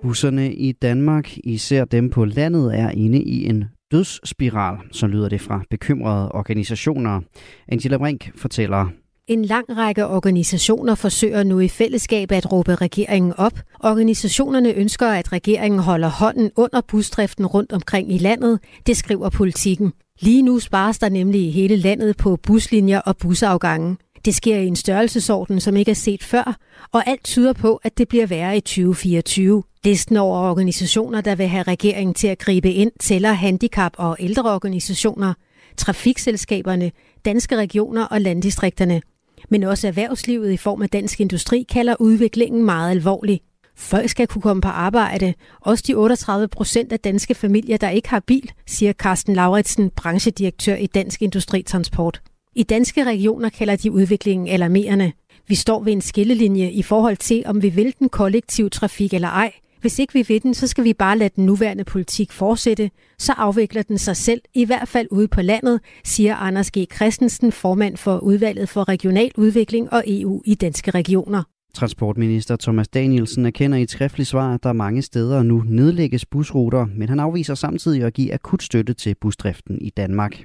Busserne 0.02 0.54
i 0.54 0.72
Danmark, 0.72 1.38
især 1.44 1.86
dem 1.86 2.10
på 2.10 2.26
landet, 2.26 2.80
er 2.80 2.90
inde 2.90 3.22
i 3.22 3.50
en 3.50 3.66
dødsspiral, 3.94 4.78
så 4.92 5.08
lyder 5.08 5.30
det 5.30 5.42
fra 5.42 5.62
bekymrede 5.70 6.32
organisationer. 6.32 7.22
Angela 7.68 7.98
Brink 7.98 8.32
fortæller. 8.36 8.88
En 9.28 9.46
lang 9.46 9.78
række 9.78 10.08
organisationer 10.08 10.96
forsøger 10.96 11.44
nu 11.44 11.60
i 11.60 11.68
fællesskab 11.68 12.32
at 12.32 12.52
råbe 12.52 12.76
regeringen 12.76 13.34
op. 13.38 13.60
Organisationerne 13.80 14.74
ønsker, 14.74 15.08
at 15.08 15.32
regeringen 15.32 15.80
holder 15.80 16.08
hånden 16.08 16.52
under 16.56 16.82
busdriften 16.88 17.46
rundt 17.46 17.74
omkring 17.74 18.14
i 18.14 18.18
landet, 18.18 18.60
det 18.88 18.98
skriver 18.98 19.30
politikken. 19.30 19.94
Lige 20.20 20.42
nu 20.42 20.60
spares 20.60 21.00
der 21.00 21.10
nemlig 21.10 21.42
i 21.48 21.52
hele 21.52 21.76
landet 21.76 22.18
på 22.18 22.36
buslinjer 22.36 23.00
og 23.00 23.18
busafgange. 23.18 23.98
Det 24.26 24.36
sker 24.36 24.58
i 24.58 24.68
en 24.68 24.76
størrelsesorden, 24.76 25.60
som 25.60 25.76
ikke 25.76 25.92
er 25.92 25.96
set 25.96 26.24
før, 26.24 26.58
og 26.92 27.08
alt 27.08 27.24
tyder 27.24 27.54
på, 27.54 27.80
at 27.84 27.98
det 27.98 28.08
bliver 28.08 28.26
værre 28.26 28.58
i 28.58 28.62
2024. 28.62 29.64
Listen 29.84 30.18
over 30.18 30.50
organisationer, 30.50 31.22
der 31.22 31.36
vil 31.36 31.48
have 31.48 31.64
regeringen 31.64 32.14
til 32.14 32.28
at 32.28 32.40
gribe 32.40 32.72
ind, 32.72 32.92
tæller 33.00 33.34
handicap- 33.34 33.96
og 33.98 34.18
ældreorganisationer, 34.20 35.34
trafikselskaberne, 35.78 36.92
danske 37.26 37.56
regioner 37.56 38.06
og 38.06 38.22
landdistrikterne. 38.22 39.02
Men 39.50 39.64
også 39.64 39.88
erhvervslivet 39.88 40.52
i 40.52 40.58
form 40.58 40.82
af 40.82 40.90
dansk 40.90 41.22
industri 41.22 41.66
kalder 41.70 41.96
udviklingen 42.00 42.66
meget 42.66 42.92
alvorlig. 42.92 43.42
Folk 43.76 44.10
skal 44.10 44.28
kunne 44.28 44.42
komme 44.42 44.62
på 44.62 44.68
arbejde. 44.68 45.34
Også 45.62 45.84
de 45.88 45.96
38 45.96 46.48
procent 46.48 46.92
af 46.92 47.00
danske 47.00 47.36
familier, 47.36 47.78
der 47.78 47.90
ikke 47.90 48.10
har 48.10 48.20
bil, 48.20 48.52
siger 48.68 48.94
Carsten 48.94 49.36
Lauritsen, 49.36 49.90
branchedirektør 49.90 50.76
i 50.76 50.88
Dansk 50.88 51.22
Industri 51.22 51.62
Transport. 51.62 52.22
I 52.56 52.64
danske 52.64 53.04
regioner 53.04 53.50
kalder 53.50 53.76
de 53.76 53.92
udviklingen 53.92 54.48
alarmerende. 54.48 55.12
Vi 55.48 55.56
står 55.56 55.84
ved 55.84 55.94
en 55.94 56.02
skillelinje 56.02 56.72
i 56.72 56.82
forhold 56.82 57.18
til, 57.18 57.44
om 57.46 57.62
vi 57.62 57.70
vil 57.70 57.94
den 58.00 58.10
kollektive 58.10 58.70
trafik 58.70 59.14
eller 59.14 59.28
ej. 59.28 59.52
Hvis 59.82 60.00
ikke 60.00 60.14
vi 60.14 60.26
vil 60.28 60.44
den, 60.44 60.54
så 60.54 60.68
skal 60.68 60.84
vi 60.84 60.94
bare 60.94 61.18
lade 61.18 61.30
den 61.36 61.46
nuværende 61.46 61.84
politik 61.84 62.32
fortsætte. 62.32 62.92
Så 63.20 63.34
afvikler 63.38 63.82
den 63.82 63.98
sig 63.98 64.18
selv, 64.18 64.42
i 64.54 64.66
hvert 64.66 64.88
fald 64.88 65.08
ude 65.12 65.28
på 65.28 65.42
landet, 65.42 65.80
siger 66.04 66.36
Anders 66.36 66.72
G. 66.72 66.78
Christensen, 66.96 67.52
formand 67.52 67.98
for 67.98 68.18
udvalget 68.18 68.70
for 68.70 68.90
regional 68.90 69.32
udvikling 69.38 69.94
og 69.94 70.04
EU 70.08 70.42
i 70.46 70.56
danske 70.56 70.92
regioner. 70.92 71.44
Transportminister 71.74 72.56
Thomas 72.56 72.88
Danielsen 72.88 73.46
erkender 73.46 73.78
i 73.78 73.82
et 73.82 73.92
skriftligt 73.92 74.30
svar, 74.30 74.54
at 74.54 74.64
der 74.64 74.74
mange 74.74 75.02
steder 75.02 75.44
nu 75.44 75.64
nedlægges 75.68 76.26
busruter, 76.26 76.86
men 76.86 77.10
han 77.10 77.20
afviser 77.20 77.56
samtidig 77.56 78.04
at 78.04 78.14
give 78.14 78.34
akut 78.34 78.64
støtte 78.64 78.94
til 78.94 79.16
busdriften 79.22 79.82
i 79.82 79.90
Danmark. 79.90 80.44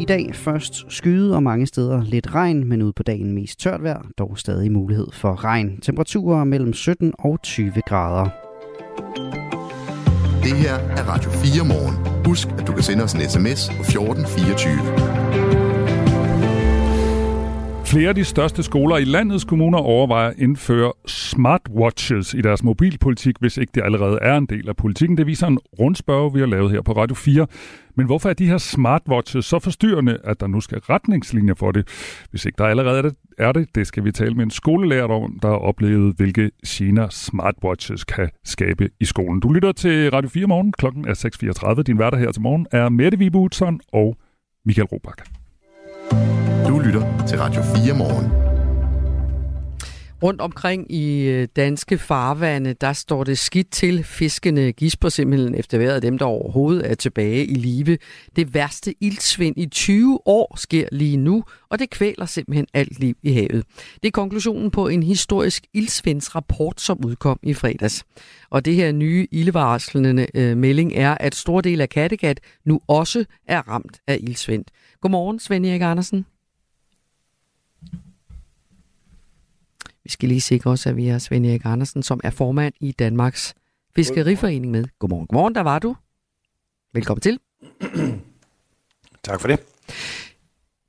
I 0.00 0.04
dag 0.04 0.30
først 0.34 0.74
skyde 0.88 1.34
og 1.34 1.42
mange 1.42 1.66
steder 1.66 2.04
lidt 2.04 2.34
regn, 2.34 2.68
men 2.68 2.82
ud 2.82 2.92
på 2.92 3.02
dagen 3.02 3.32
mest 3.32 3.60
tørt 3.60 3.82
vejr, 3.82 4.06
dog 4.18 4.38
stadig 4.38 4.72
mulighed 4.72 5.06
for 5.12 5.44
regn. 5.44 5.80
Temperaturer 5.80 6.44
mellem 6.44 6.72
17 6.72 7.12
og 7.18 7.42
20 7.42 7.72
grader. 7.86 8.28
Det 10.42 10.52
her 10.56 10.74
er 10.74 11.08
Radio 11.08 11.30
4 11.30 11.64
morgen. 11.64 12.24
Husk, 12.26 12.48
at 12.48 12.66
du 12.66 12.72
kan 12.72 12.82
sende 12.82 13.04
os 13.04 13.12
en 13.12 13.20
sms 13.20 13.68
på 13.68 13.82
1424. 13.82 15.23
Flere 17.86 18.08
af 18.08 18.14
de 18.14 18.24
største 18.24 18.62
skoler 18.62 18.96
i 18.96 19.04
landets 19.04 19.44
kommuner 19.44 19.78
overvejer 19.78 20.30
at 20.30 20.38
indføre 20.38 20.92
smartwatches 21.06 22.34
i 22.34 22.40
deres 22.40 22.64
mobilpolitik, 22.64 23.34
hvis 23.40 23.56
ikke 23.56 23.70
det 23.74 23.82
allerede 23.84 24.18
er 24.22 24.36
en 24.36 24.46
del 24.46 24.68
af 24.68 24.76
politikken. 24.76 25.16
Det 25.16 25.26
viser 25.26 25.46
en 25.46 25.58
rundspørg, 25.78 26.34
vi 26.34 26.40
har 26.40 26.46
lavet 26.46 26.70
her 26.70 26.82
på 26.82 26.92
Radio 26.92 27.14
4. 27.14 27.46
Men 27.94 28.06
hvorfor 28.06 28.28
er 28.28 28.32
de 28.32 28.46
her 28.46 28.58
smartwatches 28.58 29.44
så 29.44 29.58
forstyrrende, 29.58 30.18
at 30.24 30.40
der 30.40 30.46
nu 30.46 30.60
skal 30.60 30.78
retningslinjer 30.78 31.54
for 31.54 31.72
det? 31.72 31.88
Hvis 32.30 32.44
ikke 32.44 32.56
der 32.58 32.64
allerede 32.64 32.98
er 32.98 33.02
det, 33.02 33.14
er 33.38 33.52
det, 33.52 33.74
det 33.74 33.86
skal 33.86 34.04
vi 34.04 34.12
tale 34.12 34.34
med 34.34 34.44
en 34.44 34.50
skolelærer 34.50 35.08
om, 35.08 35.38
der 35.42 35.48
har 35.48 35.56
oplevet, 35.56 36.16
hvilke 36.16 36.50
gener 36.66 37.08
smartwatches 37.08 38.04
kan 38.04 38.30
skabe 38.44 38.90
i 39.00 39.04
skolen. 39.04 39.40
Du 39.40 39.52
lytter 39.52 39.72
til 39.72 40.10
Radio 40.10 40.30
4 40.30 40.46
morgen. 40.46 40.72
Klokken 40.72 41.08
er 41.08 41.74
6.34. 41.76 41.82
Din 41.82 41.98
værter 41.98 42.18
her 42.18 42.32
til 42.32 42.42
morgen 42.42 42.66
er 42.72 42.88
Mette 42.88 43.18
Vibe 43.18 43.38
og 43.92 44.16
Michael 44.64 44.86
Robach. 44.86 45.22
Du 46.68 46.78
lytter 46.78 47.26
til 47.26 47.38
Radio 47.38 47.62
4 47.62 47.94
morgen. 47.94 48.30
Rundt 50.22 50.40
omkring 50.40 50.92
i 50.92 51.22
øh, 51.22 51.48
danske 51.56 51.98
farvande, 51.98 52.72
der 52.72 52.92
står 52.92 53.24
det 53.24 53.38
skidt 53.38 53.70
til. 53.70 54.04
Fiskene 54.04 54.72
gisper 54.72 55.08
simpelthen 55.08 55.54
efter 55.54 55.78
vejret 55.78 56.02
dem, 56.02 56.18
der 56.18 56.24
overhovedet 56.24 56.90
er 56.90 56.94
tilbage 56.94 57.46
i 57.46 57.54
live. 57.54 57.98
Det 58.36 58.54
værste 58.54 58.94
ildsvind 59.00 59.58
i 59.58 59.66
20 59.66 60.18
år 60.26 60.56
sker 60.56 60.88
lige 60.92 61.16
nu, 61.16 61.44
og 61.70 61.78
det 61.78 61.90
kvæler 61.90 62.26
simpelthen 62.26 62.66
alt 62.74 63.00
liv 63.00 63.14
i 63.22 63.32
havet. 63.32 63.64
Det 64.02 64.08
er 64.08 64.12
konklusionen 64.12 64.70
på 64.70 64.88
en 64.88 65.02
historisk 65.02 65.66
ildsvindsrapport, 65.74 66.80
som 66.80 67.04
udkom 67.04 67.38
i 67.42 67.54
fredags. 67.54 68.04
Og 68.50 68.64
det 68.64 68.74
her 68.74 68.92
nye 68.92 69.26
ildvarslende 69.30 70.26
øh, 70.34 70.56
melding 70.56 70.92
er, 70.94 71.16
at 71.20 71.34
stor 71.34 71.60
del 71.60 71.80
af 71.80 71.88
Kattegat 71.88 72.40
nu 72.64 72.80
også 72.88 73.24
er 73.48 73.68
ramt 73.68 74.00
af 74.06 74.18
ildsvind. 74.20 74.64
Godmorgen, 75.00 75.38
Svend 75.38 75.66
Erik 75.66 75.82
Andersen. 75.82 76.26
Vi 80.04 80.10
skal 80.10 80.28
lige 80.28 80.40
sikre 80.40 80.70
os, 80.70 80.86
at 80.86 80.96
vi 80.96 81.06
har 81.06 81.18
Svend 81.18 81.46
Erik 81.46 81.64
Andersen, 81.64 82.02
som 82.02 82.20
er 82.24 82.30
formand 82.30 82.74
i 82.80 82.92
Danmarks 82.92 83.54
Fiskeriforening 83.96 84.70
med. 84.70 84.84
Godmorgen. 84.98 85.26
Godmorgen, 85.26 85.54
der 85.54 85.60
var 85.60 85.78
du. 85.78 85.96
Velkommen 86.92 87.20
til. 87.20 87.38
Tak 89.24 89.40
for 89.40 89.48
det. 89.48 89.60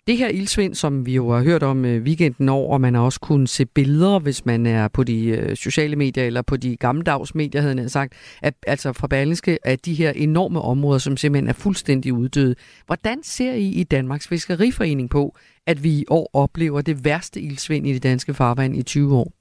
Det 0.07 0.17
her 0.17 0.27
ildsvind, 0.27 0.75
som 0.75 1.05
vi 1.05 1.15
jo 1.15 1.31
har 1.31 1.43
hørt 1.43 1.63
om 1.63 1.85
øh, 1.85 2.03
weekenden 2.03 2.49
over, 2.49 2.73
og 2.73 2.81
man 2.81 2.93
har 2.93 3.01
også 3.01 3.19
kunnet 3.19 3.49
se 3.49 3.65
billeder, 3.65 4.19
hvis 4.19 4.45
man 4.45 4.65
er 4.65 4.87
på 4.87 5.03
de 5.03 5.25
øh, 5.27 5.55
sociale 5.55 5.95
medier 5.95 6.23
eller 6.23 6.41
på 6.41 6.57
de 6.57 6.77
gammeldags 6.77 7.35
medier, 7.35 7.61
havde 7.61 7.81
jeg 7.81 7.91
sagt, 7.91 8.13
at, 8.41 8.53
altså 8.67 8.93
fra 8.93 9.07
Berlingske, 9.07 9.59
at 9.63 9.85
de 9.85 9.93
her 9.93 10.11
enorme 10.11 10.61
områder, 10.61 10.99
som 10.99 11.17
simpelthen 11.17 11.47
er 11.47 11.53
fuldstændig 11.53 12.13
uddøde. 12.13 12.55
Hvordan 12.85 13.23
ser 13.23 13.53
I 13.53 13.67
i 13.67 13.83
Danmarks 13.83 14.27
Fiskeriforening 14.27 15.09
på, 15.09 15.35
at 15.67 15.83
vi 15.83 15.89
i 15.89 16.05
år 16.09 16.29
oplever 16.33 16.81
det 16.81 17.05
værste 17.05 17.41
ildsvind 17.41 17.87
i 17.87 17.93
det 17.93 18.03
danske 18.03 18.33
farvand 18.33 18.75
i 18.75 18.83
20 18.83 19.17
år? 19.17 19.33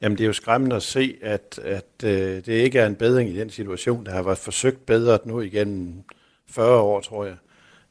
Jamen 0.00 0.18
det 0.18 0.24
er 0.24 0.26
jo 0.26 0.32
skræmmende 0.32 0.76
at 0.76 0.82
se, 0.82 1.16
at, 1.22 1.60
at 1.62 2.04
øh, 2.04 2.10
det 2.46 2.48
ikke 2.48 2.78
er 2.78 2.86
en 2.86 2.94
bedring 2.94 3.30
i 3.30 3.38
den 3.38 3.50
situation, 3.50 4.06
der 4.06 4.12
har 4.12 4.22
været 4.22 4.38
forsøgt 4.38 4.86
bedret 4.86 5.26
nu 5.26 5.40
igen 5.40 6.04
40 6.48 6.80
år, 6.80 7.00
tror 7.00 7.24
jeg. 7.24 7.36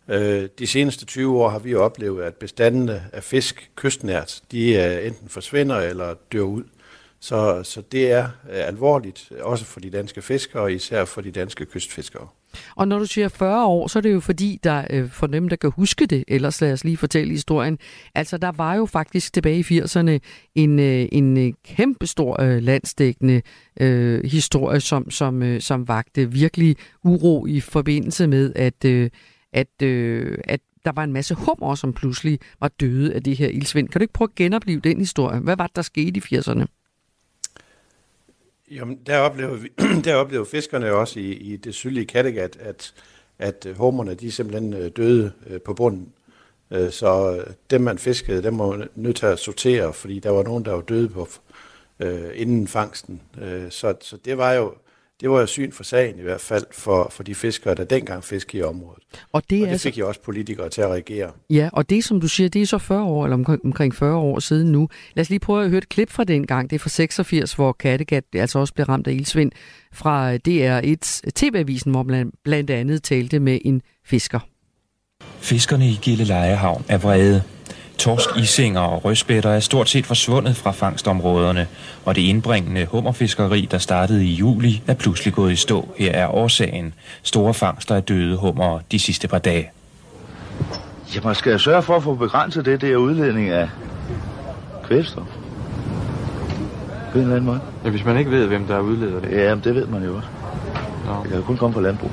Øh, 0.08 0.49
de 0.60 0.67
seneste 0.67 1.06
20 1.06 1.41
år 1.41 1.49
har 1.49 1.60
vi 1.60 1.75
oplevet, 1.75 2.23
at 2.23 2.36
bestandene 2.36 3.04
af 3.13 3.23
fisk 3.23 3.71
kystnært, 3.75 4.41
de 4.51 4.73
øh, 4.73 5.08
enten 5.08 5.30
forsvinder 5.30 5.77
eller 5.77 6.15
dør 6.32 6.41
ud. 6.41 6.63
Så, 7.21 7.63
så 7.63 7.81
det 7.91 8.12
er 8.12 8.23
øh, 8.23 8.67
alvorligt, 8.67 9.31
øh, 9.31 9.38
også 9.41 9.65
for 9.65 9.79
de 9.79 9.89
danske 9.89 10.21
fiskere, 10.21 10.62
og 10.62 10.73
især 10.73 11.05
for 11.05 11.21
de 11.21 11.31
danske 11.31 11.65
kystfiskere. 11.65 12.27
Og 12.75 12.88
når 12.88 12.99
du 12.99 13.05
siger 13.05 13.27
40 13.27 13.65
år, 13.65 13.88
så 13.88 13.99
er 13.99 14.01
det 14.01 14.13
jo 14.13 14.19
fordi, 14.19 14.60
der 14.63 14.86
øh, 14.89 15.10
for 15.10 15.27
dem, 15.27 15.49
der 15.49 15.55
kan 15.55 15.71
huske 15.75 16.05
det, 16.05 16.23
ellers 16.27 16.62
lad 16.62 16.73
os 16.73 16.84
lige 16.84 16.97
fortælle 16.97 17.31
historien. 17.31 17.79
Altså, 18.15 18.38
der 18.38 18.51
var 18.51 18.75
jo 18.75 18.86
faktisk 18.86 19.34
tilbage 19.34 19.60
i 19.60 19.79
80'erne 19.79 20.19
en, 20.55 20.79
øh, 20.79 21.07
en 21.12 21.38
øh, 21.38 21.53
kæmpestor 21.65 22.41
øh, 22.41 22.62
landsdækkende 22.63 23.41
øh, 23.79 24.23
historie, 24.23 24.79
som, 24.79 25.12
som, 25.12 25.43
øh, 25.43 25.62
som 25.62 25.88
vagte 25.88 26.31
virkelig 26.31 26.75
uro 27.03 27.45
i 27.45 27.60
forbindelse 27.60 28.27
med, 28.27 28.53
at, 28.55 28.86
øh, 28.86 29.10
at, 29.53 29.81
øh, 29.84 30.38
at 30.43 30.60
der 30.86 30.91
var 30.91 31.03
en 31.03 31.13
masse 31.13 31.36
hummer, 31.36 31.75
som 31.75 31.93
pludselig 31.93 32.39
var 32.60 32.67
døde 32.67 33.13
af 33.13 33.23
det 33.23 33.38
her 33.38 33.47
ildsvind. 33.47 33.89
Kan 33.89 33.99
du 33.99 34.03
ikke 34.03 34.13
prøve 34.13 34.29
at 34.31 34.36
genopleve 34.36 34.79
den 34.79 34.97
historie? 34.97 35.39
Hvad 35.39 35.57
var 35.57 35.67
det, 35.67 35.75
der 35.75 35.81
skete 35.81 36.17
i 36.17 36.38
80'erne? 36.38 36.81
Jamen, 38.71 38.99
der 39.05 39.17
oplever, 39.17 39.55
vi, 39.55 39.69
der 40.05 40.15
oplever 40.15 40.45
fiskerne 40.45 40.91
også 40.91 41.19
i, 41.19 41.31
i 41.31 41.57
det 41.57 41.75
sydlige 41.75 42.05
Kattegat, 42.05 42.57
at, 42.60 42.93
at 43.39 43.65
øh, 43.65 43.77
homerne 43.77 44.13
de 44.13 44.31
simpelthen 44.31 44.73
øh, 44.73 44.91
døde 44.95 45.31
øh, 45.47 45.62
på 45.62 45.73
bunden. 45.73 46.13
Så 46.89 47.43
dem, 47.69 47.81
man 47.81 47.97
fiskede, 47.97 48.43
dem 48.43 48.60
var 48.60 48.88
nødt 48.95 49.15
til 49.15 49.25
at 49.25 49.39
sortere, 49.39 49.93
fordi 49.93 50.19
der 50.19 50.29
var 50.29 50.43
nogen, 50.43 50.65
der 50.65 50.71
var 50.71 50.81
døde 50.81 51.10
på, 51.10 51.27
øh, 51.99 52.29
inden 52.34 52.67
fangsten. 52.67 53.21
så, 53.69 53.95
så 54.01 54.17
det 54.25 54.38
var 54.38 54.53
jo 54.53 54.73
det 55.21 55.29
var 55.29 55.39
jo 55.39 55.45
syn 55.45 55.71
for 55.71 55.84
sagen 55.84 56.19
i 56.19 56.21
hvert 56.21 56.41
fald 56.41 56.65
for, 56.71 57.07
for 57.12 57.23
de 57.23 57.36
fiskere, 57.36 57.75
der 57.75 57.84
dengang 57.84 58.23
fiskede 58.23 58.57
i 58.57 58.62
området. 58.63 59.03
Og 59.31 59.43
det, 59.49 59.62
og 59.62 59.65
det 59.65 59.71
altså... 59.71 59.84
fik 59.84 59.97
jo 59.97 60.07
også 60.07 60.21
politikere 60.21 60.69
til 60.69 60.81
at 60.81 60.88
reagere. 60.88 61.31
Ja, 61.49 61.69
og 61.73 61.89
det 61.89 62.03
som 62.03 62.21
du 62.21 62.27
siger, 62.27 62.49
det 62.49 62.62
er 62.62 62.65
så 62.65 62.77
40 62.77 63.03
år, 63.03 63.23
eller 63.23 63.38
omkring, 63.38 63.65
omkring 63.65 63.95
40 63.95 64.15
år 64.15 64.39
siden 64.39 64.71
nu. 64.71 64.89
Lad 65.13 65.21
os 65.21 65.29
lige 65.29 65.39
prøve 65.39 65.63
at 65.63 65.69
høre 65.69 65.77
et 65.77 65.89
klip 65.89 66.10
fra 66.10 66.23
den 66.23 66.47
gang. 66.47 66.69
Det 66.69 66.75
er 66.75 66.79
fra 66.79 66.89
86, 66.89 67.53
hvor 67.53 67.71
Kattegat 67.71 68.23
altså 68.34 68.60
også 68.60 68.73
blev 68.73 68.86
ramt 68.86 69.07
af 69.07 69.12
ildsvind 69.12 69.51
fra 69.93 70.36
DR1 70.36 71.31
TV-avisen, 71.36 71.91
hvor 71.91 72.03
man 72.03 72.31
blandt 72.43 72.69
andet 72.69 73.03
talte 73.03 73.39
med 73.39 73.60
en 73.65 73.81
fisker. 74.05 74.39
Fiskerne 75.39 75.88
i 75.88 75.99
Gille 76.01 76.23
Lejehavn 76.23 76.86
er 76.89 76.97
vrede. 76.97 77.43
Torsk, 78.01 78.29
isinger 78.37 78.81
og 78.81 79.05
rødspætter 79.05 79.49
er 79.49 79.59
stort 79.59 79.89
set 79.89 80.05
forsvundet 80.05 80.55
fra 80.55 80.71
fangstområderne, 80.71 81.67
og 82.05 82.15
det 82.15 82.21
indbringende 82.21 82.85
hummerfiskeri, 82.85 83.67
der 83.71 83.77
startede 83.77 84.25
i 84.25 84.33
juli, 84.33 84.81
er 84.87 84.93
pludselig 84.93 85.33
gået 85.33 85.51
i 85.51 85.55
stå. 85.55 85.93
Her 85.97 86.11
er 86.11 86.27
årsagen. 86.27 86.93
Store 87.23 87.53
fangster 87.53 87.95
af 87.95 88.03
døde 88.03 88.37
hummer 88.37 88.79
de 88.91 88.99
sidste 88.99 89.27
par 89.27 89.39
dage. 89.39 89.71
Jamen, 91.15 91.35
skal 91.35 91.49
jeg 91.49 91.59
sørge 91.59 91.81
for 91.81 91.95
at 91.95 92.03
få 92.03 92.15
begrænset 92.15 92.65
det 92.65 92.81
der 92.81 92.95
udledning 92.95 93.49
af 93.49 93.69
kvælstof? 94.83 95.27
På 97.11 97.17
en 97.17 97.21
eller 97.21 97.35
anden 97.35 97.45
måde. 97.45 97.59
Ja, 97.85 97.89
hvis 97.89 98.05
man 98.05 98.17
ikke 98.17 98.31
ved, 98.31 98.47
hvem 98.47 98.65
der 98.67 98.79
udleder 98.79 99.19
det. 99.19 99.31
Ja, 99.31 99.55
men 99.55 99.63
det 99.63 99.75
ved 99.75 99.85
man 99.85 100.03
jo 100.03 100.15
også. 100.15 100.27
Nå. 101.05 101.13
Det 101.23 101.29
kan 101.29 101.37
jo 101.37 101.43
kun 101.43 101.57
komme 101.57 101.73
fra 101.73 101.81
landbrug. 101.81 102.11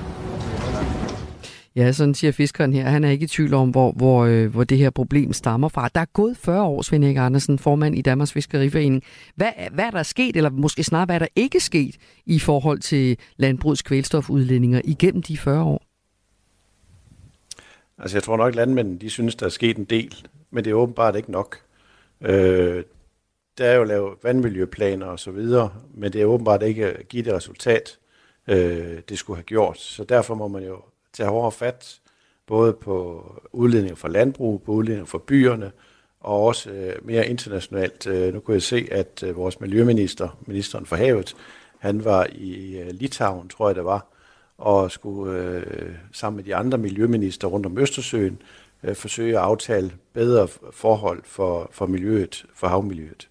Ja, 1.79 1.93
sådan 1.93 2.15
siger 2.15 2.33
fiskeren 2.33 2.73
her. 2.73 2.85
Han 2.85 3.05
er 3.05 3.11
ikke 3.11 3.25
i 3.25 3.27
tvivl 3.27 3.55
om, 3.55 3.71
hvor, 3.71 3.93
hvor, 3.93 4.25
øh, 4.25 4.47
hvor 4.47 4.65
det 4.65 4.79
her 4.79 4.91
problem 4.91 5.33
stammer 5.33 5.69
fra. 5.69 5.89
Der 5.95 6.01
er 6.01 6.05
gået 6.05 6.37
40 6.37 6.63
år, 6.63 6.83
Svend 6.83 7.05
Erik 7.05 7.17
Andersen, 7.17 7.59
formand 7.59 7.99
i 7.99 8.03
Danmarks 8.03 8.33
Fiskeriforening. 8.33 9.03
Hvad, 9.35 9.53
hvad 9.73 9.85
er 9.85 9.91
der 9.91 10.03
sket, 10.03 10.37
eller 10.37 10.51
måske 10.51 10.85
snart 10.85 11.09
hvad 11.09 11.15
er 11.15 11.19
der 11.19 11.27
ikke 11.37 11.61
sket 11.61 11.97
i 12.27 12.39
forhold 12.39 12.79
til 12.79 13.19
landbrugets 13.37 13.83
kvælstofudledninger 13.83 14.81
igennem 14.85 15.23
de 15.23 15.37
40 15.37 15.65
år? 15.65 15.83
Altså 17.99 18.17
jeg 18.17 18.23
tror 18.23 18.37
nok, 18.37 18.49
at 18.49 18.55
landmændene 18.55 18.99
de 18.99 19.11
synes, 19.11 19.35
der 19.35 19.47
er 19.47 19.51
sket 19.51 19.77
en 19.77 19.85
del, 19.85 20.29
men 20.51 20.65
det 20.65 20.71
er 20.71 20.75
åbenbart 20.75 21.17
ikke 21.17 21.33
nok. 21.33 21.57
Øh, 22.21 22.85
der 23.59 23.65
er 23.65 23.75
jo 23.75 23.85
lavet 23.85 24.15
vandmiljøplaner 24.23 25.07
og 25.07 25.19
så 25.19 25.31
videre, 25.31 25.71
men 25.95 26.13
det 26.13 26.21
er 26.21 26.27
åbenbart 26.27 26.63
ikke 26.63 27.05
givet 27.09 27.27
det 27.27 27.35
resultat, 27.35 27.99
øh, 28.49 29.01
det 29.09 29.19
skulle 29.19 29.37
have 29.37 29.45
gjort. 29.45 29.79
Så 29.79 30.05
derfor 30.05 30.35
må 30.35 30.49
man 30.49 30.65
jo 30.65 30.81
tage 31.13 31.29
hårdere 31.29 31.53
fat, 31.53 32.01
både 32.47 32.73
på 32.73 33.25
udledning 33.53 33.99
fra 33.99 34.09
landbrug, 34.09 34.63
på 34.63 34.73
udledning 34.73 35.09
fra 35.09 35.19
byerne, 35.27 35.73
og 36.21 36.45
også 36.45 36.71
øh, 36.71 37.07
mere 37.07 37.29
internationalt. 37.29 38.07
Øh, 38.07 38.35
nu 38.35 38.41
kunne 38.41 38.55
jeg 38.55 38.63
se, 38.63 38.89
at 38.91 39.23
øh, 39.23 39.37
vores 39.37 39.61
miljøminister, 39.61 40.39
ministeren 40.47 40.87
for 40.87 40.97
havet, 40.97 41.37
han 41.79 42.05
var 42.05 42.27
i 42.33 42.79
øh, 42.79 42.91
Litauen, 42.91 43.49
tror 43.49 43.69
jeg 43.69 43.77
det 43.77 43.85
var, 43.85 44.07
og 44.59 44.91
skulle 44.91 45.39
øh, 45.39 45.95
sammen 46.13 46.37
med 46.37 46.45
de 46.45 46.55
andre 46.55 46.79
miljøminister 46.79 47.49
rundt 47.49 47.67
om 47.67 47.79
Østersøen 47.79 48.43
øh, 48.83 48.95
forsøge 48.95 49.39
at 49.39 49.45
aftale 49.45 49.93
bedre 50.13 50.49
forhold 50.71 51.23
for, 51.25 51.69
for 51.73 51.87
miljøet, 51.87 52.47
for 52.55 52.67
havmiljøet. 52.67 53.29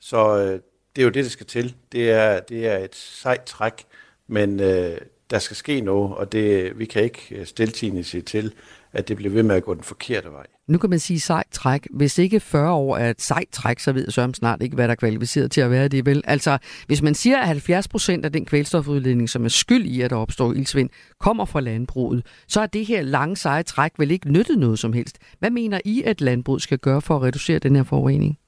Så 0.00 0.38
øh, 0.38 0.60
det 0.96 1.02
er 1.02 1.04
jo 1.04 1.10
det, 1.10 1.24
der 1.24 1.30
skal 1.30 1.46
til. 1.46 1.74
Det 1.92 2.10
er, 2.10 2.40
det 2.40 2.66
er 2.66 2.78
et 2.78 2.94
sejt 2.94 3.42
træk, 3.44 3.84
men 4.26 4.60
øh, 4.60 4.98
der 5.32 5.38
skal 5.38 5.56
ske 5.56 5.80
noget, 5.80 6.14
og 6.14 6.32
det, 6.32 6.78
vi 6.78 6.84
kan 6.84 7.02
ikke 7.02 7.26
øh, 7.30 7.46
stiltigende 7.46 8.04
se 8.04 8.20
til, 8.20 8.52
at 8.92 9.08
det 9.08 9.16
bliver 9.16 9.32
ved 9.32 9.42
med 9.42 9.56
at 9.56 9.64
gå 9.64 9.74
den 9.74 9.82
forkerte 9.82 10.28
vej. 10.28 10.46
Nu 10.68 10.78
kan 10.78 10.90
man 10.90 10.98
sige 10.98 11.20
sejt 11.20 11.46
træk. 11.52 11.86
Hvis 11.90 12.18
ikke 12.18 12.40
40 12.40 12.72
år 12.72 12.96
er 12.96 13.10
et 13.10 13.22
sejt 13.22 13.48
træk, 13.52 13.78
så 13.78 13.92
ved 13.92 14.10
Søren 14.10 14.34
snart 14.34 14.62
ikke, 14.62 14.74
hvad 14.74 14.88
der 14.88 14.92
er 14.92 14.96
kvalificeret 14.96 15.50
til 15.50 15.60
at 15.60 15.70
være 15.70 15.88
det. 15.88 16.06
Vel? 16.06 16.22
Altså, 16.24 16.58
hvis 16.86 17.02
man 17.02 17.14
siger, 17.14 17.38
at 17.38 17.46
70 17.46 17.88
procent 17.88 18.24
af 18.24 18.32
den 18.32 18.44
kvælstofudledning, 18.44 19.28
som 19.28 19.44
er 19.44 19.48
skyld 19.48 19.86
i, 19.86 20.00
at 20.00 20.10
der 20.10 20.16
opstår 20.16 20.52
ildsvind, 20.52 20.90
kommer 21.20 21.44
fra 21.44 21.60
landbruget, 21.60 22.26
så 22.48 22.60
er 22.60 22.66
det 22.66 22.86
her 22.86 23.02
lange 23.02 23.36
seje 23.36 23.62
træk 23.62 23.92
vel 23.98 24.10
ikke 24.10 24.32
nyttet 24.32 24.58
noget 24.58 24.78
som 24.78 24.92
helst. 24.92 25.18
Hvad 25.38 25.50
mener 25.50 25.80
I, 25.84 26.02
at 26.02 26.20
landbruget 26.20 26.62
skal 26.62 26.78
gøre 26.78 27.02
for 27.02 27.16
at 27.16 27.22
reducere 27.22 27.58
den 27.58 27.76
her 27.76 27.82
forurening? 27.82 28.38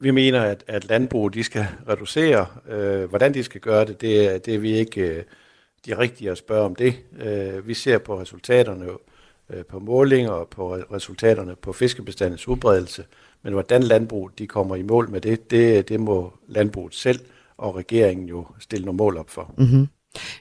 Vi 0.00 0.10
mener, 0.10 0.40
at, 0.42 0.64
at 0.66 0.88
landbrug 0.88 1.34
de 1.34 1.44
skal 1.44 1.66
reducere. 1.88 2.46
Øh, 2.68 3.04
hvordan 3.04 3.34
de 3.34 3.42
skal 3.42 3.60
gøre 3.60 3.84
det, 3.84 4.00
det, 4.00 4.46
det 4.46 4.54
er 4.54 4.58
vi 4.58 4.72
ikke 4.72 5.00
øh, 5.00 5.22
de 5.86 5.98
rigtige 5.98 6.30
at 6.30 6.38
spørge 6.38 6.64
om 6.64 6.74
det. 6.74 6.94
Øh, 7.18 7.68
vi 7.68 7.74
ser 7.74 7.98
på 7.98 8.20
resultaterne 8.20 8.86
øh, 9.50 9.64
på 9.64 9.78
målinger 9.78 10.30
og 10.30 10.48
på 10.48 10.74
resultaterne 10.74 11.56
på 11.56 11.72
fiskebestandens 11.72 12.48
udbredelse. 12.48 13.04
Men 13.42 13.52
hvordan 13.52 13.82
landbrug 13.82 14.30
de 14.38 14.46
kommer 14.46 14.76
i 14.76 14.82
mål 14.82 15.10
med 15.10 15.20
det, 15.20 15.50
det, 15.50 15.88
det 15.88 16.00
må 16.00 16.32
landbruget 16.48 16.94
selv 16.94 17.20
og 17.56 17.76
regeringen 17.76 18.28
jo 18.28 18.46
stille 18.58 18.84
nogle 18.86 18.96
mål 18.96 19.16
op 19.16 19.30
for. 19.30 19.54
Mm-hmm. 19.58 19.88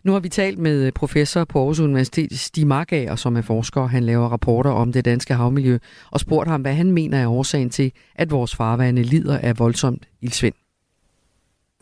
Nu 0.03 0.11
har 0.11 0.19
vi 0.19 0.29
talt 0.29 0.59
med 0.59 0.85
øh, 0.85 0.91
professor 0.91 1.43
på 1.43 1.59
Aarhus 1.59 1.79
Universitet, 1.79 2.39
Stig 2.39 2.67
Markager, 2.67 3.15
som 3.15 3.37
er 3.37 3.41
forsker. 3.41 3.87
Han 3.87 4.03
laver 4.03 4.29
rapporter 4.29 4.71
om 4.71 4.93
det 4.93 5.05
danske 5.05 5.33
havmiljø, 5.33 5.77
og 6.11 6.19
spurgt 6.19 6.49
ham, 6.49 6.61
hvad 6.61 6.73
han 6.73 6.91
mener 6.91 7.17
er 7.17 7.27
årsagen 7.27 7.69
til, 7.69 7.91
at 8.15 8.31
vores 8.31 8.55
farvande 8.55 9.03
lider 9.03 9.37
af 9.37 9.59
voldsomt 9.59 10.07
ildsvind. 10.21 10.55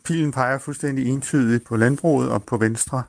Pilen 0.05 0.31
peger 0.31 0.57
fuldstændig 0.57 1.09
entydigt 1.09 1.65
på 1.67 1.75
landbruget 1.75 2.29
og 2.29 2.43
på 2.43 2.57
Venstre 2.57 3.03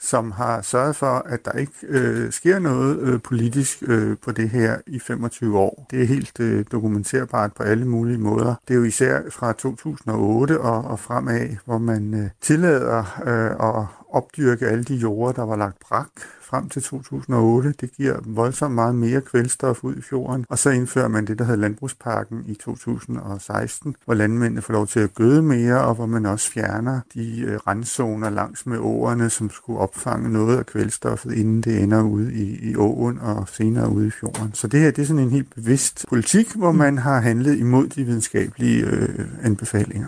som 0.00 0.30
har 0.30 0.62
sørget 0.62 0.96
for, 0.96 1.06
at 1.06 1.44
der 1.44 1.52
ikke 1.52 1.72
øh, 1.82 2.32
sker 2.32 2.58
noget 2.58 2.98
øh, 2.98 3.20
politisk 3.20 3.82
øh, 3.86 4.16
på 4.22 4.32
det 4.32 4.50
her 4.50 4.76
i 4.86 4.98
25 4.98 5.58
år. 5.58 5.86
Det 5.90 6.02
er 6.02 6.06
helt 6.06 6.40
øh, 6.40 6.64
dokumenterbart 6.72 7.52
på 7.52 7.62
alle 7.62 7.84
mulige 7.84 8.18
måder. 8.18 8.54
Det 8.68 8.74
er 8.74 8.78
jo 8.78 8.84
især 8.84 9.20
fra 9.30 9.52
2008 9.52 10.60
og, 10.60 10.84
og 10.84 10.98
fremad, 10.98 11.56
hvor 11.64 11.78
man 11.78 12.14
øh, 12.14 12.30
tillader 12.40 13.20
øh, 13.26 13.68
at 13.68 13.86
opdyrke 14.10 14.66
alle 14.66 14.84
de 14.84 14.94
jorder, 14.94 15.32
der 15.32 15.42
var 15.42 15.56
lagt 15.56 15.78
brak 15.88 16.10
frem 16.54 16.68
til 16.68 16.82
2008. 16.82 17.74
Det 17.80 17.92
giver 17.96 18.16
voldsomt 18.24 18.74
meget 18.74 18.94
mere 18.94 19.20
kvælstof 19.20 19.84
ud 19.84 19.96
i 19.96 20.02
fjorden. 20.02 20.46
Og 20.48 20.58
så 20.58 20.70
indfører 20.70 21.08
man 21.08 21.26
det, 21.26 21.38
der 21.38 21.44
hedder 21.44 21.60
Landbrugsparken 21.60 22.44
i 22.46 22.54
2016, 22.54 23.96
hvor 24.04 24.14
landmændene 24.14 24.62
får 24.62 24.72
lov 24.72 24.86
til 24.86 25.00
at 25.00 25.14
gøde 25.14 25.42
mere, 25.42 25.80
og 25.80 25.94
hvor 25.94 26.06
man 26.06 26.26
også 26.26 26.50
fjerner 26.50 27.00
de 27.14 27.40
øh, 27.40 27.58
randzoner 27.66 28.30
langs 28.30 28.66
med 28.66 28.78
åerne, 28.78 29.30
som 29.30 29.50
skulle 29.50 29.78
opfange 29.78 30.32
noget 30.32 30.58
af 30.58 30.66
kvælstoffet, 30.66 31.32
inden 31.32 31.60
det 31.60 31.82
ender 31.82 32.02
ude 32.02 32.34
i, 32.34 32.70
i 32.70 32.76
åen 32.76 33.18
og 33.18 33.48
senere 33.48 33.90
ude 33.90 34.06
i 34.06 34.10
fjorden. 34.10 34.54
Så 34.54 34.66
det 34.66 34.80
her 34.80 34.90
det 34.90 35.02
er 35.02 35.06
sådan 35.06 35.22
en 35.22 35.30
helt 35.30 35.54
bevidst 35.54 36.04
politik, 36.08 36.54
hvor 36.54 36.72
man 36.72 36.98
har 36.98 37.20
handlet 37.20 37.58
imod 37.58 37.86
de 37.88 38.04
videnskabelige 38.04 38.84
øh, 38.84 39.26
anbefalinger. 39.42 40.06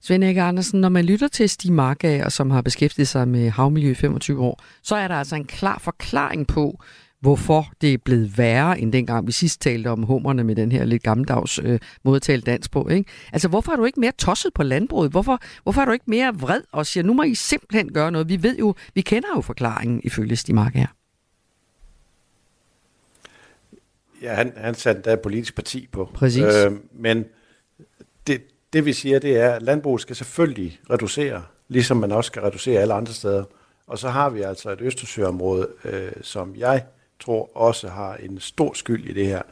Svend 0.00 0.24
Erik 0.24 0.36
Andersen, 0.36 0.80
når 0.80 0.88
man 0.88 1.04
lytter 1.04 1.28
til 1.28 1.48
Stig 1.48 1.72
Markager, 1.72 2.28
som 2.28 2.50
har 2.50 2.62
beskæftiget 2.62 3.08
sig 3.08 3.28
med 3.28 3.50
havmiljø 3.50 3.90
i 3.90 3.94
25 3.94 4.40
år, 4.40 4.60
så 4.82 4.96
er 4.96 5.08
der 5.08 5.14
altså 5.14 5.36
en 5.36 5.44
klar 5.44 5.78
forklaring 5.78 6.46
på, 6.46 6.80
hvorfor 7.22 7.72
det 7.80 7.94
er 7.94 7.98
blevet 7.98 8.38
værre, 8.38 8.80
end 8.80 8.92
dengang 8.92 9.26
vi 9.26 9.32
sidst 9.32 9.60
talte 9.60 9.90
om 9.90 10.02
hummerne 10.02 10.44
med 10.44 10.54
den 10.54 10.72
her 10.72 10.84
lidt 10.84 11.02
gammeldags 11.02 11.58
øh, 11.58 11.78
måde 12.02 12.16
at 12.16 12.22
tale 12.22 12.42
dansk 12.42 12.70
på. 12.70 12.88
Ikke? 12.88 13.10
Altså, 13.32 13.48
hvorfor 13.48 13.72
er 13.72 13.76
du 13.76 13.84
ikke 13.84 14.00
mere 14.00 14.12
tosset 14.18 14.54
på 14.54 14.62
landbruget? 14.62 15.10
Hvorfor, 15.10 15.40
hvorfor 15.62 15.80
er 15.80 15.84
du 15.84 15.92
ikke 15.92 16.10
mere 16.10 16.34
vred 16.34 16.60
og 16.72 16.86
siger, 16.86 17.04
nu 17.04 17.12
må 17.12 17.22
I 17.22 17.34
simpelthen 17.34 17.92
gøre 17.92 18.10
noget? 18.10 18.28
Vi 18.28 18.42
ved 18.42 18.58
jo, 18.58 18.74
vi 18.94 19.00
kender 19.00 19.28
jo 19.36 19.40
forklaringen 19.40 20.00
ifølge 20.04 20.36
Stig 20.36 20.54
Markager. 20.54 20.86
Ja, 24.22 24.34
han, 24.34 24.52
han 24.56 24.74
satte 24.74 25.12
et 25.12 25.20
politisk 25.20 25.54
parti 25.54 25.88
på. 25.92 26.10
Præcis. 26.14 26.42
Øh, 26.42 26.72
men 26.92 27.24
det, 28.72 28.84
vi 28.84 28.92
siger, 28.92 29.18
det 29.18 29.36
er, 29.36 29.50
at 29.50 29.62
landbruget 29.62 30.00
skal 30.00 30.16
selvfølgelig 30.16 30.80
reducere, 30.90 31.42
ligesom 31.68 31.96
man 31.96 32.12
også 32.12 32.28
skal 32.28 32.42
reducere 32.42 32.80
alle 32.80 32.94
andre 32.94 33.12
steder. 33.12 33.44
Og 33.86 33.98
så 33.98 34.08
har 34.08 34.30
vi 34.30 34.42
altså 34.42 34.70
et 34.70 34.80
Østersøområde, 34.80 35.68
øh, 35.84 36.12
som 36.22 36.56
jeg 36.56 36.84
tror 37.20 37.50
også 37.56 37.88
har 37.88 38.14
en 38.14 38.40
stor 38.40 38.72
skyld 38.72 39.04
i 39.04 39.12
det 39.12 39.26
her. 39.26 39.42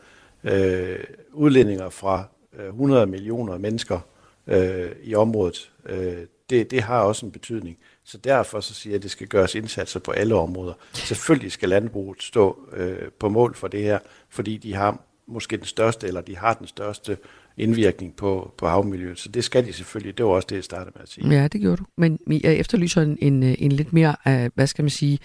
Øh, 0.44 1.04
udledninger 1.32 1.90
fra 1.90 2.24
øh, 2.58 2.66
100 2.66 3.06
millioner 3.06 3.58
mennesker 3.58 4.00
øh, 4.46 4.90
i 5.02 5.14
området, 5.14 5.70
øh, 5.86 6.26
det, 6.50 6.70
det 6.70 6.82
har 6.82 7.00
også 7.00 7.26
en 7.26 7.32
betydning. 7.32 7.78
Så 8.04 8.18
derfor 8.18 8.60
så 8.60 8.74
siger 8.74 8.92
jeg, 8.92 8.96
at 8.96 9.02
det 9.02 9.10
skal 9.10 9.26
gøres 9.26 9.54
indsatser 9.54 10.00
på 10.00 10.10
alle 10.10 10.34
områder. 10.34 10.72
Selvfølgelig 10.92 11.52
skal 11.52 11.68
landbruget 11.68 12.22
stå 12.22 12.68
øh, 12.72 13.08
på 13.18 13.28
mål 13.28 13.54
for 13.54 13.68
det 13.68 13.82
her, 13.82 13.98
fordi 14.28 14.56
de 14.56 14.74
har 14.74 14.98
måske 15.26 15.56
den 15.56 15.66
største, 15.66 16.06
eller 16.06 16.20
de 16.20 16.36
har 16.36 16.54
den 16.54 16.66
største 16.66 17.16
indvirkning 17.60 18.16
på, 18.16 18.54
på 18.58 18.66
havmiljøet. 18.66 19.18
Så 19.18 19.28
det 19.28 19.44
skal 19.44 19.66
de 19.66 19.72
selvfølgelig. 19.72 20.18
Det 20.18 20.26
var 20.26 20.32
også 20.32 20.46
det, 20.50 20.56
jeg 20.56 20.64
startede 20.64 20.92
med 20.94 21.02
at 21.02 21.08
sige. 21.08 21.28
Ja, 21.28 21.48
det 21.48 21.60
gjorde 21.60 21.76
du. 21.76 21.84
Men 21.96 22.18
jeg 22.28 22.56
efterlyser 22.56 23.02
en, 23.02 23.18
en, 23.20 23.42
en 23.42 23.72
lidt 23.72 23.92
mere, 23.92 24.16
øh, 24.28 24.50
hvad 24.54 24.66
skal 24.66 24.82
man 24.82 24.90
sige, 24.90 25.18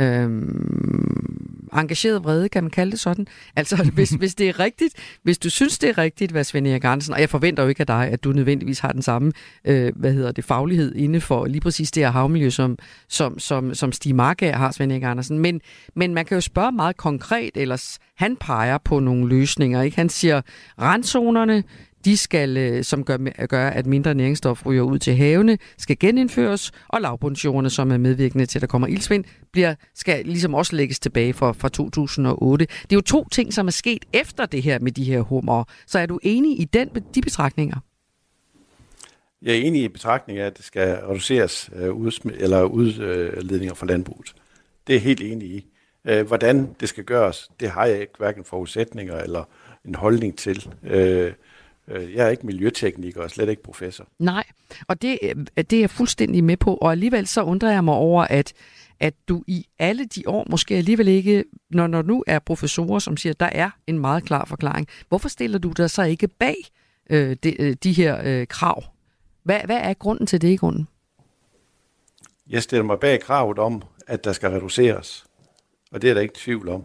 øhm, 0.00 1.01
engageret 1.72 2.24
vrede, 2.24 2.48
kan 2.48 2.64
man 2.64 2.70
kalde 2.70 2.92
det 2.92 3.00
sådan. 3.00 3.26
Altså, 3.56 3.76
hvis, 3.94 4.10
hvis 4.10 4.34
det 4.34 4.48
er 4.48 4.60
rigtigt, 4.60 4.94
hvis 5.22 5.38
du 5.38 5.50
synes, 5.50 5.78
det 5.78 5.88
er 5.88 5.98
rigtigt, 5.98 6.32
hvad 6.32 6.44
Svend 6.44 6.66
Erik 6.66 6.84
Andersen, 6.84 7.14
og 7.14 7.20
jeg 7.20 7.30
forventer 7.30 7.62
jo 7.62 7.68
ikke 7.68 7.80
af 7.80 7.86
dig, 7.86 8.08
at 8.08 8.24
du 8.24 8.32
nødvendigvis 8.32 8.78
har 8.78 8.92
den 8.92 9.02
samme, 9.02 9.32
øh, 9.64 9.92
hvad 9.96 10.12
hedder 10.12 10.32
det, 10.32 10.44
faglighed 10.44 10.94
inde 10.94 11.20
for 11.20 11.46
lige 11.46 11.60
præcis 11.60 11.90
det 11.90 12.02
her 12.02 12.10
havmiljø, 12.10 12.50
som, 12.50 12.78
som, 13.08 13.38
som, 13.38 13.74
som 13.74 13.92
Stig 13.92 14.14
Markager 14.14 14.56
har, 14.56 14.70
Svend 14.70 14.92
Erik 14.92 15.02
Andersen. 15.02 15.38
Men, 15.38 15.60
men 15.96 16.14
man 16.14 16.24
kan 16.24 16.34
jo 16.34 16.40
spørge 16.40 16.72
meget 16.72 16.96
konkret, 16.96 17.50
ellers 17.54 17.98
han 18.16 18.36
peger 18.36 18.78
på 18.78 19.00
nogle 19.00 19.28
løsninger. 19.28 19.82
Ikke? 19.82 19.96
Han 19.96 20.08
siger, 20.08 20.40
randzonerne, 20.80 21.64
de 22.04 22.16
skal, 22.16 22.56
øh, 22.56 22.84
som 22.84 23.04
gør, 23.04 23.46
gør, 23.46 23.68
at 23.68 23.86
mindre 23.86 24.14
næringsstof 24.14 24.66
ryger 24.66 24.82
ud 24.82 24.98
til 24.98 25.16
havene, 25.16 25.58
skal 25.78 25.98
genindføres, 25.98 26.72
og 26.88 27.00
lavbundsjordene, 27.00 27.70
som 27.70 27.90
er 27.92 27.98
medvirkende 27.98 28.46
til, 28.46 28.58
at 28.58 28.60
der 28.60 28.66
kommer 28.66 28.88
ildsvind, 28.88 29.24
bliver, 29.52 29.74
skal 29.94 30.24
ligesom 30.24 30.54
også 30.54 30.76
lægges 30.76 31.00
tilbage 31.00 31.32
fra, 31.32 31.52
fra 31.52 31.68
2008. 31.68 32.64
Det 32.64 32.92
er 32.92 32.96
jo 32.96 33.00
to 33.00 33.28
ting, 33.28 33.54
som 33.54 33.66
er 33.66 33.70
sket 33.70 34.04
efter 34.12 34.46
det 34.46 34.62
her 34.62 34.78
med 34.78 34.92
de 34.92 35.04
her 35.04 35.20
hummer. 35.20 35.64
Så 35.86 35.98
er 35.98 36.06
du 36.06 36.20
enig 36.22 36.60
i 36.60 36.64
den, 36.64 36.88
de 37.14 37.20
betragtninger? 37.20 37.76
Jeg 39.42 39.52
er 39.52 39.58
enig 39.58 39.82
i 39.82 39.88
betragtningen 39.88 40.42
af, 40.42 40.46
at 40.46 40.56
det 40.56 40.64
skal 40.64 40.96
reduceres 40.96 41.70
øh, 41.76 41.88
udsm- 41.88 42.42
eller 42.42 42.62
udledninger 42.62 43.74
fra 43.74 43.86
landbruget. 43.86 44.34
Det 44.86 44.96
er 44.96 45.00
helt 45.00 45.20
enig 45.20 45.48
i. 45.48 45.66
Øh, 46.04 46.26
hvordan 46.26 46.68
det 46.80 46.88
skal 46.88 47.04
gøres, 47.04 47.50
det 47.60 47.70
har 47.70 47.86
jeg 47.86 48.00
ikke 48.00 48.12
hverken 48.18 48.44
forudsætninger 48.44 49.18
eller 49.18 49.44
en 49.84 49.94
holdning 49.94 50.38
til. 50.38 50.68
Øh, 50.82 51.32
jeg 51.88 52.26
er 52.26 52.28
ikke 52.28 52.46
miljøtekniker 52.46 53.22
og 53.22 53.30
slet 53.30 53.48
ikke 53.48 53.62
professor. 53.62 54.08
Nej, 54.18 54.44
og 54.88 55.02
det, 55.02 55.18
øh, 55.22 55.34
det 55.56 55.72
er 55.72 55.80
jeg 55.80 55.90
fuldstændig 55.90 56.44
med 56.44 56.56
på. 56.56 56.74
Og 56.74 56.92
alligevel 56.92 57.26
så 57.26 57.42
undrer 57.42 57.72
jeg 57.72 57.84
mig 57.84 57.94
over, 57.94 58.24
at, 58.24 58.52
at 59.00 59.14
du 59.28 59.44
i 59.46 59.66
alle 59.78 60.04
de 60.04 60.22
år 60.26 60.46
måske 60.50 60.74
alligevel 60.74 61.08
ikke, 61.08 61.44
når, 61.70 61.86
når 61.86 62.02
nu 62.02 62.24
er 62.26 62.38
professorer, 62.38 62.98
som 62.98 63.16
siger, 63.16 63.32
at 63.32 63.40
der 63.40 63.50
er 63.52 63.70
en 63.86 63.98
meget 63.98 64.24
klar 64.24 64.44
forklaring, 64.44 64.88
hvorfor 65.08 65.28
stiller 65.28 65.58
du 65.58 65.72
dig 65.76 65.90
så 65.90 66.02
ikke 66.02 66.28
bag 66.28 66.56
øh, 67.10 67.36
de, 67.42 67.62
øh, 67.62 67.76
de 67.82 67.92
her 67.92 68.20
øh, 68.24 68.46
krav? 68.46 68.84
Hvad, 69.42 69.60
hvad 69.64 69.78
er 69.82 69.94
grunden 69.94 70.26
til 70.26 70.42
det 70.42 70.48
i 70.48 70.56
grunden? 70.56 70.88
Jeg 72.48 72.62
stiller 72.62 72.84
mig 72.84 73.00
bag 73.00 73.20
kravet 73.20 73.58
om, 73.58 73.82
at 74.06 74.24
der 74.24 74.32
skal 74.32 74.50
reduceres. 74.50 75.24
Og 75.92 76.02
det 76.02 76.10
er 76.10 76.14
der 76.14 76.20
ikke 76.20 76.34
tvivl 76.36 76.68
om. 76.68 76.84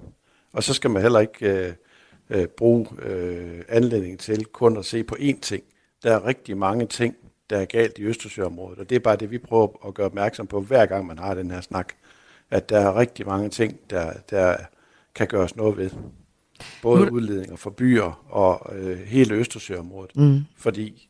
Og 0.54 0.64
så 0.64 0.74
skal 0.74 0.90
man 0.90 1.02
heller 1.02 1.20
ikke... 1.20 1.46
Øh, 1.46 1.74
øh, 2.30 2.48
bruge 2.48 2.88
øh, 3.02 3.62
anledning 3.70 4.20
til 4.20 4.46
kun 4.46 4.78
at 4.78 4.86
se 4.86 5.04
på 5.04 5.16
én 5.20 5.40
ting. 5.40 5.64
Der 6.04 6.16
er 6.16 6.26
rigtig 6.26 6.58
mange 6.58 6.86
ting, 6.86 7.16
der 7.50 7.58
er 7.58 7.66
galt 7.66 7.98
i 7.98 8.04
Østersøområdet, 8.04 8.80
og 8.80 8.90
det 8.90 8.96
er 8.96 9.00
bare 9.00 9.16
det, 9.16 9.32
vi 9.32 9.38
prøver 9.38 9.88
at 9.88 9.94
gøre 9.94 10.06
opmærksom 10.06 10.48
på, 10.48 10.62
hver 10.62 10.86
gang 10.86 11.06
man 11.08 11.20
har 11.20 11.34
den 11.34 11.52
her 11.52 11.62
snak, 11.62 11.94
at 12.52 12.70
der 12.70 12.80
er 12.80 13.00
rigtig 13.00 13.26
mange 13.26 13.50
ting, 13.50 13.80
der, 13.90 14.14
der 14.30 14.58
kan 15.16 15.28
gøres 15.28 15.56
noget 15.56 15.78
ved. 15.78 15.90
Både 16.82 17.12
udledninger 17.12 17.56
for 17.56 17.70
byer 17.70 18.26
og 18.30 18.76
øh, 18.76 19.00
hele 19.00 19.36
Østersøområdet. 19.36 20.16
Mm. 20.16 20.42
Fordi, 20.58 21.10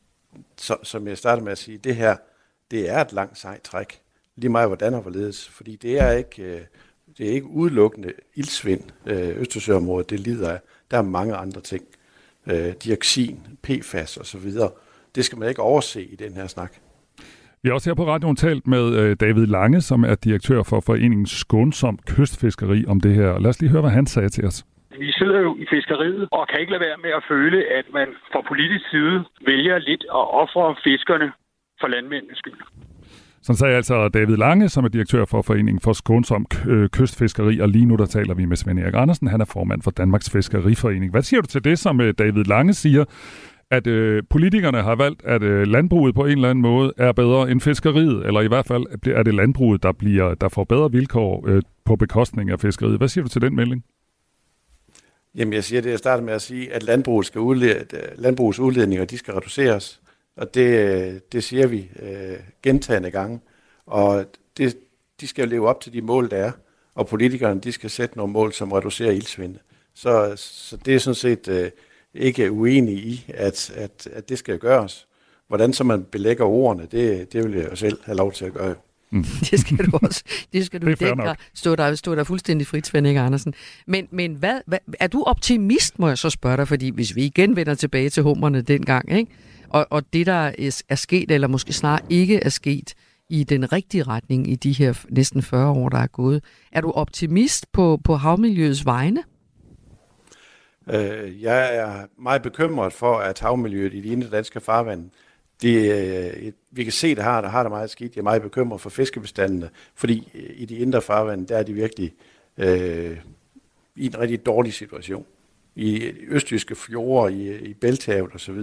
så, 0.57 0.77
som 0.83 1.07
jeg 1.07 1.17
startede 1.17 1.43
med 1.43 1.51
at 1.51 1.57
sige, 1.57 1.77
det 1.77 1.95
her, 1.95 2.15
det 2.71 2.89
er 2.89 3.01
et 3.01 3.13
langt 3.13 3.37
sejt 3.37 3.61
træk. 3.61 4.01
Lige 4.35 4.49
meget 4.49 4.69
hvordan 4.69 4.93
og 4.93 5.01
hvorledes. 5.01 5.49
Fordi 5.49 5.75
det 5.75 5.99
er 5.99 6.11
ikke, 6.11 6.43
øh, 6.43 6.61
det 7.17 7.27
er 7.27 7.31
ikke 7.31 7.47
udelukkende 7.47 8.13
ildsvind, 8.35 8.81
øh, 9.05 9.39
Østersøområdet, 9.41 10.09
det 10.09 10.19
lider 10.19 10.51
af. 10.51 10.59
Der 10.91 10.97
er 10.97 11.01
mange 11.01 11.35
andre 11.35 11.61
ting. 11.61 11.83
Øh, 12.47 12.73
dioxin, 12.83 13.39
PFAS 13.63 14.17
osv. 14.17 14.51
Det 15.15 15.25
skal 15.25 15.39
man 15.39 15.49
ikke 15.49 15.61
overse 15.61 16.03
i 16.03 16.15
den 16.15 16.33
her 16.33 16.47
snak. 16.47 16.71
Vi 17.63 17.69
har 17.69 17.73
også 17.73 17.89
her 17.89 17.95
på 17.95 18.07
radioen 18.07 18.35
talt 18.35 18.67
med 18.67 18.85
øh, 18.99 19.15
David 19.19 19.45
Lange, 19.45 19.81
som 19.81 20.03
er 20.03 20.15
direktør 20.15 20.63
for 20.63 20.79
foreningen 20.79 21.25
Skånsom 21.25 21.99
Kystfiskeri 22.07 22.85
om 22.87 23.01
det 23.01 23.13
her. 23.15 23.39
Lad 23.39 23.49
os 23.49 23.61
lige 23.61 23.71
høre, 23.71 23.81
hvad 23.81 23.91
han 23.91 24.05
sagde 24.05 24.29
til 24.29 24.45
os. 24.45 24.65
Vi 24.99 25.11
sidder 25.11 25.39
jo 25.39 25.51
i 25.63 25.65
fiskeriet 25.69 26.27
og 26.31 26.47
kan 26.47 26.59
ikke 26.59 26.71
lade 26.71 26.85
være 26.87 26.97
med 27.05 27.09
at 27.19 27.23
føle, 27.27 27.57
at 27.79 27.85
man 27.93 28.07
fra 28.31 28.41
politisk 28.47 28.85
side 28.89 29.17
vælger 29.45 29.77
lidt 29.77 30.03
at 30.19 30.25
ofre 30.41 30.75
fiskerne 30.83 31.31
for 31.81 31.87
landmændenes 31.87 32.37
skyld. 32.37 32.61
Sådan 33.47 33.57
sagde 33.57 33.75
altså 33.75 34.09
David 34.09 34.35
Lange, 34.35 34.69
som 34.69 34.83
er 34.85 34.89
direktør 34.89 35.25
for 35.25 35.41
Foreningen 35.41 35.79
for 35.79 35.93
Skånsom 35.93 36.45
øh, 36.67 36.89
Kystfiskeri, 36.89 37.59
og 37.59 37.69
lige 37.69 37.85
nu 37.85 37.95
der 37.95 38.05
taler 38.05 38.33
vi 38.33 38.45
med 38.45 38.57
Svend 38.57 38.79
Erik 38.79 38.93
Andersen, 38.95 39.27
han 39.27 39.41
er 39.41 39.45
formand 39.45 39.81
for 39.81 39.91
Danmarks 39.91 40.29
Fiskeriforening. 40.29 41.11
Hvad 41.11 41.21
siger 41.21 41.41
du 41.41 41.47
til 41.47 41.63
det, 41.63 41.79
som 41.79 42.01
øh, 42.01 42.13
David 42.17 42.43
Lange 42.43 42.73
siger, 42.73 43.05
at 43.71 43.87
øh, 43.87 44.23
politikerne 44.29 44.81
har 44.81 44.95
valgt, 44.95 45.25
at 45.25 45.43
øh, 45.43 45.67
landbruget 45.67 46.15
på 46.15 46.25
en 46.25 46.31
eller 46.31 46.49
anden 46.49 46.61
måde 46.61 46.93
er 46.97 47.11
bedre 47.11 47.51
end 47.51 47.61
fiskeriet, 47.61 48.25
eller 48.25 48.41
i 48.41 48.47
hvert 48.47 48.65
fald 48.65 48.85
er 49.15 49.23
det 49.23 49.33
landbruget, 49.33 49.83
der, 49.83 49.91
bliver, 49.91 50.33
der 50.33 50.49
får 50.49 50.63
bedre 50.63 50.91
vilkår 50.91 51.47
øh, 51.47 51.61
på 51.85 51.95
bekostning 51.95 52.49
af 52.49 52.59
fiskeriet. 52.59 52.97
Hvad 52.97 53.07
siger 53.07 53.23
du 53.23 53.29
til 53.29 53.41
den 53.41 53.55
melding? 53.55 53.83
Jamen, 55.35 55.53
jeg 55.53 55.63
siger 55.63 55.81
det, 55.81 55.89
jeg 55.89 55.99
starter 55.99 56.23
med 56.23 56.33
at 56.33 56.41
sige, 56.41 56.73
at 56.73 56.83
landbruget 56.83 57.25
skal 57.25 57.41
udlede, 57.41 57.85
øh, 57.93 57.99
landbrugets 58.15 58.59
udledninger 58.59 59.05
de 59.05 59.17
skal 59.17 59.33
reduceres. 59.33 60.01
Og 60.37 60.53
det, 60.53 61.31
det 61.31 61.43
siger 61.43 61.67
vi 61.67 61.89
øh, 61.99 62.37
gentagende 62.63 63.11
gange. 63.11 63.39
Og 63.85 64.25
det, 64.57 64.77
de 65.21 65.27
skal 65.27 65.49
leve 65.49 65.69
op 65.69 65.81
til 65.81 65.93
de 65.93 66.01
mål, 66.01 66.29
der 66.29 66.37
er. 66.37 66.51
Og 66.95 67.07
politikerne, 67.07 67.61
de 67.61 67.71
skal 67.71 67.89
sætte 67.89 68.17
nogle 68.17 68.33
mål, 68.33 68.53
som 68.53 68.71
reducerer 68.71 69.11
ildsvinde. 69.11 69.59
Så, 69.93 70.33
så 70.35 70.77
det 70.77 70.95
er 70.95 70.99
sådan 70.99 71.15
set 71.15 71.47
øh, 71.47 71.71
ikke 72.13 72.51
uenig 72.51 72.93
i, 72.93 73.25
at, 73.33 73.71
at, 73.75 74.07
at 74.13 74.29
det 74.29 74.37
skal 74.37 74.59
gøres. 74.59 75.07
Hvordan 75.47 75.73
så 75.73 75.83
man 75.83 76.03
belægger 76.03 76.45
ordene, 76.45 76.87
det, 76.91 77.33
det 77.33 77.43
vil 77.43 77.53
jeg 77.53 77.77
selv 77.77 77.99
have 78.03 78.17
lov 78.17 78.31
til 78.31 78.45
at 78.45 78.53
gøre. 78.53 78.75
Mm. 79.09 79.23
det 79.51 79.59
skal 79.59 79.77
du 79.77 79.99
også. 80.03 80.23
Det 80.53 80.65
skal 80.65 80.81
du 80.81 80.87
det 80.87 81.37
stå 81.53 81.75
der, 81.75 81.95
stå 81.95 82.15
der 82.15 82.23
fuldstændig 82.23 82.67
frit, 82.67 82.87
Svend 82.87 83.07
Andersen. 83.07 83.53
Men, 83.85 84.07
men 84.11 84.33
hvad, 84.33 84.61
hvad, 84.65 84.79
er 84.99 85.07
du 85.07 85.23
optimist, 85.23 85.99
må 85.99 86.07
jeg 86.07 86.17
så 86.17 86.29
spørge 86.29 86.57
dig, 86.57 86.67
fordi 86.67 86.89
hvis 86.89 87.15
vi 87.15 87.25
igen 87.25 87.55
vender 87.55 87.75
tilbage 87.75 88.09
til 88.09 88.23
hummerne 88.23 88.61
dengang, 88.61 89.11
ikke? 89.11 89.31
Og, 89.69 89.87
og 89.89 90.13
det, 90.13 90.25
der 90.25 90.51
er 90.89 90.95
sket, 90.95 91.31
eller 91.31 91.47
måske 91.47 91.73
snart 91.73 92.03
ikke 92.09 92.43
er 92.43 92.49
sket 92.49 92.93
i 93.29 93.43
den 93.43 93.73
rigtige 93.73 94.03
retning 94.03 94.51
i 94.51 94.55
de 94.55 94.71
her 94.71 95.05
næsten 95.09 95.41
40 95.41 95.71
år, 95.71 95.89
der 95.89 95.97
er 95.97 96.07
gået. 96.07 96.43
Er 96.71 96.81
du 96.81 96.91
optimist 96.91 97.71
på, 97.71 97.99
på 98.03 98.15
havmiljøets 98.15 98.85
vegne? 98.85 99.23
Øh, 100.89 101.41
jeg 101.41 101.75
er 101.75 102.05
meget 102.17 102.41
bekymret 102.41 102.93
for, 102.93 103.17
at 103.17 103.39
havmiljøet 103.39 103.93
i 103.93 104.01
de 104.01 104.09
indre 104.09 104.29
danske 104.29 104.59
farvand, 104.59 105.09
det, 105.61 105.91
øh, 106.45 106.51
vi 106.71 106.83
kan 106.83 106.93
se, 106.93 107.15
det 107.15 107.23
har, 107.23 107.41
der 107.41 107.49
har 107.49 107.63
det 107.63 107.71
meget 107.71 107.89
skidt. 107.89 108.15
Jeg 108.15 108.21
er 108.21 108.23
meget 108.23 108.41
bekymret 108.41 108.81
for 108.81 108.89
fiskebestandene, 108.89 109.69
fordi 109.95 110.31
øh, 110.35 110.49
i 110.55 110.65
de 110.65 110.77
indre 110.77 111.01
farvand, 111.01 111.47
der 111.47 111.57
er 111.57 111.63
de 111.63 111.73
virkelig 111.73 112.13
øh, 112.57 113.17
i 113.95 114.05
en 114.05 114.19
rigtig 114.19 114.45
dårlig 114.45 114.73
situation. 114.73 115.25
I 115.75 116.11
østjyske 116.27 116.75
fjorde, 116.75 117.33
i, 117.33 117.55
i 117.55 117.73
Bælthavet 117.73 118.35
osv., 118.35 118.59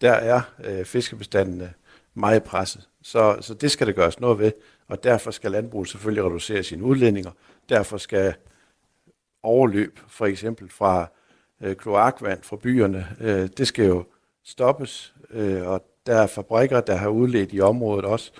der 0.00 0.12
er 0.12 0.40
øh, 0.64 0.84
fiskebestandene 0.84 1.72
meget 2.14 2.42
presset. 2.42 2.88
Så, 3.02 3.36
så 3.40 3.54
det 3.54 3.70
skal 3.70 3.86
der 3.86 3.92
gøres 3.92 4.20
noget 4.20 4.38
ved, 4.38 4.52
og 4.88 5.04
derfor 5.04 5.30
skal 5.30 5.50
landbruget 5.50 5.88
selvfølgelig 5.88 6.24
reducere 6.24 6.62
sine 6.62 6.84
udledninger. 6.84 7.30
Derfor 7.68 7.98
skal 7.98 8.34
overløb, 9.42 9.98
for 10.08 10.26
eksempel 10.26 10.70
fra 10.70 11.06
øh, 11.60 11.76
kloakvand 11.76 12.42
fra 12.42 12.56
byerne, 12.56 13.06
øh, 13.20 13.48
det 13.58 13.66
skal 13.66 13.86
jo 13.86 14.04
stoppes, 14.44 15.14
øh, 15.30 15.66
og 15.66 15.84
der 16.06 16.16
er 16.16 16.26
fabrikker, 16.26 16.80
der 16.80 16.96
har 16.96 17.08
udledt 17.08 17.52
i 17.52 17.60
området 17.60 18.04
også. 18.04 18.32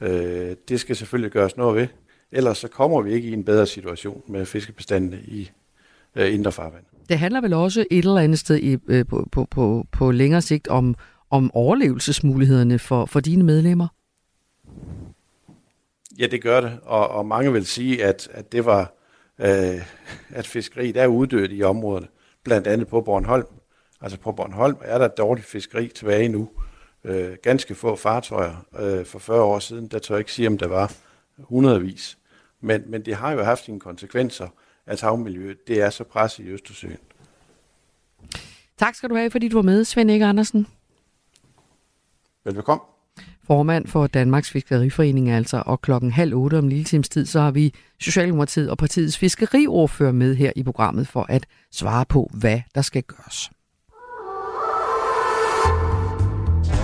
Øh, 0.00 0.56
det 0.68 0.80
skal 0.80 0.96
selvfølgelig 0.96 1.32
gøres 1.32 1.56
noget 1.56 1.76
ved. 1.76 1.86
Ellers 2.32 2.58
så 2.58 2.68
kommer 2.68 3.00
vi 3.02 3.12
ikke 3.12 3.28
i 3.28 3.32
en 3.32 3.44
bedre 3.44 3.66
situation 3.66 4.22
med 4.26 4.46
fiskebestandene 4.46 5.20
i 5.22 5.50
øh, 6.14 6.34
indre 6.34 6.52
farvand. 6.52 6.84
Det 7.10 7.18
handler 7.18 7.40
vel 7.40 7.52
også 7.52 7.84
et 7.90 8.04
eller 8.04 8.20
andet 8.20 8.38
sted 8.38 8.58
i, 8.58 8.76
øh, 8.88 9.06
på, 9.06 9.28
på, 9.32 9.44
på, 9.50 9.86
på 9.92 10.10
længere 10.10 10.42
sigt 10.42 10.68
om, 10.68 10.94
om 11.30 11.50
overlevelsesmulighederne 11.54 12.78
for, 12.78 13.06
for 13.06 13.20
dine 13.20 13.44
medlemmer? 13.44 13.88
Ja, 16.18 16.26
det 16.26 16.42
gør 16.42 16.60
det, 16.60 16.78
og, 16.82 17.08
og 17.08 17.26
mange 17.26 17.52
vil 17.52 17.66
sige, 17.66 18.04
at, 18.04 18.28
at 18.32 18.52
det 18.52 18.64
var, 18.64 18.92
øh, 19.38 19.80
at 20.30 20.46
fiskeriet 20.46 20.96
er 20.96 21.06
uddødt 21.06 21.52
i 21.52 21.62
området, 21.62 22.08
blandt 22.44 22.66
andet 22.66 22.88
på 22.88 23.00
Bornholm. 23.00 23.46
Altså 24.00 24.18
på 24.18 24.32
Bornholm 24.32 24.76
er 24.80 24.98
der 24.98 25.08
dårligt 25.08 25.46
fiskeri 25.46 25.88
tilbage 25.88 26.28
nu. 26.28 26.48
Øh, 27.04 27.36
ganske 27.42 27.74
få 27.74 27.96
fartøjer 27.96 28.66
øh, 28.78 29.04
for 29.04 29.18
40 29.18 29.42
år 29.42 29.58
siden, 29.58 29.88
der 29.88 29.98
tør 29.98 30.14
jeg 30.14 30.20
ikke 30.20 30.32
sige, 30.32 30.48
om 30.48 30.58
der 30.58 30.68
var 30.68 30.92
hundredvis. 31.38 32.18
Men, 32.60 32.82
men 32.86 33.04
det 33.04 33.14
har 33.14 33.32
jo 33.32 33.42
haft 33.42 33.64
sine 33.64 33.80
konsekvenser, 33.80 34.48
at 34.86 35.00
havmiljøet 35.00 35.66
det 35.66 35.80
er 35.80 35.90
så 35.90 36.04
presset 36.04 36.44
i 36.44 36.48
Østersøen. 36.48 36.98
Tak 38.78 38.94
skal 38.94 39.10
du 39.10 39.16
have, 39.16 39.30
fordi 39.30 39.48
du 39.48 39.56
var 39.56 39.62
med, 39.62 39.84
Svend 39.84 40.10
Erik 40.10 40.22
Andersen. 40.22 40.66
Velbekomme. 42.44 42.82
Formand 43.44 43.86
for 43.86 44.06
Danmarks 44.06 44.50
Fiskeriforening 44.50 45.30
altså, 45.30 45.62
og 45.66 45.80
klokken 45.80 46.10
halv 46.10 46.34
otte 46.34 46.58
om 46.58 46.68
lille 46.68 46.84
times 46.84 47.08
tid, 47.08 47.26
så 47.26 47.40
har 47.40 47.50
vi 47.50 47.74
Socialdemokratiet 48.00 48.70
og 48.70 48.78
partiets 48.78 49.18
fiskeriordfører 49.18 50.12
med 50.12 50.34
her 50.34 50.52
i 50.56 50.62
programmet 50.62 51.08
for 51.08 51.26
at 51.28 51.46
svare 51.72 52.04
på, 52.06 52.30
hvad 52.34 52.60
der 52.74 52.82
skal 52.82 53.02
gøres. 53.02 53.50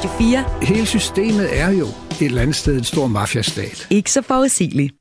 Radio 0.00 0.18
4. 0.18 0.44
Hele 0.62 0.86
systemet 0.86 1.60
er 1.60 1.70
jo 1.70 1.84
et 1.84 2.22
eller 2.22 2.42
andet 2.42 2.56
sted 2.56 2.78
en 2.78 2.84
stor 2.84 3.06
mafiastat. 3.06 3.86
Ikke 3.90 4.10
så 4.10 4.22
forudsigeligt. 4.22 4.94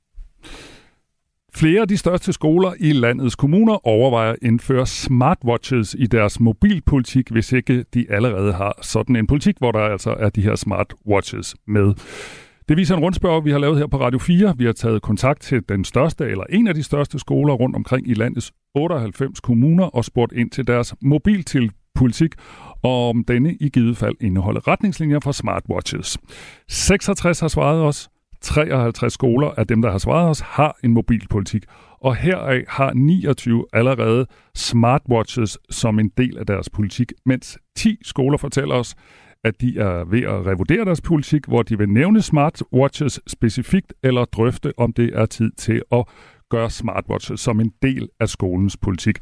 Flere 1.55 1.81
af 1.81 1.87
de 1.87 1.97
største 1.97 2.33
skoler 2.33 2.73
i 2.79 2.91
landets 2.91 3.35
kommuner 3.35 3.87
overvejer 3.87 4.31
at 4.31 4.37
indføre 4.41 4.87
smartwatches 4.87 5.95
i 5.99 6.05
deres 6.05 6.39
mobilpolitik, 6.39 7.29
hvis 7.29 7.51
ikke 7.51 7.85
de 7.93 8.05
allerede 8.09 8.53
har 8.53 8.79
sådan 8.81 9.15
en 9.15 9.27
politik, 9.27 9.55
hvor 9.57 9.71
der 9.71 9.79
altså 9.79 10.15
er 10.19 10.29
de 10.29 10.41
her 10.41 10.55
smartwatches 10.55 11.55
med. 11.67 11.93
Det 12.69 12.77
viser 12.77 12.95
en 12.95 13.03
rundspørg, 13.03 13.45
vi 13.45 13.51
har 13.51 13.59
lavet 13.59 13.77
her 13.77 13.87
på 13.87 13.97
Radio 13.97 14.19
4. 14.19 14.53
Vi 14.57 14.65
har 14.65 14.73
taget 14.73 15.01
kontakt 15.01 15.41
til 15.41 15.61
den 15.69 15.85
største 15.85 16.25
eller 16.25 16.43
en 16.49 16.67
af 16.67 16.73
de 16.73 16.83
største 16.83 17.19
skoler 17.19 17.53
rundt 17.53 17.75
omkring 17.75 18.09
i 18.09 18.13
landets 18.13 18.51
98 18.75 19.39
kommuner 19.39 19.85
og 19.85 20.05
spurgt 20.05 20.33
ind 20.33 20.51
til 20.51 20.67
deres 20.67 20.95
mobilpolitik 21.01 22.31
og 22.83 23.09
om 23.09 23.23
denne 23.23 23.55
i 23.59 23.69
givet 23.69 23.97
fald 23.97 24.15
indeholder 24.21 24.67
retningslinjer 24.67 25.19
for 25.19 25.31
smartwatches. 25.31 26.17
66 26.67 27.39
har 27.39 27.47
svaret 27.47 27.81
os, 27.81 28.09
53 28.41 29.13
skoler 29.13 29.49
af 29.57 29.67
dem, 29.67 29.81
der 29.81 29.91
har 29.91 29.97
svaret 29.97 30.29
os, 30.29 30.39
har 30.39 30.77
en 30.83 30.93
mobilpolitik, 30.93 31.63
og 32.01 32.15
heraf 32.15 32.63
har 32.67 32.93
29 32.93 33.65
allerede 33.73 34.25
smartwatches 34.55 35.57
som 35.69 35.99
en 35.99 36.11
del 36.17 36.37
af 36.37 36.45
deres 36.45 36.69
politik, 36.69 37.13
mens 37.25 37.57
10 37.75 37.97
skoler 38.03 38.37
fortæller 38.37 38.75
os, 38.75 38.95
at 39.43 39.61
de 39.61 39.79
er 39.79 40.05
ved 40.05 40.21
at 40.21 40.45
revurdere 40.45 40.85
deres 40.85 41.01
politik, 41.01 41.45
hvor 41.45 41.63
de 41.63 41.77
vil 41.77 41.89
nævne 41.89 42.21
smartwatches 42.21 43.19
specifikt 43.27 43.93
eller 44.03 44.25
drøfte, 44.25 44.73
om 44.77 44.93
det 44.93 45.11
er 45.13 45.25
tid 45.25 45.51
til 45.51 45.81
at 45.91 46.03
gøre 46.49 46.69
smartwatches 46.69 47.39
som 47.39 47.59
en 47.59 47.73
del 47.81 48.09
af 48.19 48.29
skolens 48.29 48.77
politik. 48.77 49.17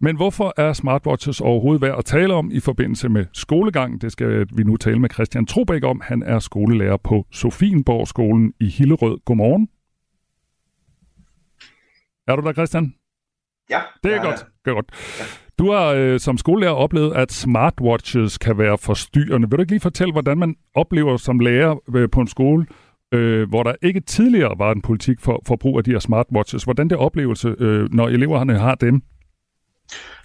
Men 0.00 0.16
hvorfor 0.16 0.54
er 0.56 0.72
smartwatches 0.72 1.40
overhovedet 1.40 1.82
værd 1.82 1.98
at 1.98 2.04
tale 2.04 2.34
om 2.34 2.50
i 2.50 2.60
forbindelse 2.60 3.08
med 3.08 3.26
skolegang? 3.32 4.00
Det 4.02 4.12
skal 4.12 4.46
vi 4.52 4.62
nu 4.62 4.76
tale 4.76 4.98
med 4.98 5.10
Christian 5.10 5.46
Trobæk 5.46 5.84
om. 5.84 6.00
Han 6.04 6.22
er 6.22 6.38
skolelærer 6.38 6.96
på 6.96 7.26
Sofienborg 7.32 8.08
skolen 8.08 8.52
i 8.60 8.66
Hillerød. 8.66 9.18
Godmorgen. 9.24 9.68
Er 12.28 12.36
du 12.36 12.42
der, 12.42 12.52
Christian? 12.52 12.94
Ja. 13.70 13.80
Det 14.04 14.12
er 14.12 14.16
ja, 14.16 14.22
godt. 14.22 14.46
Er 14.66 14.72
godt. 14.72 14.90
Du 15.58 15.70
har 15.70 15.86
øh, 15.86 16.20
som 16.20 16.38
skolelærer 16.38 16.72
oplevet, 16.72 17.12
at 17.14 17.32
smartwatches 17.32 18.38
kan 18.38 18.58
være 18.58 18.78
forstyrrende. 18.78 19.50
Vil 19.50 19.56
du 19.58 19.62
ikke 19.62 19.72
lige 19.72 19.80
fortælle, 19.80 20.12
hvordan 20.12 20.38
man 20.38 20.56
oplever 20.74 21.16
som 21.16 21.40
lærer 21.40 21.76
øh, 21.94 22.10
på 22.10 22.20
en 22.20 22.26
skole, 22.26 22.66
øh, 23.12 23.48
hvor 23.48 23.62
der 23.62 23.74
ikke 23.82 24.00
tidligere 24.00 24.58
var 24.58 24.72
en 24.72 24.82
politik 24.82 25.20
for, 25.20 25.42
for 25.46 25.56
brug 25.56 25.78
af 25.78 25.84
de 25.84 25.90
her 25.90 25.98
smartwatches. 25.98 26.64
Hvordan 26.64 26.90
det 26.90 26.98
oplevelse, 26.98 27.54
øh, 27.58 27.92
når 27.92 28.08
eleverne 28.08 28.58
har 28.58 28.74
dem? 28.74 29.02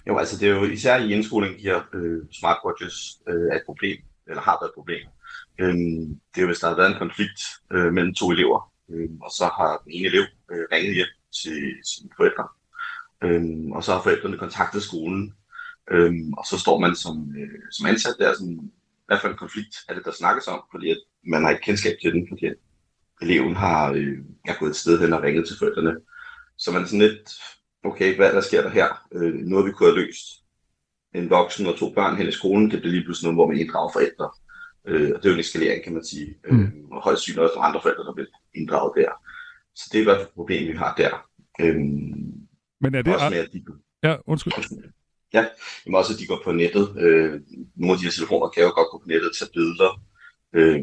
Jo, 0.06 0.18
altså 0.18 0.38
det 0.38 0.48
er 0.48 0.54
jo 0.54 0.64
især 0.64 0.96
i 0.98 1.12
indskolingen, 1.12 1.58
de 1.58 1.62
her 1.62 1.80
øh, 1.94 2.22
smartwatches 2.32 2.94
øh, 3.28 3.50
er 3.52 3.56
et 3.56 3.62
problem, 3.66 3.96
eller 4.28 4.42
har 4.42 4.58
været 4.60 4.70
et 4.70 4.74
problem. 4.74 5.06
Øh, 5.58 5.74
det 6.30 6.38
er 6.38 6.40
jo, 6.40 6.46
hvis 6.46 6.58
der 6.58 6.68
har 6.68 6.76
været 6.76 6.92
en 6.92 6.98
konflikt 6.98 7.40
øh, 7.72 7.92
mellem 7.92 8.14
to 8.14 8.30
elever, 8.30 8.72
øh, 8.90 9.08
og 9.20 9.30
så 9.30 9.44
har 9.44 9.82
den 9.84 9.92
ene 9.92 10.06
elev 10.06 10.24
øh, 10.52 10.64
ringet 10.72 10.94
hjem 10.94 11.12
til 11.42 11.58
sine 11.84 12.10
forældre, 12.16 12.46
øh, 13.24 13.70
og 13.76 13.84
så 13.84 13.92
har 13.92 14.02
forældrene 14.02 14.38
kontaktet 14.38 14.82
skolen, 14.82 15.34
øh, 15.90 16.12
og 16.38 16.44
så 16.50 16.58
står 16.58 16.78
man 16.78 16.94
som, 16.94 17.34
øh, 17.38 17.60
som 17.72 17.86
ansat 17.86 18.16
der, 18.18 18.32
sådan, 18.32 18.70
hvad 19.06 19.18
for 19.20 19.28
en 19.28 19.42
konflikt 19.44 19.74
er 19.88 19.94
det, 19.94 20.04
der 20.04 20.12
snakkes 20.12 20.48
om, 20.48 20.60
fordi 20.72 20.90
at 20.90 21.00
man 21.26 21.42
har 21.42 21.50
ikke 21.50 21.62
kendskab 21.62 21.96
til 22.02 22.12
den, 22.12 22.26
fordi 22.28 22.46
eleven 23.22 23.56
har 23.56 23.92
øh, 23.92 24.18
er 24.44 24.58
gået 24.58 24.70
et 24.70 24.76
sted 24.76 25.00
hen 25.00 25.12
og 25.12 25.22
ringet 25.22 25.46
til 25.46 25.56
forældrene. 25.58 25.96
Så 26.58 26.72
man 26.72 26.82
er 26.82 26.86
sådan 26.86 26.98
lidt, 26.98 27.30
okay, 27.84 28.16
hvad 28.16 28.32
der 28.32 28.40
sker 28.40 28.62
der 28.62 28.70
her? 28.70 29.06
Øh, 29.12 29.34
noget 29.34 29.66
vi 29.66 29.72
kunne 29.72 29.88
have 29.88 30.00
løst. 30.00 30.26
En 31.14 31.30
voksen 31.30 31.66
og 31.66 31.76
to 31.76 31.92
børn 31.94 32.16
hen 32.16 32.28
i 32.28 32.32
skolen, 32.32 32.70
det 32.70 32.80
bliver 32.80 32.92
lige 32.92 33.04
pludselig 33.04 33.24
noget, 33.26 33.36
hvor 33.36 33.46
man 33.46 33.60
inddrager 33.60 33.92
forældre. 33.92 34.30
Øh, 34.88 35.10
og 35.14 35.22
det 35.22 35.24
er 35.24 35.30
jo 35.30 35.34
en 35.34 35.40
eskalering, 35.40 35.84
kan 35.84 35.92
man 35.94 36.04
sige. 36.04 36.34
Mm. 36.50 36.60
Øh, 36.60 36.68
og 36.90 37.02
højst 37.02 37.22
synligt 37.22 37.40
også 37.40 37.58
andre 37.58 37.80
forældre, 37.82 38.04
der 38.04 38.14
bliver 38.14 38.28
inddraget 38.54 38.92
der. 38.96 39.10
Så 39.74 39.88
det 39.92 39.98
er 39.98 40.02
i 40.02 40.04
hvert 40.04 40.16
fald 40.16 40.26
et 40.26 40.34
problem, 40.34 40.68
vi 40.72 40.76
har 40.76 40.94
der. 40.94 41.28
Øh, 41.60 41.76
Men 42.80 42.94
er 42.94 43.02
det... 43.02 43.14
Også 43.14 43.30
med, 43.30 43.38
at 43.38 43.52
de... 43.52 43.64
Ja, 44.02 44.16
undskyld. 44.26 44.52
Ja, 45.32 45.46
men 45.86 45.94
også 45.94 46.12
at 46.12 46.18
de 46.18 46.26
går 46.26 46.40
på 46.44 46.52
nettet. 46.52 46.86
Øh, 47.04 47.40
nogle 47.76 47.92
af 47.92 47.98
de 47.98 48.04
her 48.04 48.10
telefoner 48.10 48.48
kan 48.48 48.62
jo 48.62 48.68
godt 48.68 48.90
gå 48.92 48.98
på 48.98 49.08
nettet 49.08 49.30
og 49.30 49.36
tage 49.36 49.50
billeder. 49.54 50.02
Øh, 50.58 50.80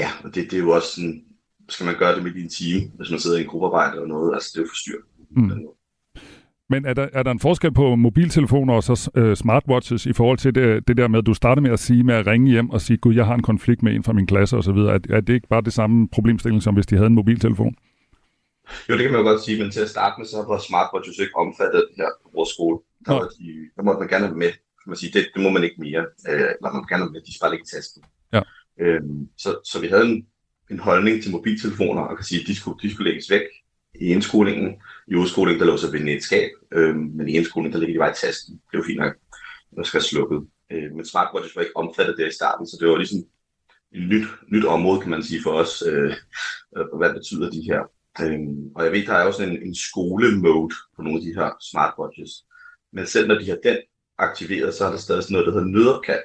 Ja, 0.00 0.08
og 0.24 0.34
det, 0.34 0.50
det 0.50 0.56
er 0.58 0.62
jo 0.66 0.70
også 0.70 0.88
sådan, 0.94 1.24
skal 1.68 1.86
man 1.86 1.98
gøre 1.98 2.14
det 2.14 2.24
midt 2.24 2.36
i 2.36 2.42
en 2.42 2.48
time, 2.48 2.90
hvis 2.96 3.10
man 3.10 3.20
sidder 3.20 3.38
i 3.38 3.40
en 3.40 3.46
gruppearbejde 3.46 3.92
eller 3.92 4.06
noget, 4.06 4.34
altså 4.34 4.50
det 4.52 4.58
er 4.58 4.62
jo 4.62 4.68
forstyrret. 4.68 5.04
Mm. 5.30 5.50
Men 6.70 6.84
er 6.84 6.94
der, 6.94 7.08
er 7.12 7.22
der 7.22 7.30
en 7.30 7.40
forskel 7.40 7.72
på 7.72 7.94
mobiltelefoner 7.94 8.74
og 8.74 8.84
så 8.84 9.10
uh, 9.18 9.34
smartwatches 9.34 10.06
i 10.06 10.12
forhold 10.12 10.38
til 10.38 10.54
det, 10.54 10.88
det 10.88 10.96
der 10.96 11.08
med, 11.08 11.18
at 11.18 11.26
du 11.26 11.34
starter 11.34 11.62
med 11.62 11.70
at 11.70 11.78
sige 11.78 12.04
med 12.04 12.14
at 12.14 12.26
ringe 12.26 12.50
hjem 12.50 12.70
og 12.70 12.80
sige, 12.80 12.96
gud, 12.96 13.14
jeg 13.14 13.26
har 13.26 13.34
en 13.34 13.42
konflikt 13.42 13.82
med 13.82 13.94
en 13.94 14.04
fra 14.04 14.12
min 14.12 14.26
klasse 14.26 14.56
osv. 14.56 14.78
Er, 14.78 14.98
er 15.10 15.20
det 15.20 15.34
ikke 15.34 15.48
bare 15.48 15.62
det 15.62 15.72
samme 15.72 16.08
problemstilling, 16.08 16.62
som 16.62 16.74
hvis 16.74 16.86
de 16.86 16.96
havde 16.96 17.06
en 17.06 17.14
mobiltelefon? 17.14 17.74
Jo, 18.88 18.94
det 18.94 19.02
kan 19.02 19.12
man 19.12 19.20
jo 19.20 19.26
godt 19.30 19.42
sige, 19.42 19.62
men 19.62 19.70
til 19.70 19.80
at 19.80 19.90
starte 19.90 20.14
med, 20.18 20.26
så 20.26 20.36
var 20.48 20.58
smartwatches 20.58 21.18
ikke 21.18 21.36
omfattet 21.36 21.84
her 21.96 22.08
på 22.22 22.30
vores 22.34 22.48
skole. 22.48 22.78
Der, 23.06 23.12
var 23.12 23.28
de, 23.38 23.46
der 23.76 23.82
måtte 23.82 24.00
man 24.00 24.08
gerne 24.08 24.26
have 24.26 24.38
med. 24.38 24.52
Man 24.86 24.96
sige, 24.96 25.12
det, 25.12 25.22
det 25.34 25.42
må 25.42 25.50
man 25.50 25.64
ikke 25.64 25.80
mere. 25.86 26.02
Øh, 26.30 26.50
man 26.62 26.70
må 26.74 26.78
gerne 26.90 27.02
have 27.04 27.12
med, 27.12 27.20
de 27.26 27.34
skal 27.34 27.44
bare 27.44 27.54
ikke 27.54 27.68
i 27.68 27.72
tasken. 27.76 28.02
Ja. 28.32 28.42
Øhm, 28.80 29.28
så, 29.38 29.60
så 29.64 29.80
vi 29.80 29.88
havde 29.88 30.04
en, 30.04 30.26
en 30.70 30.78
holdning 30.78 31.22
til 31.22 31.32
mobiltelefoner, 31.32 32.02
og 32.02 32.16
kan 32.16 32.24
sige, 32.24 32.40
at 32.40 32.46
de 32.46 32.54
skulle, 32.54 32.78
de 32.82 32.94
skulle 32.94 33.10
lægges 33.10 33.30
væk 33.30 33.46
i 34.00 34.04
indskolingen. 34.04 34.74
I 35.08 35.14
udskolingen, 35.14 35.60
der 35.60 35.66
lå 35.66 35.76
så 35.76 35.90
ved 35.90 36.00
et 36.00 36.22
skab, 36.22 36.50
øhm, 36.72 37.10
men 37.14 37.28
i 37.28 37.32
indskolingen, 37.32 37.72
der 37.72 37.78
ligger 37.78 37.94
de 37.94 38.04
bare 38.04 38.10
i 38.10 38.26
tasten. 38.26 38.60
Det 38.72 38.78
var 38.78 38.84
fint 38.86 38.98
nok, 38.98 39.14
når 39.72 39.82
skal 39.82 40.02
slukket. 40.02 40.46
Øh, 40.72 40.92
men 40.96 41.04
smartwatches 41.04 41.56
var 41.56 41.62
ikke 41.62 41.76
omfattet 41.76 42.18
der 42.18 42.26
i 42.26 42.32
starten, 42.32 42.66
så 42.66 42.76
det 42.80 42.88
var 42.88 42.96
ligesom 42.96 43.18
et 43.92 44.08
nyt, 44.08 44.26
nyt 44.52 44.64
område, 44.64 45.00
kan 45.00 45.10
man 45.10 45.22
sige, 45.22 45.42
for 45.42 45.50
os, 45.50 45.82
øh, 45.86 46.14
øh 46.76 46.86
hvad 46.98 47.14
betyder 47.14 47.50
de 47.50 47.62
her. 47.70 47.82
Øh, 48.22 48.40
og 48.76 48.84
jeg 48.84 48.92
ved, 48.92 49.06
der 49.06 49.12
er 49.12 49.26
også 49.26 49.42
en, 49.42 49.62
en 49.62 49.74
skolemode 49.74 50.74
på 50.96 51.02
nogle 51.02 51.18
af 51.18 51.24
de 51.24 51.34
her 51.34 51.50
smartwatches. 51.70 52.32
Men 52.92 53.06
selv 53.06 53.28
når 53.28 53.38
de 53.38 53.48
har 53.48 53.58
den 53.62 53.78
aktiveret, 54.18 54.74
så 54.74 54.84
er 54.84 54.90
der 54.90 54.98
stadig 54.98 55.22
sådan 55.22 55.32
noget, 55.32 55.46
der 55.46 55.52
hedder 55.52 55.66
nødopkald, 55.66 56.22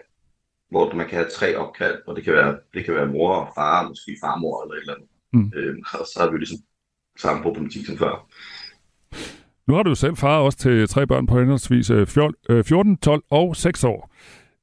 hvor 0.71 0.93
man 0.93 1.07
kan 1.07 1.17
have 1.17 1.29
tre 1.29 1.55
opkald, 1.55 1.95
og 2.07 2.15
det 2.15 2.23
kan 2.23 2.33
være, 2.33 2.57
det 2.73 2.85
kan 2.85 2.93
være 2.93 3.07
mor 3.07 3.35
og 3.35 3.51
far, 3.55 3.87
måske 3.87 4.17
farmor 4.23 4.63
eller 4.63 4.75
et 4.75 4.81
eller 4.81 4.93
andet. 4.93 5.09
Mm. 5.33 5.51
Øhm, 5.55 5.83
og 5.99 6.05
så 6.05 6.19
har 6.19 6.27
vi 6.27 6.31
jo 6.31 6.37
ligesom 6.37 6.57
samme 7.19 7.43
problematik 7.43 7.85
som 7.85 7.97
før. 7.97 8.27
Nu 9.67 9.73
har 9.73 9.83
du 9.83 9.89
jo 9.89 9.95
selv 9.95 10.15
far 10.15 10.39
også 10.39 10.57
til 10.57 10.87
tre 10.87 11.07
børn 11.07 11.27
på 11.27 11.39
henholdsvis 11.39 11.87
14, 11.87 12.97
12 12.97 13.15
øh, 13.15 13.39
og 13.39 13.55
6 13.55 13.83
år. 13.83 14.11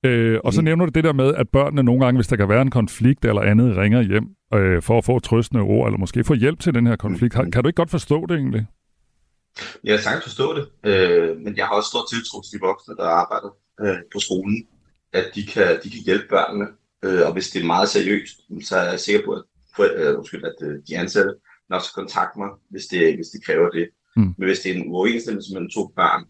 Øh, 0.05 0.39
og 0.45 0.53
så 0.53 0.61
mm. 0.61 0.65
nævner 0.65 0.85
du 0.85 0.91
det 0.95 1.05
der 1.05 1.13
med, 1.13 1.35
at 1.35 1.49
børnene 1.49 1.83
nogle 1.83 2.05
gange, 2.05 2.19
hvis 2.19 2.27
der 2.27 2.37
kan 2.37 2.49
være 2.49 2.63
en 2.63 2.71
konflikt 2.71 3.25
eller 3.25 3.43
andet, 3.43 3.77
ringer 3.77 4.03
hjem 4.03 4.27
øh, 4.55 4.83
for 4.83 4.99
at 4.99 5.05
få 5.05 5.19
trøstende 5.19 5.63
ord, 5.63 5.87
eller 5.89 5.99
måske 5.99 6.25
få 6.25 6.35
hjælp 6.35 6.61
til 6.61 6.75
den 6.75 6.87
her 6.87 6.97
konflikt. 6.97 7.39
Mm. 7.39 7.51
Kan 7.51 7.63
du 7.63 7.69
ikke 7.69 7.77
godt 7.77 7.91
forstå 7.91 8.27
det 8.27 8.37
egentlig? 8.37 8.67
Jeg 9.85 9.95
kan 9.95 10.03
sagtens 10.03 10.25
forstå 10.25 10.55
det, 10.57 10.65
øh, 10.91 11.37
men 11.37 11.57
jeg 11.57 11.67
har 11.67 11.75
også 11.75 11.89
stor 11.89 12.05
tiltro 12.13 12.43
til 12.43 12.53
de 12.55 12.67
voksne, 12.67 12.97
der 12.97 13.05
arbejder 13.05 13.51
øh, 13.81 13.99
på 14.13 14.19
skolen, 14.19 14.67
at 15.13 15.31
de 15.35 15.47
kan, 15.47 15.81
de 15.83 15.91
kan 15.91 16.01
hjælpe 16.05 16.29
børnene. 16.29 16.67
Øh, 17.05 17.27
og 17.27 17.33
hvis 17.33 17.51
det 17.51 17.63
er 17.63 17.67
meget 17.67 17.89
seriøst, 17.89 18.41
så 18.69 18.77
er 18.77 18.91
jeg 18.91 19.01
sikker 19.01 19.25
på, 19.25 19.33
at, 19.33 19.43
for, 19.77 19.85
øh, 19.95 20.19
undskyld, 20.19 20.45
at 20.45 20.69
øh, 20.69 20.75
de 20.89 20.99
ansatte 20.99 21.35
nok 21.71 21.83
skal 21.83 22.03
kontakte 22.03 22.39
mig, 22.39 22.49
hvis 22.71 22.87
det, 22.87 23.15
hvis 23.15 23.29
det 23.29 23.45
kræver 23.45 23.71
det. 23.71 23.89
Mm. 24.17 24.35
Men 24.39 24.47
hvis 24.49 24.61
det 24.61 24.73
er 24.73 24.77
en 24.77 24.91
uoverensstemmelse 24.91 25.53
mellem 25.53 25.71
to 25.71 25.93
børn, 25.97 26.25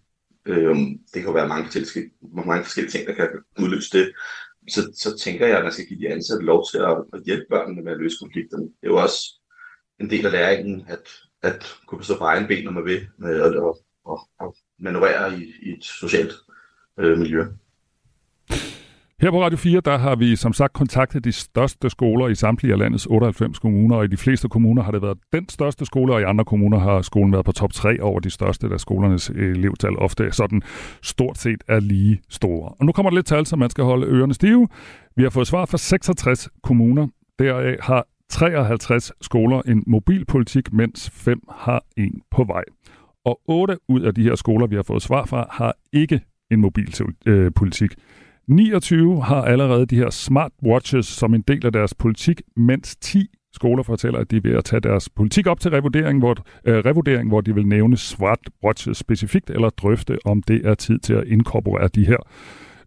øh, 0.47 0.77
det 1.13 1.15
kan 1.15 1.25
jo 1.25 1.33
være 1.33 1.49
mange 1.49 1.65
forskellige, 1.65 2.13
mange 2.35 2.65
forskellige 2.65 2.93
ting, 2.93 3.07
der 3.07 3.15
kan 3.15 3.29
udløse 3.59 3.99
det, 3.99 4.13
så, 4.71 4.81
så 4.95 5.19
tænker 5.19 5.47
jeg, 5.47 5.59
at 5.59 5.65
man 5.65 5.73
skal 5.73 5.87
give 5.87 6.01
de 6.01 6.09
ansatte 6.09 6.45
lov 6.45 6.65
til 6.71 6.79
at, 6.79 6.97
at 7.13 7.23
hjælpe 7.25 7.47
børnene 7.51 7.83
med 7.83 7.93
at 7.93 7.99
løse 7.99 8.17
konflikterne. 8.21 8.65
Det 8.65 8.83
er 8.83 8.89
jo 8.89 8.97
også 8.97 9.41
en 10.01 10.11
del 10.11 10.27
af 10.27 10.33
læringen, 10.33 10.85
at, 10.89 11.09
at 11.43 11.77
kunne 11.87 12.05
stå 12.05 12.19
på 12.19 12.25
egen 12.25 12.47
ben, 12.47 12.65
når 12.65 12.73
man 12.73 12.85
vil, 12.85 13.09
at, 13.25 13.35
at, 13.35 13.75
at, 14.11 14.19
at 14.41 14.49
manøvrere 14.79 15.39
i, 15.39 15.53
i 15.63 15.73
et 15.73 15.85
socialt 15.85 16.33
øh, 16.99 17.19
miljø. 17.19 17.45
Her 19.23 19.31
på 19.31 19.43
Radio 19.43 19.59
4, 19.59 19.81
der 19.81 19.99
har 19.99 20.17
vi 20.17 20.37
som 20.37 20.53
sagt 20.53 20.73
kontaktet 20.73 21.25
de 21.25 21.33
største 21.33 21.91
skoler 21.91 22.29
i 22.29 22.35
samtlige 22.35 22.73
af 22.73 22.79
landets 22.79 23.07
98 23.07 23.59
kommuner, 23.59 23.97
og 23.97 24.05
i 24.05 24.07
de 24.07 24.17
fleste 24.17 24.49
kommuner 24.49 24.83
har 24.83 24.93
det 24.93 25.03
været 25.03 25.19
den 25.33 25.49
største 25.49 25.85
skole, 25.85 26.15
og 26.15 26.21
i 26.21 26.25
andre 26.25 26.45
kommuner 26.45 26.79
har 26.79 27.03
skolen 27.03 27.33
været 27.33 27.45
på 27.45 27.53
top 27.53 27.73
3 27.73 28.03
over 28.03 28.21
de 28.21 28.31
største, 28.31 28.69
da 28.69 28.79
skolernes 28.79 29.29
elevtal 29.29 29.99
ofte 29.99 30.33
sådan 30.33 30.63
stort 31.03 31.39
set 31.39 31.65
er 31.69 31.81
lige 31.81 32.21
store. 32.29 32.69
Og 32.69 32.87
nu 32.87 32.93
kommer 32.93 33.11
der 33.11 33.17
lidt 33.17 33.27
tal, 33.27 33.47
så 33.47 33.57
man 33.57 33.71
skal 33.71 33.85
holde 33.85 34.07
ørerne 34.07 34.35
stive. 34.35 34.69
Vi 35.17 35.23
har 35.23 35.31
fået 35.31 35.47
svar 35.47 35.67
fra 35.67 35.79
66 35.79 36.49
kommuner. 36.63 37.09
Deraf 37.39 37.77
har 37.81 38.07
53 38.29 39.13
skoler 39.21 39.63
en 39.63 39.85
mobilpolitik, 39.87 40.73
mens 40.73 41.11
5 41.11 41.41
har 41.51 41.85
en 41.97 42.23
på 42.31 42.45
vej. 42.45 42.65
Og 43.25 43.41
8 43.49 43.77
ud 43.89 44.01
af 44.01 44.15
de 44.15 44.23
her 44.23 44.35
skoler, 44.35 44.67
vi 44.67 44.77
har 44.77 44.83
fået 44.83 45.03
svar 45.03 45.27
fra, 45.27 45.47
har 45.51 45.75
ikke 45.93 46.21
en 46.51 46.61
mobilpolitik. 46.61 47.17
Øh, 47.27 47.51
29 48.49 49.23
har 49.23 49.43
allerede 49.43 49.87
de 49.87 49.97
her 49.97 50.11
smartwatches 50.11 51.07
som 51.07 51.35
en 51.35 51.45
del 51.49 51.67
af 51.67 51.73
deres 51.73 51.95
politik, 51.95 52.43
mens 52.57 52.97
10 52.97 53.27
skoler 53.53 53.83
fortæller, 53.83 54.19
at 54.19 54.31
de 54.31 54.37
er 54.37 54.41
ved 54.45 54.53
at 54.57 54.65
tage 54.65 54.81
deres 54.81 55.09
politik 55.09 55.47
op 55.47 55.61
til 55.61 55.71
revurdering, 55.71 56.19
hvor, 56.19 56.37
øh, 56.65 56.77
revurdering, 56.77 57.29
hvor 57.29 57.41
de 57.41 57.55
vil 57.55 57.67
nævne 57.67 57.97
smartwatches 57.97 58.97
specifikt, 58.97 59.51
eller 59.51 59.71
drøfte, 59.71 60.19
om 60.25 60.43
det 60.43 60.67
er 60.67 60.75
tid 60.75 60.99
til 60.99 61.15
at 61.15 61.25
inkorporere 61.27 61.89
de 61.89 62.07
her 62.07 62.17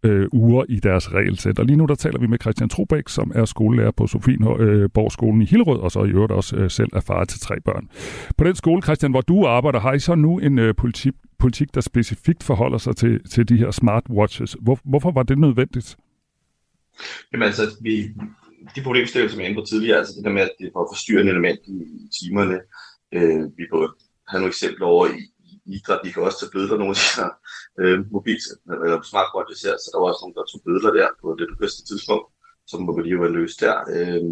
øh, 0.03 0.27
uger 0.31 0.63
i 0.69 0.79
deres 0.79 1.13
regelsæt. 1.13 1.59
Og 1.59 1.65
lige 1.65 1.77
nu 1.77 1.85
der 1.85 1.95
taler 1.95 2.19
vi 2.19 2.27
med 2.27 2.37
Christian 2.41 2.69
Trobæk, 2.69 3.09
som 3.09 3.31
er 3.35 3.45
skolelærer 3.45 3.91
på 3.91 4.07
Sofienborg-skolen 4.07 5.41
øh, 5.41 5.47
i 5.47 5.49
Hillerød, 5.49 5.79
og 5.79 5.91
så 5.91 6.03
i 6.03 6.09
øvrigt 6.09 6.31
også 6.31 6.55
øh, 6.55 6.69
selv 6.69 6.89
er 6.93 6.99
far 6.99 7.25
til 7.25 7.39
tre 7.39 7.61
børn. 7.61 7.89
På 8.37 8.43
den 8.43 8.55
skole, 8.55 8.81
Christian, 8.81 9.11
hvor 9.11 9.21
du 9.21 9.45
arbejder, 9.45 9.79
har 9.79 9.93
I 9.93 9.99
så 9.99 10.15
nu 10.15 10.39
en 10.39 10.59
øh, 10.59 10.75
politik, 10.75 11.13
politik, 11.39 11.75
der 11.75 11.81
specifikt 11.81 12.43
forholder 12.43 12.77
sig 12.77 12.95
til, 12.95 13.29
til 13.29 13.49
de 13.49 13.57
her 13.57 13.71
smartwatches. 13.71 14.57
Hvor, 14.61 14.79
hvorfor 14.83 15.11
var 15.11 15.23
det 15.23 15.37
nødvendigt? 15.37 15.97
Jamen 17.33 17.45
altså, 17.45 17.61
vi, 17.81 18.03
de 18.75 18.81
problemstillinger, 18.83 19.31
som 19.31 19.39
jeg 19.39 19.49
inde 19.49 19.61
på 19.61 19.65
tidligere, 19.65 19.97
altså 19.97 20.13
det 20.17 20.23
der 20.25 20.31
med, 20.31 20.41
at 20.41 20.51
det 20.59 20.71
var 20.75 20.87
forstyrrende 20.91 21.31
element 21.31 21.59
i, 21.67 21.77
i 22.03 22.09
timerne. 22.19 22.59
Øh, 23.13 23.43
vi 23.57 23.63
både 23.71 23.87
have 24.29 24.39
nogle 24.39 24.47
eksempler 24.47 24.85
over 24.85 25.05
i, 25.07 25.19
i 25.45 25.75
idræt, 25.75 25.99
de 26.03 26.11
kan 26.11 26.23
også 26.23 26.39
tage 26.39 26.53
bøder 26.53 26.77
nogle 26.77 26.89
af 26.89 26.95
de 26.95 27.21
her 27.21 27.29
øh, 27.79 27.99
mobil, 28.11 28.39
eller 28.85 29.01
smartwatches 29.11 29.61
her, 29.67 29.75
så 29.77 29.87
der 29.91 29.99
var 29.99 30.07
også 30.09 30.23
nogen, 30.23 30.37
der 30.37 30.45
tog 30.45 30.61
billeder 30.65 30.91
der 30.99 31.09
på 31.21 31.27
det 31.39 31.47
bedste 31.61 31.81
tidspunkt, 31.89 32.27
som 32.67 32.81
må 32.83 32.99
lige 32.99 33.23
være 33.23 33.37
løst 33.39 33.59
der. 33.65 33.75
Øh, 33.95 34.31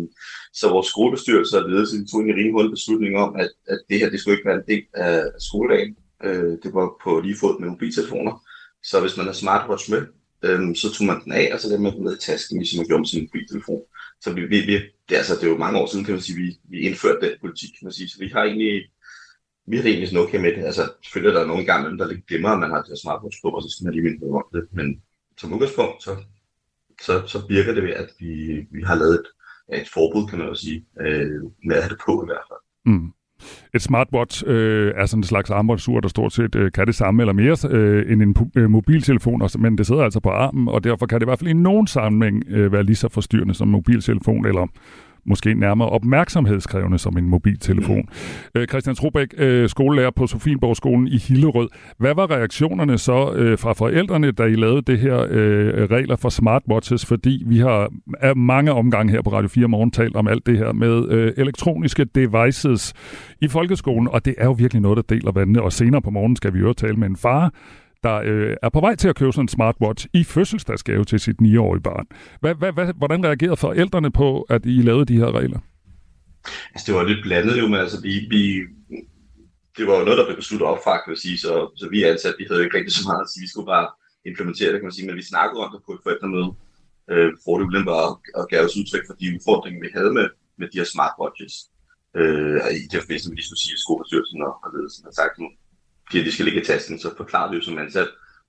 så 0.59 0.65
vores 0.69 0.87
skolebestyrelse 0.87 1.57
og 1.57 1.69
ledelse 1.69 2.05
tog 2.11 2.19
en 2.21 2.37
rimelig 2.39 2.71
beslutning 2.77 3.13
om, 3.25 3.35
at, 3.43 3.51
at 3.73 3.79
det 3.89 3.99
her, 3.99 4.09
det 4.09 4.19
skulle 4.19 4.35
ikke 4.37 4.49
være 4.49 4.61
en 4.61 4.69
del 4.71 4.83
af 4.93 5.15
skoledagen. 5.47 5.95
Øh, 6.23 6.53
det 6.63 6.71
var 6.77 6.87
på 7.03 7.19
lige 7.19 7.39
fod 7.41 7.59
med 7.59 7.69
mobiltelefoner. 7.69 8.33
Så 8.83 9.01
hvis 9.01 9.17
man 9.17 9.25
har 9.25 9.33
smartwatch 9.33 9.91
med, 9.93 10.01
øh, 10.45 10.75
så 10.81 10.87
tog 10.93 11.05
man 11.07 11.23
den 11.23 11.31
af, 11.31 11.49
og 11.53 11.59
så 11.59 11.67
lavede 11.67 11.83
man 11.83 11.93
den 11.95 12.03
med 12.03 12.15
i 12.17 12.19
tasken, 12.19 12.57
ligesom 12.57 12.77
man 12.79 12.87
gjorde 12.87 13.01
med 13.01 13.07
sin 13.07 13.23
mobiltelefon. 13.23 13.83
Så 14.21 14.33
vi, 14.33 14.41
vi, 14.41 14.57
vi, 14.69 14.75
det, 15.09 15.15
altså, 15.21 15.35
det 15.35 15.43
er 15.43 15.53
jo 15.55 15.57
mange 15.65 15.79
år 15.79 15.87
siden, 15.87 16.05
kan 16.05 16.13
man 16.13 16.23
sige, 16.23 16.37
vi, 16.43 16.47
vi 16.69 16.77
indførte 16.79 17.25
den 17.25 17.35
politik, 17.41 17.69
kan 17.69 17.85
man 17.85 17.93
sige. 17.93 18.09
Så 18.09 18.17
vi 18.19 18.27
har 18.27 18.43
egentlig 18.43 18.73
vi 19.70 19.76
har 19.76 19.84
det 19.84 19.91
egentlig 19.91 20.09
sådan 20.09 20.26
okay 20.26 20.39
med 20.45 20.51
det. 20.55 20.63
Altså, 20.70 20.84
selvfølgelig 21.03 21.36
er 21.36 21.39
der 21.39 21.51
nogle 21.51 21.65
gange, 21.65 21.97
der 21.97 22.07
lidt 22.07 22.28
glemmer, 22.28 22.49
at 22.49 22.59
man 22.59 22.72
har 22.72 22.82
det 22.82 22.91
her 22.91 23.03
smartphone 23.03 23.41
på, 23.43 23.49
og 23.49 23.61
så 23.63 23.70
skal 23.70 23.86
man 23.86 23.93
lige 23.93 24.05
minde 24.07 24.36
om 24.41 24.47
det. 24.53 24.63
Men 24.72 24.88
som 25.38 25.53
udgangspunkt, 25.53 26.03
så, 26.03 26.11
så, 27.01 27.13
så 27.34 27.38
virker 27.49 27.74
det 27.74 27.84
ved, 27.84 27.93
at 28.03 28.09
vi, 28.20 28.32
vi 28.76 28.82
har 28.89 28.95
lavet 28.95 29.15
et, 29.20 29.28
et 29.82 29.89
forbud, 29.95 30.28
kan 30.30 30.39
man 30.39 30.47
jo 30.47 30.55
sige, 30.55 30.86
øh, 31.01 31.41
med 31.67 31.76
at 31.76 31.84
have 31.84 31.93
det 31.93 32.01
på 32.05 32.13
i 32.24 32.28
hvert 32.30 32.45
fald. 32.49 32.63
Mm. 32.86 33.07
Et 33.76 33.82
smartwatch 33.82 34.43
øh, 34.47 34.93
er 34.95 35.05
sådan 35.05 35.20
en 35.20 35.24
slags 35.24 35.49
armbåndsur, 35.49 35.99
der 35.99 36.07
stort 36.07 36.34
set 36.34 36.55
øh, 36.55 36.72
kan 36.72 36.88
det 36.88 36.95
samme 36.95 37.22
eller 37.24 37.34
mere 37.34 37.57
øh, 37.70 38.11
end 38.11 38.22
en 38.22 38.36
øh, 38.55 38.70
mobiltelefon, 38.70 39.41
men 39.59 39.78
det 39.78 39.88
sidder 39.88 40.03
altså 40.03 40.20
på 40.20 40.30
armen, 40.30 40.67
og 40.67 40.84
derfor 40.84 41.05
kan 41.05 41.20
det 41.20 41.26
i 41.26 41.30
hvert 41.30 41.39
fald 41.39 41.49
i 41.49 41.53
nogen 41.53 41.88
sammenhæng 41.88 42.43
øh, 42.49 42.72
være 42.72 42.84
lige 42.84 42.95
så 42.95 43.09
forstyrrende 43.09 43.53
som 43.53 43.67
en 43.67 43.72
mobiltelefon, 43.72 44.45
eller 44.45 44.67
måske 45.30 45.53
nærmere 45.53 45.89
opmærksomhedskrævende 45.89 46.97
som 46.97 47.17
en 47.17 47.30
mobiltelefon. 47.30 48.07
Øh, 48.55 48.67
Christian 48.67 48.95
Trobæk, 48.95 49.27
øh, 49.38 49.69
skolelærer 49.69 50.11
på 50.11 50.27
Sofienborgskolen 50.27 51.07
i 51.07 51.17
Hillerød. 51.17 51.69
Hvad 51.97 52.15
var 52.15 52.32
reaktionerne 52.32 52.97
så 52.97 53.34
øh, 53.34 53.57
fra 53.57 53.73
forældrene, 53.73 54.32
da 54.32 54.43
I 54.43 54.55
lavede 54.55 54.82
det 54.82 54.99
her 54.99 55.27
øh, 55.30 55.84
regler 55.91 56.15
for 56.15 56.30
smartwatches? 56.30 57.05
Fordi 57.05 57.43
vi 57.45 57.59
har 57.59 57.89
af 58.19 58.36
mange 58.36 58.73
omgange 58.73 59.11
her 59.11 59.21
på 59.21 59.30
Radio 59.30 59.47
4 59.47 59.67
Morgen 59.67 59.91
talt 59.91 60.15
om 60.15 60.27
alt 60.27 60.45
det 60.45 60.57
her 60.57 60.71
med 60.71 61.09
øh, 61.09 61.34
elektroniske 61.38 62.05
devices 62.05 62.93
i 63.41 63.47
folkeskolen, 63.47 64.07
og 64.07 64.25
det 64.25 64.36
er 64.38 64.45
jo 64.45 64.51
virkelig 64.51 64.82
noget, 64.82 64.95
der 64.97 65.15
deler 65.15 65.32
vandene. 65.32 65.61
Og 65.61 65.73
senere 65.73 66.01
på 66.01 66.09
morgen 66.09 66.36
skal 66.36 66.53
vi 66.53 66.59
jo 66.59 66.73
tale 66.73 66.95
med 66.95 67.07
en 67.07 67.15
far, 67.15 67.53
der 68.03 68.21
øh, 68.25 68.55
er 68.61 68.69
på 68.69 68.79
vej 68.79 68.95
til 68.95 69.07
at 69.07 69.15
købe 69.15 69.31
sådan 69.31 69.43
en 69.43 69.47
smartwatch 69.47 70.07
i 70.13 70.23
fødselsdagsgave 70.23 71.05
til 71.05 71.19
sit 71.19 71.35
9-årige 71.41 71.81
barn. 71.81 72.05
Hvad, 72.41 72.55
hvad, 72.55 72.71
hvad, 72.71 72.93
hvordan 72.97 73.25
reagerede 73.25 73.57
forældrene 73.57 74.11
på, 74.11 74.41
at 74.41 74.65
I 74.65 74.81
lavede 74.81 75.05
de 75.05 75.17
her 75.17 75.31
regler? 75.39 75.59
Altså, 76.73 76.85
det 76.87 76.95
var 76.95 77.03
lidt 77.03 77.23
blandet 77.23 77.59
jo, 77.61 77.67
men 77.67 77.79
altså, 77.79 78.01
vi, 78.01 78.13
vi, 78.35 78.43
det 79.77 79.87
var 79.87 79.95
jo 79.97 80.03
noget, 80.05 80.17
der 80.19 80.25
blev 80.25 80.37
besluttet 80.43 80.67
op 80.71 80.79
fra, 80.83 80.93
kan 81.01 81.15
sige, 81.25 81.37
så, 81.45 81.53
så 81.79 81.85
vi 81.93 82.03
ansatte, 82.03 82.39
vi 82.41 82.45
havde 82.49 82.63
ikke 82.63 82.77
rigtig 82.77 82.93
så 82.93 83.03
meget 83.09 83.21
at 83.25 83.29
sige, 83.31 83.43
vi 83.45 83.51
skulle 83.53 83.71
bare 83.75 83.87
implementere 84.29 84.71
det, 84.71 84.79
kan 84.79 84.89
man 84.89 84.97
sige, 84.97 85.07
men 85.07 85.19
vi 85.21 85.31
snakkede 85.33 85.63
om 85.63 85.71
det 85.73 85.81
på 85.85 85.91
et 85.95 86.03
forældremøde, 86.05 86.49
øh, 87.11 87.29
hvor 87.43 87.55
det 87.59 87.67
blev 87.71 87.83
bare 87.93 88.09
at 88.39 88.43
gav 88.51 88.61
os 88.67 88.77
udtryk 88.79 89.05
for 89.07 89.15
de 89.19 89.27
udfordringer, 89.35 89.79
vi 89.85 89.91
havde 89.97 90.13
med, 90.17 90.27
med 90.59 90.67
de 90.71 90.79
her 90.81 90.89
smartwatches. 90.93 91.55
Øh, 92.19 92.57
i 92.83 92.85
det 92.91 92.99
forbindelse 93.03 93.29
med, 93.29 93.37
de 93.39 93.45
skulle 93.47 93.63
sige, 93.63 93.83
skolebestyrelsen 93.85 94.39
og, 94.47 94.53
og 94.63 94.69
ledelsen 94.73 95.07
har 95.07 95.15
sagt, 95.21 95.33
nu 96.10 96.20
fordi 96.20 96.26
de 96.26 96.32
skal 96.32 96.45
ligge 96.45 96.62
i 96.62 96.66
tasken, 96.66 96.99
så 96.99 97.10
forklarer 97.18 97.49
vi 97.49 97.55
jo 97.55 97.62
som 97.62 97.78
ansat, 97.78 98.07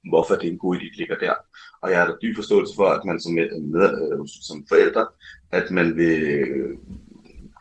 hvorfor 0.09 0.35
det 0.35 0.47
er 0.49 0.53
en 0.53 0.59
god 0.59 0.77
idé, 0.77 0.85
at 0.85 0.93
de 0.93 0.97
ligger 0.97 1.19
der. 1.19 1.35
Og 1.83 1.91
jeg 1.91 1.99
har 1.99 2.07
da 2.07 2.15
dyb 2.23 2.37
forståelse 2.37 2.75
for, 2.77 2.89
at 2.89 3.05
man 3.05 3.21
som, 3.21 3.33
med, 3.33 3.89
øh, 4.13 4.27
som 4.43 4.67
forældre, 4.69 5.07
at 5.53 5.71
man 5.71 5.97
vil 5.97 6.23
øh, 6.23 6.79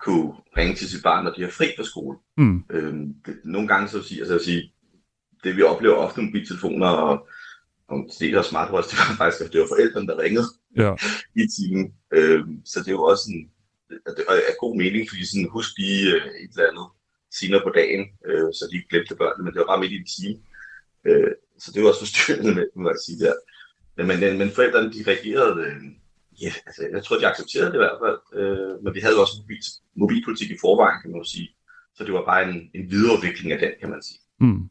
kunne 0.03 0.33
ringe 0.57 0.75
til 0.75 0.89
sit 0.89 1.03
barn, 1.03 1.23
når 1.23 1.33
de 1.33 1.43
er 1.43 1.49
fri 1.49 1.65
fra 1.77 1.83
skole. 1.83 2.17
Mm. 2.37 2.63
Øhm, 2.69 3.13
det, 3.25 3.39
nogle 3.45 3.67
gange 3.67 3.87
så 3.87 3.97
vil 3.97 4.05
sige, 4.05 4.19
altså, 4.19 4.33
jeg 4.33 4.41
sige, 4.41 4.73
det 5.43 5.57
vi 5.57 5.61
oplever 5.61 5.95
ofte 5.95 6.21
med 6.21 6.27
mobiltelefoner 6.27 6.87
og, 6.87 7.27
og 7.87 8.09
det 8.19 8.37
og 8.37 8.45
smartwatch, 8.45 8.89
det 8.89 8.97
var 8.99 9.15
faktisk, 9.23 9.41
at 9.45 9.53
det 9.53 9.61
var 9.61 9.67
forældrene, 9.67 10.07
der 10.07 10.19
ringede 10.19 10.47
ja. 10.77 10.91
i 11.41 11.43
timen. 11.55 11.93
Øhm, 12.13 12.61
så 12.65 12.79
det 12.79 12.87
er 12.87 12.99
jo 12.99 13.03
også 13.03 13.25
en, 13.33 13.49
at 14.07 14.13
det 14.17 14.25
er 14.29 14.59
god 14.59 14.77
mening, 14.77 15.09
fordi 15.09 15.25
sådan, 15.25 15.49
husk 15.49 15.71
lige 15.77 16.15
øh, 16.15 16.21
et 16.43 16.51
eller 16.55 16.69
andet 16.69 16.87
senere 17.31 17.61
på 17.63 17.69
dagen, 17.69 18.07
øh, 18.25 18.49
så 18.53 18.69
de 18.71 18.83
glemte 18.89 19.15
børnene, 19.15 19.43
men 19.43 19.53
det 19.53 19.59
var 19.59 19.65
bare 19.65 19.79
midt 19.79 19.91
i 19.91 19.97
en 19.97 20.05
time. 20.05 20.39
Øh, 21.05 21.31
så 21.59 21.71
det 21.71 21.81
var 21.81 21.89
også 21.89 21.99
forstyrrende 21.99 22.55
med, 22.55 22.67
må 22.75 22.89
jeg 22.89 23.01
sige 23.05 23.19
der. 23.25 23.33
Men, 23.97 24.19
men, 24.19 24.37
men 24.37 24.51
forældrene, 24.51 24.93
de 24.93 25.03
reagerede 25.07 25.65
øh, 25.65 25.81
ja, 26.41 26.51
altså, 26.65 26.87
jeg 26.91 27.03
tror, 27.03 27.17
de 27.17 27.27
accepterede 27.27 27.67
det 27.67 27.79
i 27.79 27.83
hvert 27.83 27.99
fald. 28.03 28.19
Øh, 28.39 28.83
men 28.83 28.93
vi 28.95 28.99
havde 28.99 29.15
jo 29.15 29.21
også 29.21 29.33
mobil, 29.41 29.63
mobilpolitik 29.95 30.51
i 30.51 30.61
forvejen, 30.61 31.01
kan 31.01 31.11
man 31.11 31.19
jo 31.19 31.27
sige. 31.35 31.49
Så 31.95 32.03
det 32.03 32.13
var 32.13 32.25
bare 32.25 32.49
en, 32.49 32.71
en 32.73 32.91
videreudvikling 32.91 33.51
af 33.51 33.59
den, 33.59 33.71
kan 33.79 33.89
man 33.89 34.01
sige. 34.03 34.19
Mm. 34.39 34.69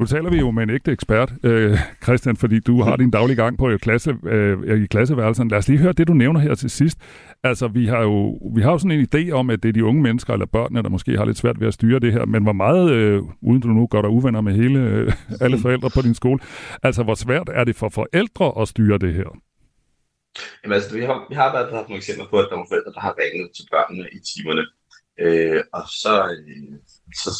Nu 0.00 0.06
taler 0.06 0.30
vi 0.30 0.38
jo 0.38 0.50
med 0.50 0.62
en 0.62 0.70
ægte 0.70 0.92
ekspert, 0.92 1.32
øh, 1.42 1.78
Christian, 2.02 2.36
fordi 2.36 2.60
du 2.60 2.82
har 2.82 2.96
din 2.96 3.10
daglige 3.10 3.36
gang 3.36 3.58
på 3.58 3.68
øh, 3.70 3.78
klasse, 3.78 4.16
øh, 4.26 4.82
i 4.82 4.86
klasseværelsen. 4.86 5.48
Lad 5.48 5.58
os 5.58 5.68
lige 5.68 5.78
høre 5.78 5.92
det, 5.92 6.08
du 6.08 6.14
nævner 6.14 6.40
her 6.40 6.54
til 6.54 6.70
sidst. 6.70 6.98
Altså, 7.42 7.68
vi 7.68 7.86
har 7.86 8.02
jo 8.02 8.38
vi 8.54 8.62
har 8.62 8.72
jo 8.72 8.78
sådan 8.78 8.90
en 8.90 9.08
idé 9.14 9.30
om, 9.30 9.50
at 9.50 9.62
det 9.62 9.68
er 9.68 9.72
de 9.72 9.84
unge 9.84 10.02
mennesker 10.02 10.32
eller 10.32 10.46
børnene, 10.46 10.82
der 10.82 10.88
måske 10.88 11.16
har 11.16 11.24
lidt 11.24 11.38
svært 11.38 11.60
ved 11.60 11.68
at 11.68 11.74
styre 11.74 12.00
det 12.00 12.12
her, 12.12 12.24
men 12.24 12.42
hvor 12.42 12.52
meget, 12.52 12.90
øh, 12.90 13.22
uden 13.42 13.60
du 13.60 13.68
nu 13.68 13.86
gør 13.86 14.00
dig 14.02 14.10
uvenner 14.10 14.40
med 14.40 14.54
hele, 14.54 14.78
øh, 14.80 15.12
alle 15.40 15.58
forældre 15.58 15.90
på 15.90 16.02
din 16.02 16.14
skole, 16.14 16.40
altså 16.82 17.02
hvor 17.02 17.14
svært 17.14 17.48
er 17.54 17.64
det 17.64 17.76
for 17.76 17.88
forældre 17.88 18.62
at 18.62 18.68
styre 18.68 18.98
det 18.98 19.14
her? 19.14 19.30
Jamen 20.62 20.74
altså, 20.74 20.94
vi 20.94 21.04
har, 21.04 21.26
vi 21.28 21.34
har 21.34 21.52
været 21.52 21.72
haft 21.72 21.88
nogle 21.88 21.98
eksempler 21.98 22.26
på, 22.30 22.38
at 22.38 22.46
der 22.50 22.56
er 22.56 22.64
forældre, 22.68 22.92
der 22.92 23.00
har 23.00 23.14
ringet 23.22 23.50
til 23.56 23.64
børnene 23.70 24.08
i 24.12 24.18
timerne, 24.30 24.64
øh, 25.20 25.62
og 25.72 25.82
så, 26.02 26.14
øh, 26.30 26.78
så, 27.24 27.30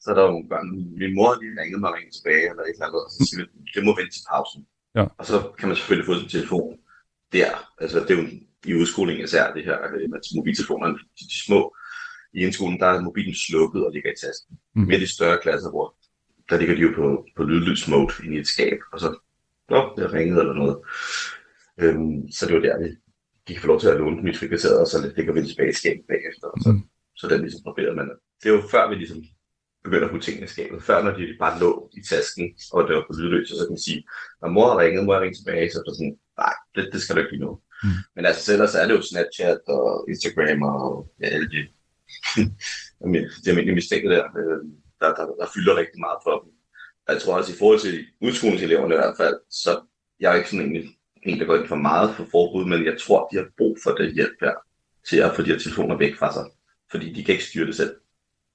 så 0.00 0.06
er 0.10 0.14
der 0.14 0.22
jo 0.22 0.30
nogle 0.30 0.48
min 1.00 1.14
mor 1.16 1.28
har 1.30 1.40
lige 1.40 1.60
ringet 1.60 1.80
mig 1.80 1.90
og 1.90 1.96
ringet 1.96 2.14
tilbage, 2.14 2.44
eller 2.50 2.62
et 2.62 2.76
eller 2.76 2.86
andet, 2.86 3.04
og 3.04 3.10
så 3.14 3.18
siger 3.28 3.38
vi, 3.40 3.46
det 3.74 3.84
må 3.86 3.92
vente 3.98 4.12
til 4.14 4.24
pausen. 4.30 4.62
Ja. 4.98 5.04
Og 5.18 5.24
så 5.30 5.36
kan 5.58 5.68
man 5.68 5.76
selvfølgelig 5.76 6.06
få 6.06 6.14
sin 6.20 6.28
telefon 6.36 6.78
der. 7.32 7.52
Altså, 7.82 7.98
det 8.00 8.10
er 8.10 8.22
jo 8.22 8.26
i 8.70 8.74
udskolingen 8.80 9.24
især 9.24 9.54
det 9.54 9.64
her 9.64 9.78
øh, 9.94 10.10
med 10.10 10.20
mobiltelefonerne, 10.36 10.94
de, 11.16 11.24
de 11.32 11.38
små. 11.46 11.60
I 12.32 12.38
indskolen, 12.46 12.80
der 12.80 12.86
er 12.86 13.00
mobilen 13.00 13.34
slukket 13.34 13.86
og 13.86 13.92
ligger 13.92 14.10
i 14.12 14.20
tasken. 14.24 14.58
Mm. 14.74 14.86
Mere 14.88 15.00
de 15.00 15.14
større 15.14 15.38
klasser, 15.42 15.70
hvor 15.70 15.86
der 16.50 16.56
ligger 16.58 16.74
de 16.74 16.80
jo 16.80 16.92
på, 16.96 17.26
på 17.36 17.42
lydløs 17.42 17.88
mode 17.88 18.12
inde 18.24 18.36
i 18.36 18.40
et 18.40 18.46
skab, 18.46 18.78
og 18.92 19.00
så, 19.00 19.08
nå, 19.70 19.80
det 19.96 20.12
ringet 20.12 20.38
eller 20.38 20.54
noget. 20.54 20.76
Øhm, 21.80 22.30
så 22.30 22.46
det 22.46 22.54
var 22.54 22.60
der, 22.60 22.78
vi, 22.82 22.88
de 23.48 23.52
kan 23.54 23.62
få 23.62 23.66
lov 23.66 23.80
til 23.80 23.88
at 23.88 23.96
låne 23.96 24.16
dem 24.16 24.26
i 24.26 24.34
frikvarteret, 24.34 24.80
og 24.80 24.86
så 24.86 25.12
lægger 25.16 25.32
vi 25.32 25.46
tilbage 25.46 25.70
i 25.70 25.80
skabet 25.80 26.04
bagefter. 26.08 26.46
Og 26.54 26.58
så, 26.64 26.72
mm. 26.72 26.82
så 27.16 27.28
den 27.28 27.40
ligesom 27.40 27.64
barberer 27.64 27.94
man. 27.94 28.10
Det 28.40 28.48
er 28.48 28.54
jo 28.54 28.62
før 28.70 28.88
vi 28.88 28.94
ligesom 28.94 29.24
begynder 29.84 30.06
at 30.06 30.10
putte 30.10 30.26
tingene 30.26 30.46
i 30.46 30.48
skabet. 30.48 30.82
Før 30.82 31.02
når 31.02 31.10
de 31.10 31.36
bare 31.38 31.60
lå 31.60 31.90
i 31.98 32.02
tasken, 32.02 32.46
og 32.72 32.88
det 32.88 32.96
var 32.96 33.04
på 33.06 33.14
lydløs, 33.18 33.48
så 33.48 33.64
kan 33.66 33.74
man 33.76 33.86
sige, 33.88 34.04
når 34.42 34.48
mor 34.48 34.68
har 34.70 34.78
ringet, 34.78 35.04
må 35.04 35.12
jeg 35.12 35.22
ringe 35.22 35.38
tilbage, 35.38 35.70
så 35.70 35.78
er 35.78 35.82
det 35.82 35.96
sådan, 35.96 36.18
nej, 36.38 36.54
det, 36.74 36.88
det 36.92 37.00
skal 37.02 37.14
du 37.14 37.20
ikke 37.20 37.32
lige 37.32 37.46
nu. 37.46 37.52
Mm. 37.84 37.98
Men 38.14 38.24
altså 38.26 38.42
selv 38.44 38.68
så 38.68 38.78
er 38.78 38.86
det 38.86 38.94
jo 38.94 39.02
Snapchat 39.02 39.60
og 39.68 40.06
Instagram 40.08 40.62
og 40.62 41.10
ja, 41.22 41.26
alle 41.26 41.48
de, 41.54 41.60
de 43.42 43.50
almindelige 43.50 43.74
mistænker 43.80 44.10
der, 44.10 44.24
øh, 44.40 44.60
der, 45.00 45.10
der, 45.18 45.24
der, 45.40 45.46
fylder 45.54 45.76
rigtig 45.76 46.00
meget 46.00 46.18
for 46.26 46.34
dem. 46.40 46.50
Og 47.06 47.14
jeg 47.14 47.22
tror 47.22 47.36
også 47.38 47.52
i 47.52 47.58
forhold 47.58 47.80
til 47.80 48.06
udskolingseleverne 48.20 48.94
i 48.94 49.00
hvert 49.02 49.16
fald, 49.16 49.36
så 49.50 49.80
jeg 50.20 50.32
er 50.32 50.36
ikke 50.36 50.50
sådan 50.50 50.66
egentlig 50.66 50.98
en, 51.22 51.40
der 51.40 51.46
går 51.46 51.56
ind 51.56 51.68
for 51.68 51.76
meget 51.76 52.14
for 52.16 52.24
forbud, 52.30 52.64
men 52.64 52.84
jeg 52.84 52.96
tror, 53.00 53.28
de 53.28 53.36
har 53.36 53.46
brug 53.58 53.78
for 53.82 53.90
det 53.90 54.14
hjælp 54.14 54.36
her 54.40 54.54
til 55.08 55.16
at 55.16 55.36
få 55.36 55.42
de 55.42 55.52
her 55.52 55.58
telefoner 55.58 55.96
væk 55.96 56.14
fra 56.16 56.32
sig. 56.32 56.44
Fordi 56.90 57.12
de 57.12 57.24
kan 57.24 57.34
ikke 57.34 57.44
styre 57.44 57.66
det 57.66 57.76
selv. 57.76 57.94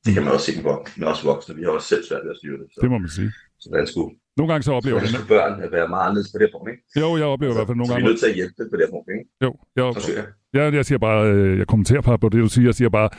Det 0.06 0.14
kan 0.14 0.24
man 0.24 0.32
også 0.34 0.46
se 0.52 0.62
med 0.98 1.08
os 1.08 1.26
voksne. 1.26 1.56
Vi 1.56 1.64
har 1.64 1.70
også 1.70 1.88
selv 1.88 2.04
svært 2.10 2.22
ved 2.24 2.32
at 2.32 2.38
styre 2.38 2.58
det. 2.62 2.68
Så. 2.74 2.80
Det 2.82 2.90
må 2.92 2.98
man 2.98 3.10
sige. 3.10 3.32
Så 3.60 3.70
hvordan 3.70 3.88
skulle, 3.88 4.16
nogle 4.38 4.54
gange 4.54 4.64
så 4.64 4.72
oplever 4.72 5.00
jeg 5.00 5.08
det. 5.08 5.28
børn 5.28 5.62
at 5.64 5.72
være 5.72 5.88
meget 5.88 6.04
anderledes 6.08 6.32
på 6.32 6.38
det 6.44 6.50
punkt, 6.54 6.70
ikke? 6.74 6.82
Jo, 7.02 7.18
jeg 7.18 7.26
oplever 7.34 7.52
altså, 7.52 7.58
i 7.58 7.60
hvert 7.60 7.70
fald 7.70 7.78
nogle 7.78 7.88
så 7.88 7.94
gange. 7.94 8.04
vi 8.04 8.08
er 8.08 8.12
nødt 8.12 8.20
til 8.20 8.30
at 8.32 8.36
hjælpe 8.36 8.54
på 8.74 8.78
det 8.82 8.88
punkt, 8.94 9.08
ikke? 9.16 9.26
Jo, 9.46 9.52
jeg, 9.76 9.84
oplever, 9.84 10.22
jeg, 10.54 10.74
jeg 10.74 10.86
siger 10.86 11.00
bare, 11.08 11.22
øh, 11.32 11.58
jeg 11.60 11.68
kommenterer 11.68 12.02
bare 12.02 12.20
på 12.20 12.30
det, 12.30 12.40
du 12.46 12.50
siger. 12.50 12.68
Jeg 12.68 12.76
siger 12.76 12.90
bare, 12.90 13.10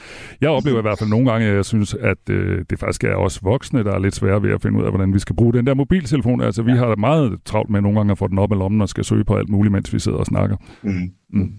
jeg 0.40 0.50
oplever 0.50 0.78
i 0.78 0.86
hvert 0.86 0.98
fald 0.98 1.10
nogle 1.10 1.30
gange, 1.30 1.46
at 1.46 1.54
jeg 1.60 1.64
synes, 1.64 1.94
at 1.94 2.22
øh, 2.30 2.64
det 2.70 2.78
faktisk 2.78 3.04
er 3.04 3.14
os 3.26 3.44
voksne, 3.50 3.84
der 3.84 3.92
er 3.92 3.98
lidt 3.98 4.14
svære 4.14 4.42
ved 4.42 4.52
at 4.56 4.62
finde 4.62 4.78
ud 4.78 4.84
af, 4.84 4.90
hvordan 4.90 5.14
vi 5.14 5.18
skal 5.18 5.36
bruge 5.36 5.52
den 5.52 5.66
der 5.66 5.74
mobiltelefon. 5.74 6.40
Altså, 6.40 6.62
vi 6.62 6.72
har 6.72 6.96
meget 6.96 7.38
travlt 7.44 7.70
med 7.70 7.80
nogle 7.80 7.98
gange 7.98 8.12
at 8.12 8.18
få 8.18 8.26
den 8.28 8.38
op 8.38 8.52
i 8.52 8.54
lommen 8.54 8.80
og 8.80 8.88
skal 8.88 9.04
søge 9.04 9.24
på 9.24 9.36
alt 9.36 9.48
muligt, 9.48 9.72
mens 9.72 9.92
vi 9.94 9.98
sidder 9.98 10.18
og 10.18 10.26
snakker. 10.26 10.56
Mm. 10.82 11.12
Mm. 11.30 11.52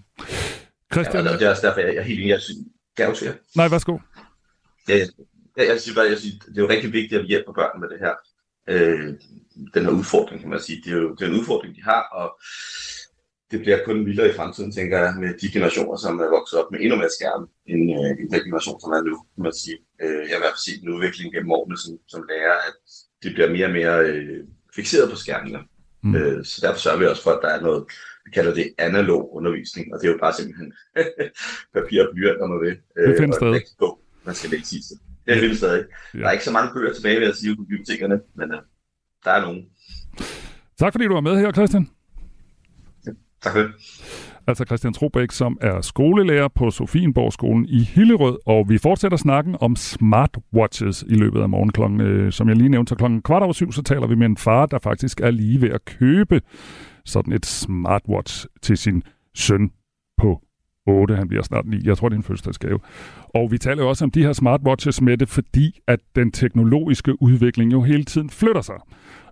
Christian? 0.93 1.25
Ja, 1.25 1.33
det 1.33 1.41
er 1.41 1.49
også 1.49 1.67
derfor, 1.67 1.79
jeg 1.79 1.95
er 1.95 2.01
helt 2.01 2.19
enig. 2.19 2.29
Jeg 2.29 2.39
kan 2.97 3.15
jeg 3.25 3.33
Nej, 3.55 3.67
værsgo. 3.67 3.97
Ja, 4.89 4.97
jeg, 4.97 5.07
jeg, 5.57 5.67
jeg 5.67 5.81
siger 5.81 5.95
bare, 5.95 6.09
jeg 6.09 6.17
siger, 6.17 6.35
det 6.39 6.57
er 6.57 6.61
jo 6.61 6.69
rigtig 6.69 6.93
vigtigt, 6.93 7.19
at 7.19 7.23
vi 7.23 7.27
hjælper 7.27 7.53
børn 7.53 7.79
med 7.81 7.89
det 7.89 7.99
her. 7.99 8.15
Øh, 8.69 9.13
den 9.73 9.85
her 9.85 9.91
udfordring, 9.91 10.41
kan 10.41 10.49
man 10.49 10.59
sige. 10.59 10.81
Det 10.83 10.93
er 10.93 10.97
jo 10.97 11.15
det 11.15 11.21
er 11.25 11.29
en 11.29 11.39
udfordring, 11.39 11.75
de 11.75 11.83
har, 11.83 12.03
og 12.19 12.27
det 13.51 13.59
bliver 13.59 13.85
kun 13.85 14.05
vildere 14.05 14.29
i 14.29 14.33
fremtiden, 14.33 14.71
tænker 14.71 14.97
jeg, 14.99 15.13
med 15.19 15.33
de 15.41 15.51
generationer, 15.55 15.97
som 15.97 16.19
er 16.19 16.29
vokset 16.37 16.59
op 16.59 16.71
med 16.71 16.79
endnu 16.81 16.95
mere 16.97 17.15
skærm, 17.17 17.49
end, 17.71 17.83
øh, 17.97 18.11
end 18.19 18.29
den 18.33 18.43
generation, 18.47 18.81
som 18.81 18.91
er 18.91 19.01
nu, 19.01 19.17
kan 19.35 19.43
man 19.43 19.53
sige. 19.63 19.77
Øh, 20.01 20.21
jeg 20.27 20.33
har 20.33 20.41
i 20.41 20.43
hvert 20.45 20.55
fald 20.55 20.67
set 20.67 20.83
en 20.83 20.93
udvikling 20.95 21.33
gennem 21.33 21.51
årene 21.51 21.77
som, 21.77 21.91
som 22.07 22.21
lærer, 22.29 22.57
at 22.69 22.77
de 23.23 23.29
bliver 23.35 23.49
mere 23.55 23.67
og 23.69 23.75
mere 23.79 23.97
øh, 24.09 24.43
fixeret 24.75 25.09
på 25.09 25.15
skærmene. 25.15 25.59
Mm. 26.03 26.15
Øh, 26.15 26.45
så 26.45 26.55
derfor 26.63 26.79
sørger 26.79 26.99
vi 26.99 27.05
også 27.05 27.23
for, 27.23 27.31
at 27.31 27.43
der 27.45 27.51
er 27.57 27.61
noget, 27.61 27.83
vi 28.25 28.31
kalder 28.31 28.53
det 28.53 28.67
analog 28.77 29.35
undervisning, 29.35 29.93
og 29.93 29.99
det 29.99 30.07
er 30.07 30.11
jo 30.11 30.17
bare 30.25 30.33
simpelthen 30.33 30.73
papir 31.75 31.97
og 32.03 32.09
blyant, 32.13 32.39
når 32.39 32.47
man 32.47 32.61
vil. 32.65 32.77
Øh, 32.97 33.09
det 33.09 33.17
findes 33.19 33.35
stadig. 33.35 33.61
Man 34.25 34.35
skal 34.35 34.49
lægge 34.49 34.65
sidste. 34.65 34.95
Det 35.25 35.39
findes 35.39 35.57
stadig. 35.57 35.85
Ja. 36.13 36.19
Der 36.19 36.27
er 36.27 36.31
ikke 36.31 36.43
så 36.43 36.51
mange 36.51 36.73
bøger 36.73 36.93
tilbage, 36.93 37.19
ved 37.19 37.27
at 37.27 37.35
sige, 37.35 37.55
på 37.55 37.63
bibliotekerne, 37.63 38.19
men 38.35 38.51
uh, 38.51 38.57
der 39.23 39.31
er 39.31 39.41
nogen. 39.41 39.65
Tak 40.79 40.93
fordi 40.93 41.05
du 41.05 41.13
var 41.13 41.21
med 41.21 41.39
her, 41.39 41.51
Christian. 41.51 41.89
Ja, 43.07 43.11
tak 43.41 43.53
for 43.53 43.59
det. 43.59 43.71
Altså 44.47 44.65
Christian 44.65 44.93
Trobæk, 44.93 45.31
som 45.31 45.57
er 45.61 45.81
skolelærer 45.81 46.47
på 46.47 46.71
Sofienborgskolen 46.71 47.65
i 47.65 47.83
Hillerød, 47.83 48.37
og 48.45 48.69
vi 48.69 48.77
fortsætter 48.77 49.17
snakken 49.17 49.55
om 49.59 49.75
smartwatches 49.75 51.03
i 51.07 51.13
løbet 51.13 51.41
af 51.41 51.49
morgen 51.49 51.71
klokken, 51.71 52.01
øh, 52.01 52.31
som 52.31 52.49
jeg 52.49 52.55
lige 52.55 52.69
nævnte, 52.69 52.89
så 52.89 52.95
klokken 52.95 53.21
kvart 53.21 53.43
over 53.43 53.53
syv, 53.53 53.71
så 53.71 53.81
taler 53.83 54.07
vi 54.07 54.15
med 54.15 54.25
en 54.25 54.37
far, 54.37 54.65
der 54.65 54.79
faktisk 54.79 55.21
er 55.21 55.31
lige 55.31 55.61
ved 55.61 55.69
at 55.69 55.85
købe 55.85 56.41
sådan 57.05 57.33
et 57.33 57.45
smartwatch 57.45 58.45
til 58.61 58.77
sin 58.77 59.03
søn 59.35 59.71
på 60.17 60.41
8, 60.87 61.15
han 61.15 61.27
bliver 61.27 61.43
snart 61.43 61.65
9. 61.65 61.79
Jeg 61.83 61.97
tror, 61.97 62.09
det 62.09 62.15
er 62.15 62.19
en 62.19 62.23
fødselsdagsgave. 62.23 62.79
Og 63.35 63.51
vi 63.51 63.57
taler 63.57 63.83
jo 63.83 63.89
også 63.89 64.05
om 64.05 64.11
de 64.11 64.23
her 64.23 64.33
smartwatches 64.33 65.01
med 65.01 65.17
det, 65.17 65.29
fordi 65.29 65.79
at 65.87 65.99
den 66.15 66.31
teknologiske 66.31 67.21
udvikling 67.21 67.71
jo 67.71 67.81
hele 67.81 68.03
tiden 68.03 68.29
flytter 68.29 68.61
sig. 68.61 68.75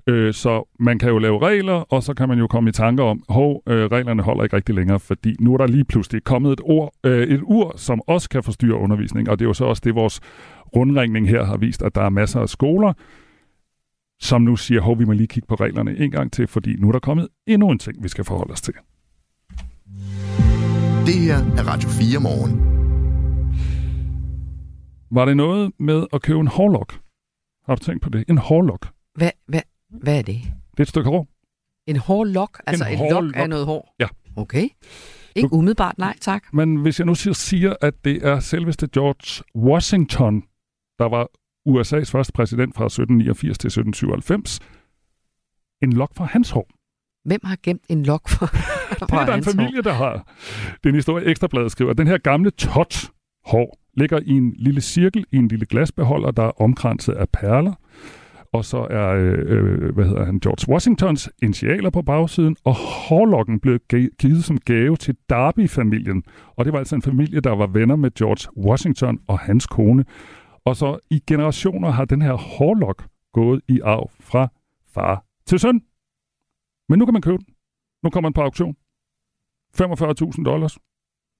Øh, 0.07 0.33
så 0.33 0.75
man 0.79 0.99
kan 0.99 1.09
jo 1.09 1.17
lave 1.17 1.39
regler, 1.41 1.73
og 1.73 2.03
så 2.03 2.13
kan 2.13 2.29
man 2.29 2.39
jo 2.39 2.47
komme 2.47 2.69
i 2.69 2.73
tanker 2.73 3.03
om, 3.03 3.23
hov, 3.29 3.63
øh, 3.67 3.85
reglerne 3.85 4.23
holder 4.23 4.43
ikke 4.43 4.55
rigtig 4.55 4.75
længere, 4.75 4.99
fordi 4.99 5.35
nu 5.39 5.53
er 5.53 5.57
der 5.57 5.67
lige 5.67 5.85
pludselig 5.85 6.23
kommet 6.23 6.51
et, 6.51 6.61
ord, 6.63 6.93
øh, 7.03 7.27
et 7.27 7.41
ur, 7.43 7.73
som 7.77 8.01
også 8.07 8.29
kan 8.29 8.43
forstyrre 8.43 8.75
undervisning, 8.75 9.29
og 9.29 9.39
det 9.39 9.45
er 9.45 9.49
jo 9.49 9.53
så 9.53 9.65
også 9.65 9.81
det, 9.85 9.95
vores 9.95 10.19
rundringning 10.75 11.29
her 11.29 11.43
har 11.43 11.57
vist, 11.57 11.81
at 11.81 11.95
der 11.95 12.01
er 12.01 12.09
masser 12.09 12.39
af 12.39 12.49
skoler, 12.49 12.93
som 14.19 14.41
nu 14.41 14.55
siger, 14.55 14.81
hov, 14.81 14.99
vi 14.99 15.05
må 15.05 15.11
lige 15.11 15.27
kigge 15.27 15.47
på 15.47 15.55
reglerne 15.55 15.97
en 15.97 16.11
gang 16.11 16.31
til, 16.31 16.47
fordi 16.47 16.75
nu 16.79 16.87
er 16.87 16.91
der 16.91 16.99
kommet 16.99 17.27
endnu 17.47 17.69
en 17.69 17.79
ting, 17.79 18.03
vi 18.03 18.07
skal 18.07 18.23
forholde 18.23 18.51
os 18.51 18.61
til. 18.61 18.73
Det 21.05 21.13
her 21.13 21.37
er 21.37 21.63
Radio 21.67 21.89
4 21.89 22.19
morgen. 22.19 22.53
Var 25.11 25.25
det 25.25 25.37
noget 25.37 25.71
med 25.79 26.07
at 26.13 26.21
købe 26.21 26.39
en 26.39 26.47
hårlok? 26.47 26.99
Har 27.65 27.75
du 27.75 27.83
tænkt 27.83 28.01
på 28.03 28.09
det? 28.09 28.23
En 28.29 28.37
hårlok. 28.37 28.87
Hvad, 29.15 29.31
hvad, 29.47 29.61
hvad 29.89 30.17
er 30.17 30.21
det? 30.21 30.41
Det 30.71 30.79
er 30.79 30.83
et 30.83 30.87
stykke 30.87 31.09
hår. 31.09 31.27
En 31.87 31.97
hårlok? 31.97 32.61
Altså 32.67 32.85
en 32.85 32.93
et 32.93 33.11
lok 33.11 33.23
af 33.35 33.49
noget 33.49 33.65
hår? 33.65 33.95
Ja. 33.99 34.07
Okay. 34.35 34.69
Ikke 35.35 35.49
du, 35.49 35.55
umiddelbart, 35.55 35.97
nej 35.97 36.17
tak. 36.21 36.43
Men 36.53 36.75
hvis 36.75 36.99
jeg 36.99 37.05
nu 37.05 37.15
siger, 37.15 37.75
at 37.81 37.93
det 38.05 38.25
er 38.27 38.39
selveste 38.39 38.87
George 38.93 39.43
Washington, 39.55 40.41
der 40.99 41.09
var 41.09 41.27
USA's 41.69 42.11
første 42.11 42.33
præsident 42.33 42.75
fra 42.75 42.85
1789 42.85 43.57
til 43.57 43.67
1797, 43.67 44.59
en 45.81 45.93
lok 45.93 46.15
fra 46.15 46.25
hans 46.25 46.49
hår. 46.49 46.67
Hvem 47.27 47.41
har 47.43 47.57
gemt 47.63 47.83
en 47.89 48.03
lok 48.03 48.29
for 48.29 48.45
Det 48.99 49.11
er 49.11 49.25
der 49.25 49.33
en 49.33 49.43
familie, 49.43 49.81
der 49.81 49.93
har. 49.93 50.13
Det 50.73 50.85
er 50.85 50.89
en 50.89 50.95
historie, 50.95 51.25
Ekstrabladet 51.25 51.71
skriver. 51.71 51.93
Den 51.93 52.07
her 52.07 52.17
gamle 52.17 52.51
tot 52.51 53.11
hår 53.45 53.79
ligger 53.97 54.19
i 54.25 54.29
en 54.29 54.53
lille 54.57 54.81
cirkel 54.81 55.25
i 55.31 55.37
en 55.37 55.47
lille 55.47 55.65
glasbeholder, 55.65 56.31
der 56.31 56.43
er 56.43 56.61
omkranset 56.61 57.13
af 57.13 57.29
perler. 57.29 57.73
Og 58.53 58.65
så 58.65 58.87
er, 58.89 59.09
øh, 59.09 59.39
øh 59.47 59.93
hvad 59.95 60.05
hedder 60.05 60.25
han, 60.25 60.39
George 60.39 60.73
Washingtons 60.73 61.29
initialer 61.41 61.89
på 61.89 62.01
bagsiden, 62.01 62.55
og 62.63 62.75
hårlokken 62.75 63.59
blev 63.59 63.79
givet 64.19 64.43
som 64.43 64.57
gave 64.57 64.95
til 64.95 65.15
Darby-familien. 65.29 66.23
Og 66.55 66.65
det 66.65 66.73
var 66.73 66.79
altså 66.79 66.95
en 66.95 67.01
familie, 67.01 67.39
der 67.39 67.55
var 67.55 67.67
venner 67.67 67.95
med 67.95 68.11
George 68.11 68.65
Washington 68.67 69.19
og 69.27 69.39
hans 69.39 69.67
kone. 69.67 70.05
Og 70.65 70.75
så 70.75 70.97
i 71.09 71.23
generationer 71.27 71.89
har 71.89 72.05
den 72.05 72.21
her 72.21 72.33
hårlok 72.33 73.05
gået 73.33 73.61
i 73.67 73.79
arv 73.83 74.11
fra 74.19 74.47
far 74.93 75.25
til 75.45 75.59
søn. 75.59 75.81
Men 76.89 76.99
nu 76.99 77.05
kan 77.05 77.13
man 77.13 77.21
købe 77.21 77.37
den. 77.37 77.53
Nu 78.03 78.09
kommer 78.09 78.29
den 78.29 78.33
på 78.33 78.41
auktion. 78.41 78.75
45.000 79.81 80.43
dollars 80.43 80.77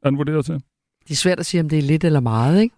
er 0.04 0.10
den 0.10 0.18
vurderet 0.18 0.46
til. 0.46 0.56
Det 1.04 1.12
er 1.12 1.16
svært 1.16 1.40
at 1.40 1.46
sige, 1.46 1.62
om 1.62 1.70
det 1.70 1.78
er 1.78 1.84
lidt 1.84 2.04
eller 2.04 2.20
meget, 2.20 2.62
ikke? 2.62 2.76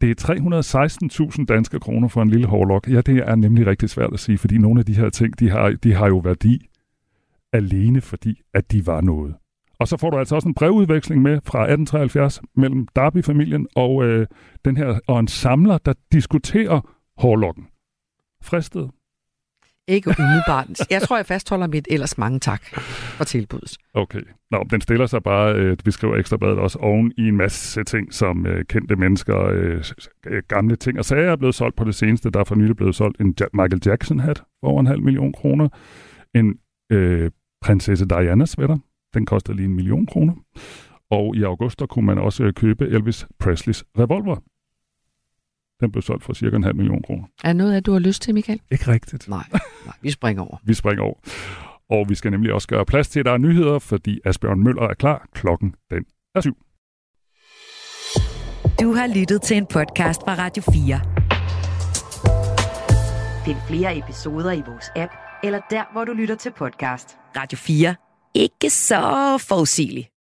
Det 0.00 0.10
er 0.10 1.34
316.000 1.38 1.44
danske 1.44 1.80
kroner 1.80 2.08
for 2.08 2.22
en 2.22 2.30
lille 2.30 2.46
hårlok. 2.46 2.88
Ja, 2.88 3.00
det 3.00 3.16
er 3.16 3.34
nemlig 3.34 3.66
rigtig 3.66 3.90
svært 3.90 4.12
at 4.12 4.20
sige, 4.20 4.38
fordi 4.38 4.58
nogle 4.58 4.80
af 4.80 4.86
de 4.86 4.94
her 4.94 5.10
ting, 5.10 5.38
de 5.38 5.50
har, 5.50 5.70
de 5.70 5.94
har 5.94 6.06
jo 6.06 6.18
værdi 6.18 6.68
alene 7.52 8.00
fordi, 8.00 8.40
at 8.54 8.72
de 8.72 8.86
var 8.86 9.00
noget. 9.00 9.34
Og 9.78 9.88
så 9.88 9.96
får 9.96 10.10
du 10.10 10.18
altså 10.18 10.34
også 10.34 10.48
en 10.48 10.54
brevudveksling 10.54 11.22
med 11.22 11.32
fra 11.44 11.58
1873 11.58 12.40
mellem 12.54 12.88
Darby-familien 12.96 13.66
og 13.76 14.04
øh, 14.04 14.26
den 14.64 14.76
her 14.76 15.00
og 15.06 15.20
en 15.20 15.28
samler, 15.28 15.78
der 15.78 15.94
diskuterer 16.12 16.80
hårlokken. 17.16 17.66
Fristet 18.42 18.90
ikke 19.88 20.14
umiddelbart. 20.18 20.90
Jeg 20.90 21.02
tror, 21.02 21.16
jeg 21.16 21.26
fastholder 21.26 21.66
mit 21.66 21.88
ellers 21.90 22.18
mange 22.18 22.38
tak 22.38 22.62
for 23.16 23.24
tilbuddet. 23.24 23.76
Okay. 23.94 24.20
Nå, 24.50 24.64
den 24.70 24.80
stiller 24.80 25.06
sig 25.06 25.22
bare, 25.22 25.54
øh, 25.54 25.76
vi 25.84 25.90
skriver 25.90 26.16
Ekstrabladet 26.16 26.58
også, 26.58 26.78
oven 26.78 27.12
i 27.18 27.28
en 27.28 27.36
masse 27.36 27.84
ting, 27.84 28.14
som 28.14 28.46
øh, 28.46 28.64
kendte 28.64 28.96
mennesker, 28.96 29.38
øh, 29.44 29.84
gamle 30.48 30.76
ting 30.76 30.98
og 30.98 31.04
sager 31.04 31.32
er 31.32 31.36
blevet 31.36 31.54
solgt 31.54 31.76
på 31.76 31.84
det 31.84 31.94
seneste. 31.94 32.30
Der 32.30 32.40
er 32.40 32.44
for 32.44 32.54
nylig 32.54 32.76
blevet 32.76 32.94
solgt 32.94 33.20
en 33.20 33.34
ja- 33.40 33.46
Michael 33.52 33.82
Jackson-hat 33.86 34.42
for 34.60 34.68
over 34.68 34.80
en 34.80 34.86
halv 34.86 35.02
million 35.02 35.32
kroner. 35.32 35.68
En 36.34 36.54
øh, 36.92 37.30
prinsesse 37.62 38.06
Diana 38.06 38.46
sweater, 38.46 38.78
den 39.14 39.26
koster 39.26 39.52
lige 39.52 39.66
en 39.66 39.74
million 39.74 40.06
kroner. 40.06 40.32
Og 41.10 41.36
i 41.36 41.42
august, 41.42 41.78
der 41.80 41.86
kunne 41.86 42.06
man 42.06 42.18
også 42.18 42.44
øh, 42.44 42.52
købe 42.52 42.86
Elvis 42.88 43.26
Presleys 43.38 43.84
revolver. 43.98 44.36
Den 45.80 45.92
blev 45.92 46.02
solgt 46.02 46.24
for 46.24 46.32
cirka 46.32 46.56
en 46.56 46.62
halv 46.62 46.76
million 46.76 47.02
kroner. 47.02 47.24
Er 47.44 47.52
noget 47.52 47.74
af, 47.74 47.82
du 47.82 47.92
har 47.92 47.98
lyst 47.98 48.22
til, 48.22 48.34
Michael? 48.34 48.60
Ikke 48.70 48.88
rigtigt. 48.88 49.28
Nej, 49.28 49.44
nej 49.86 49.94
vi 50.02 50.10
springer 50.10 50.42
over. 50.42 50.56
Vi 50.66 50.74
springer 50.74 51.02
over. 51.04 51.14
Og 51.90 52.08
vi 52.08 52.14
skal 52.14 52.30
nemlig 52.30 52.52
også 52.52 52.68
gøre 52.68 52.84
plads 52.86 53.08
til, 53.08 53.20
at 53.20 53.26
der 53.26 53.32
er 53.32 53.38
nyheder, 53.38 53.78
fordi 53.78 54.20
Asbjørn 54.24 54.62
Møller 54.62 54.82
er 54.82 54.94
klar. 54.94 55.28
Klokken 55.34 55.74
den 55.90 56.04
er 56.34 56.40
syv. 56.40 56.56
Du 58.80 58.92
har 58.92 59.18
lyttet 59.18 59.42
til 59.42 59.56
en 59.56 59.66
podcast 59.66 60.20
fra 60.24 60.34
Radio 60.34 60.62
4. 60.62 61.00
Find 63.44 63.56
flere 63.68 63.98
episoder 63.98 64.52
i 64.52 64.62
vores 64.66 64.90
app, 64.96 65.12
eller 65.44 65.60
der, 65.70 65.84
hvor 65.92 66.04
du 66.04 66.12
lytter 66.12 66.34
til 66.34 66.52
podcast. 66.58 67.16
Radio 67.36 67.58
4. 67.58 67.94
Ikke 68.34 68.70
så 68.70 69.00
forudsigeligt. 69.48 70.08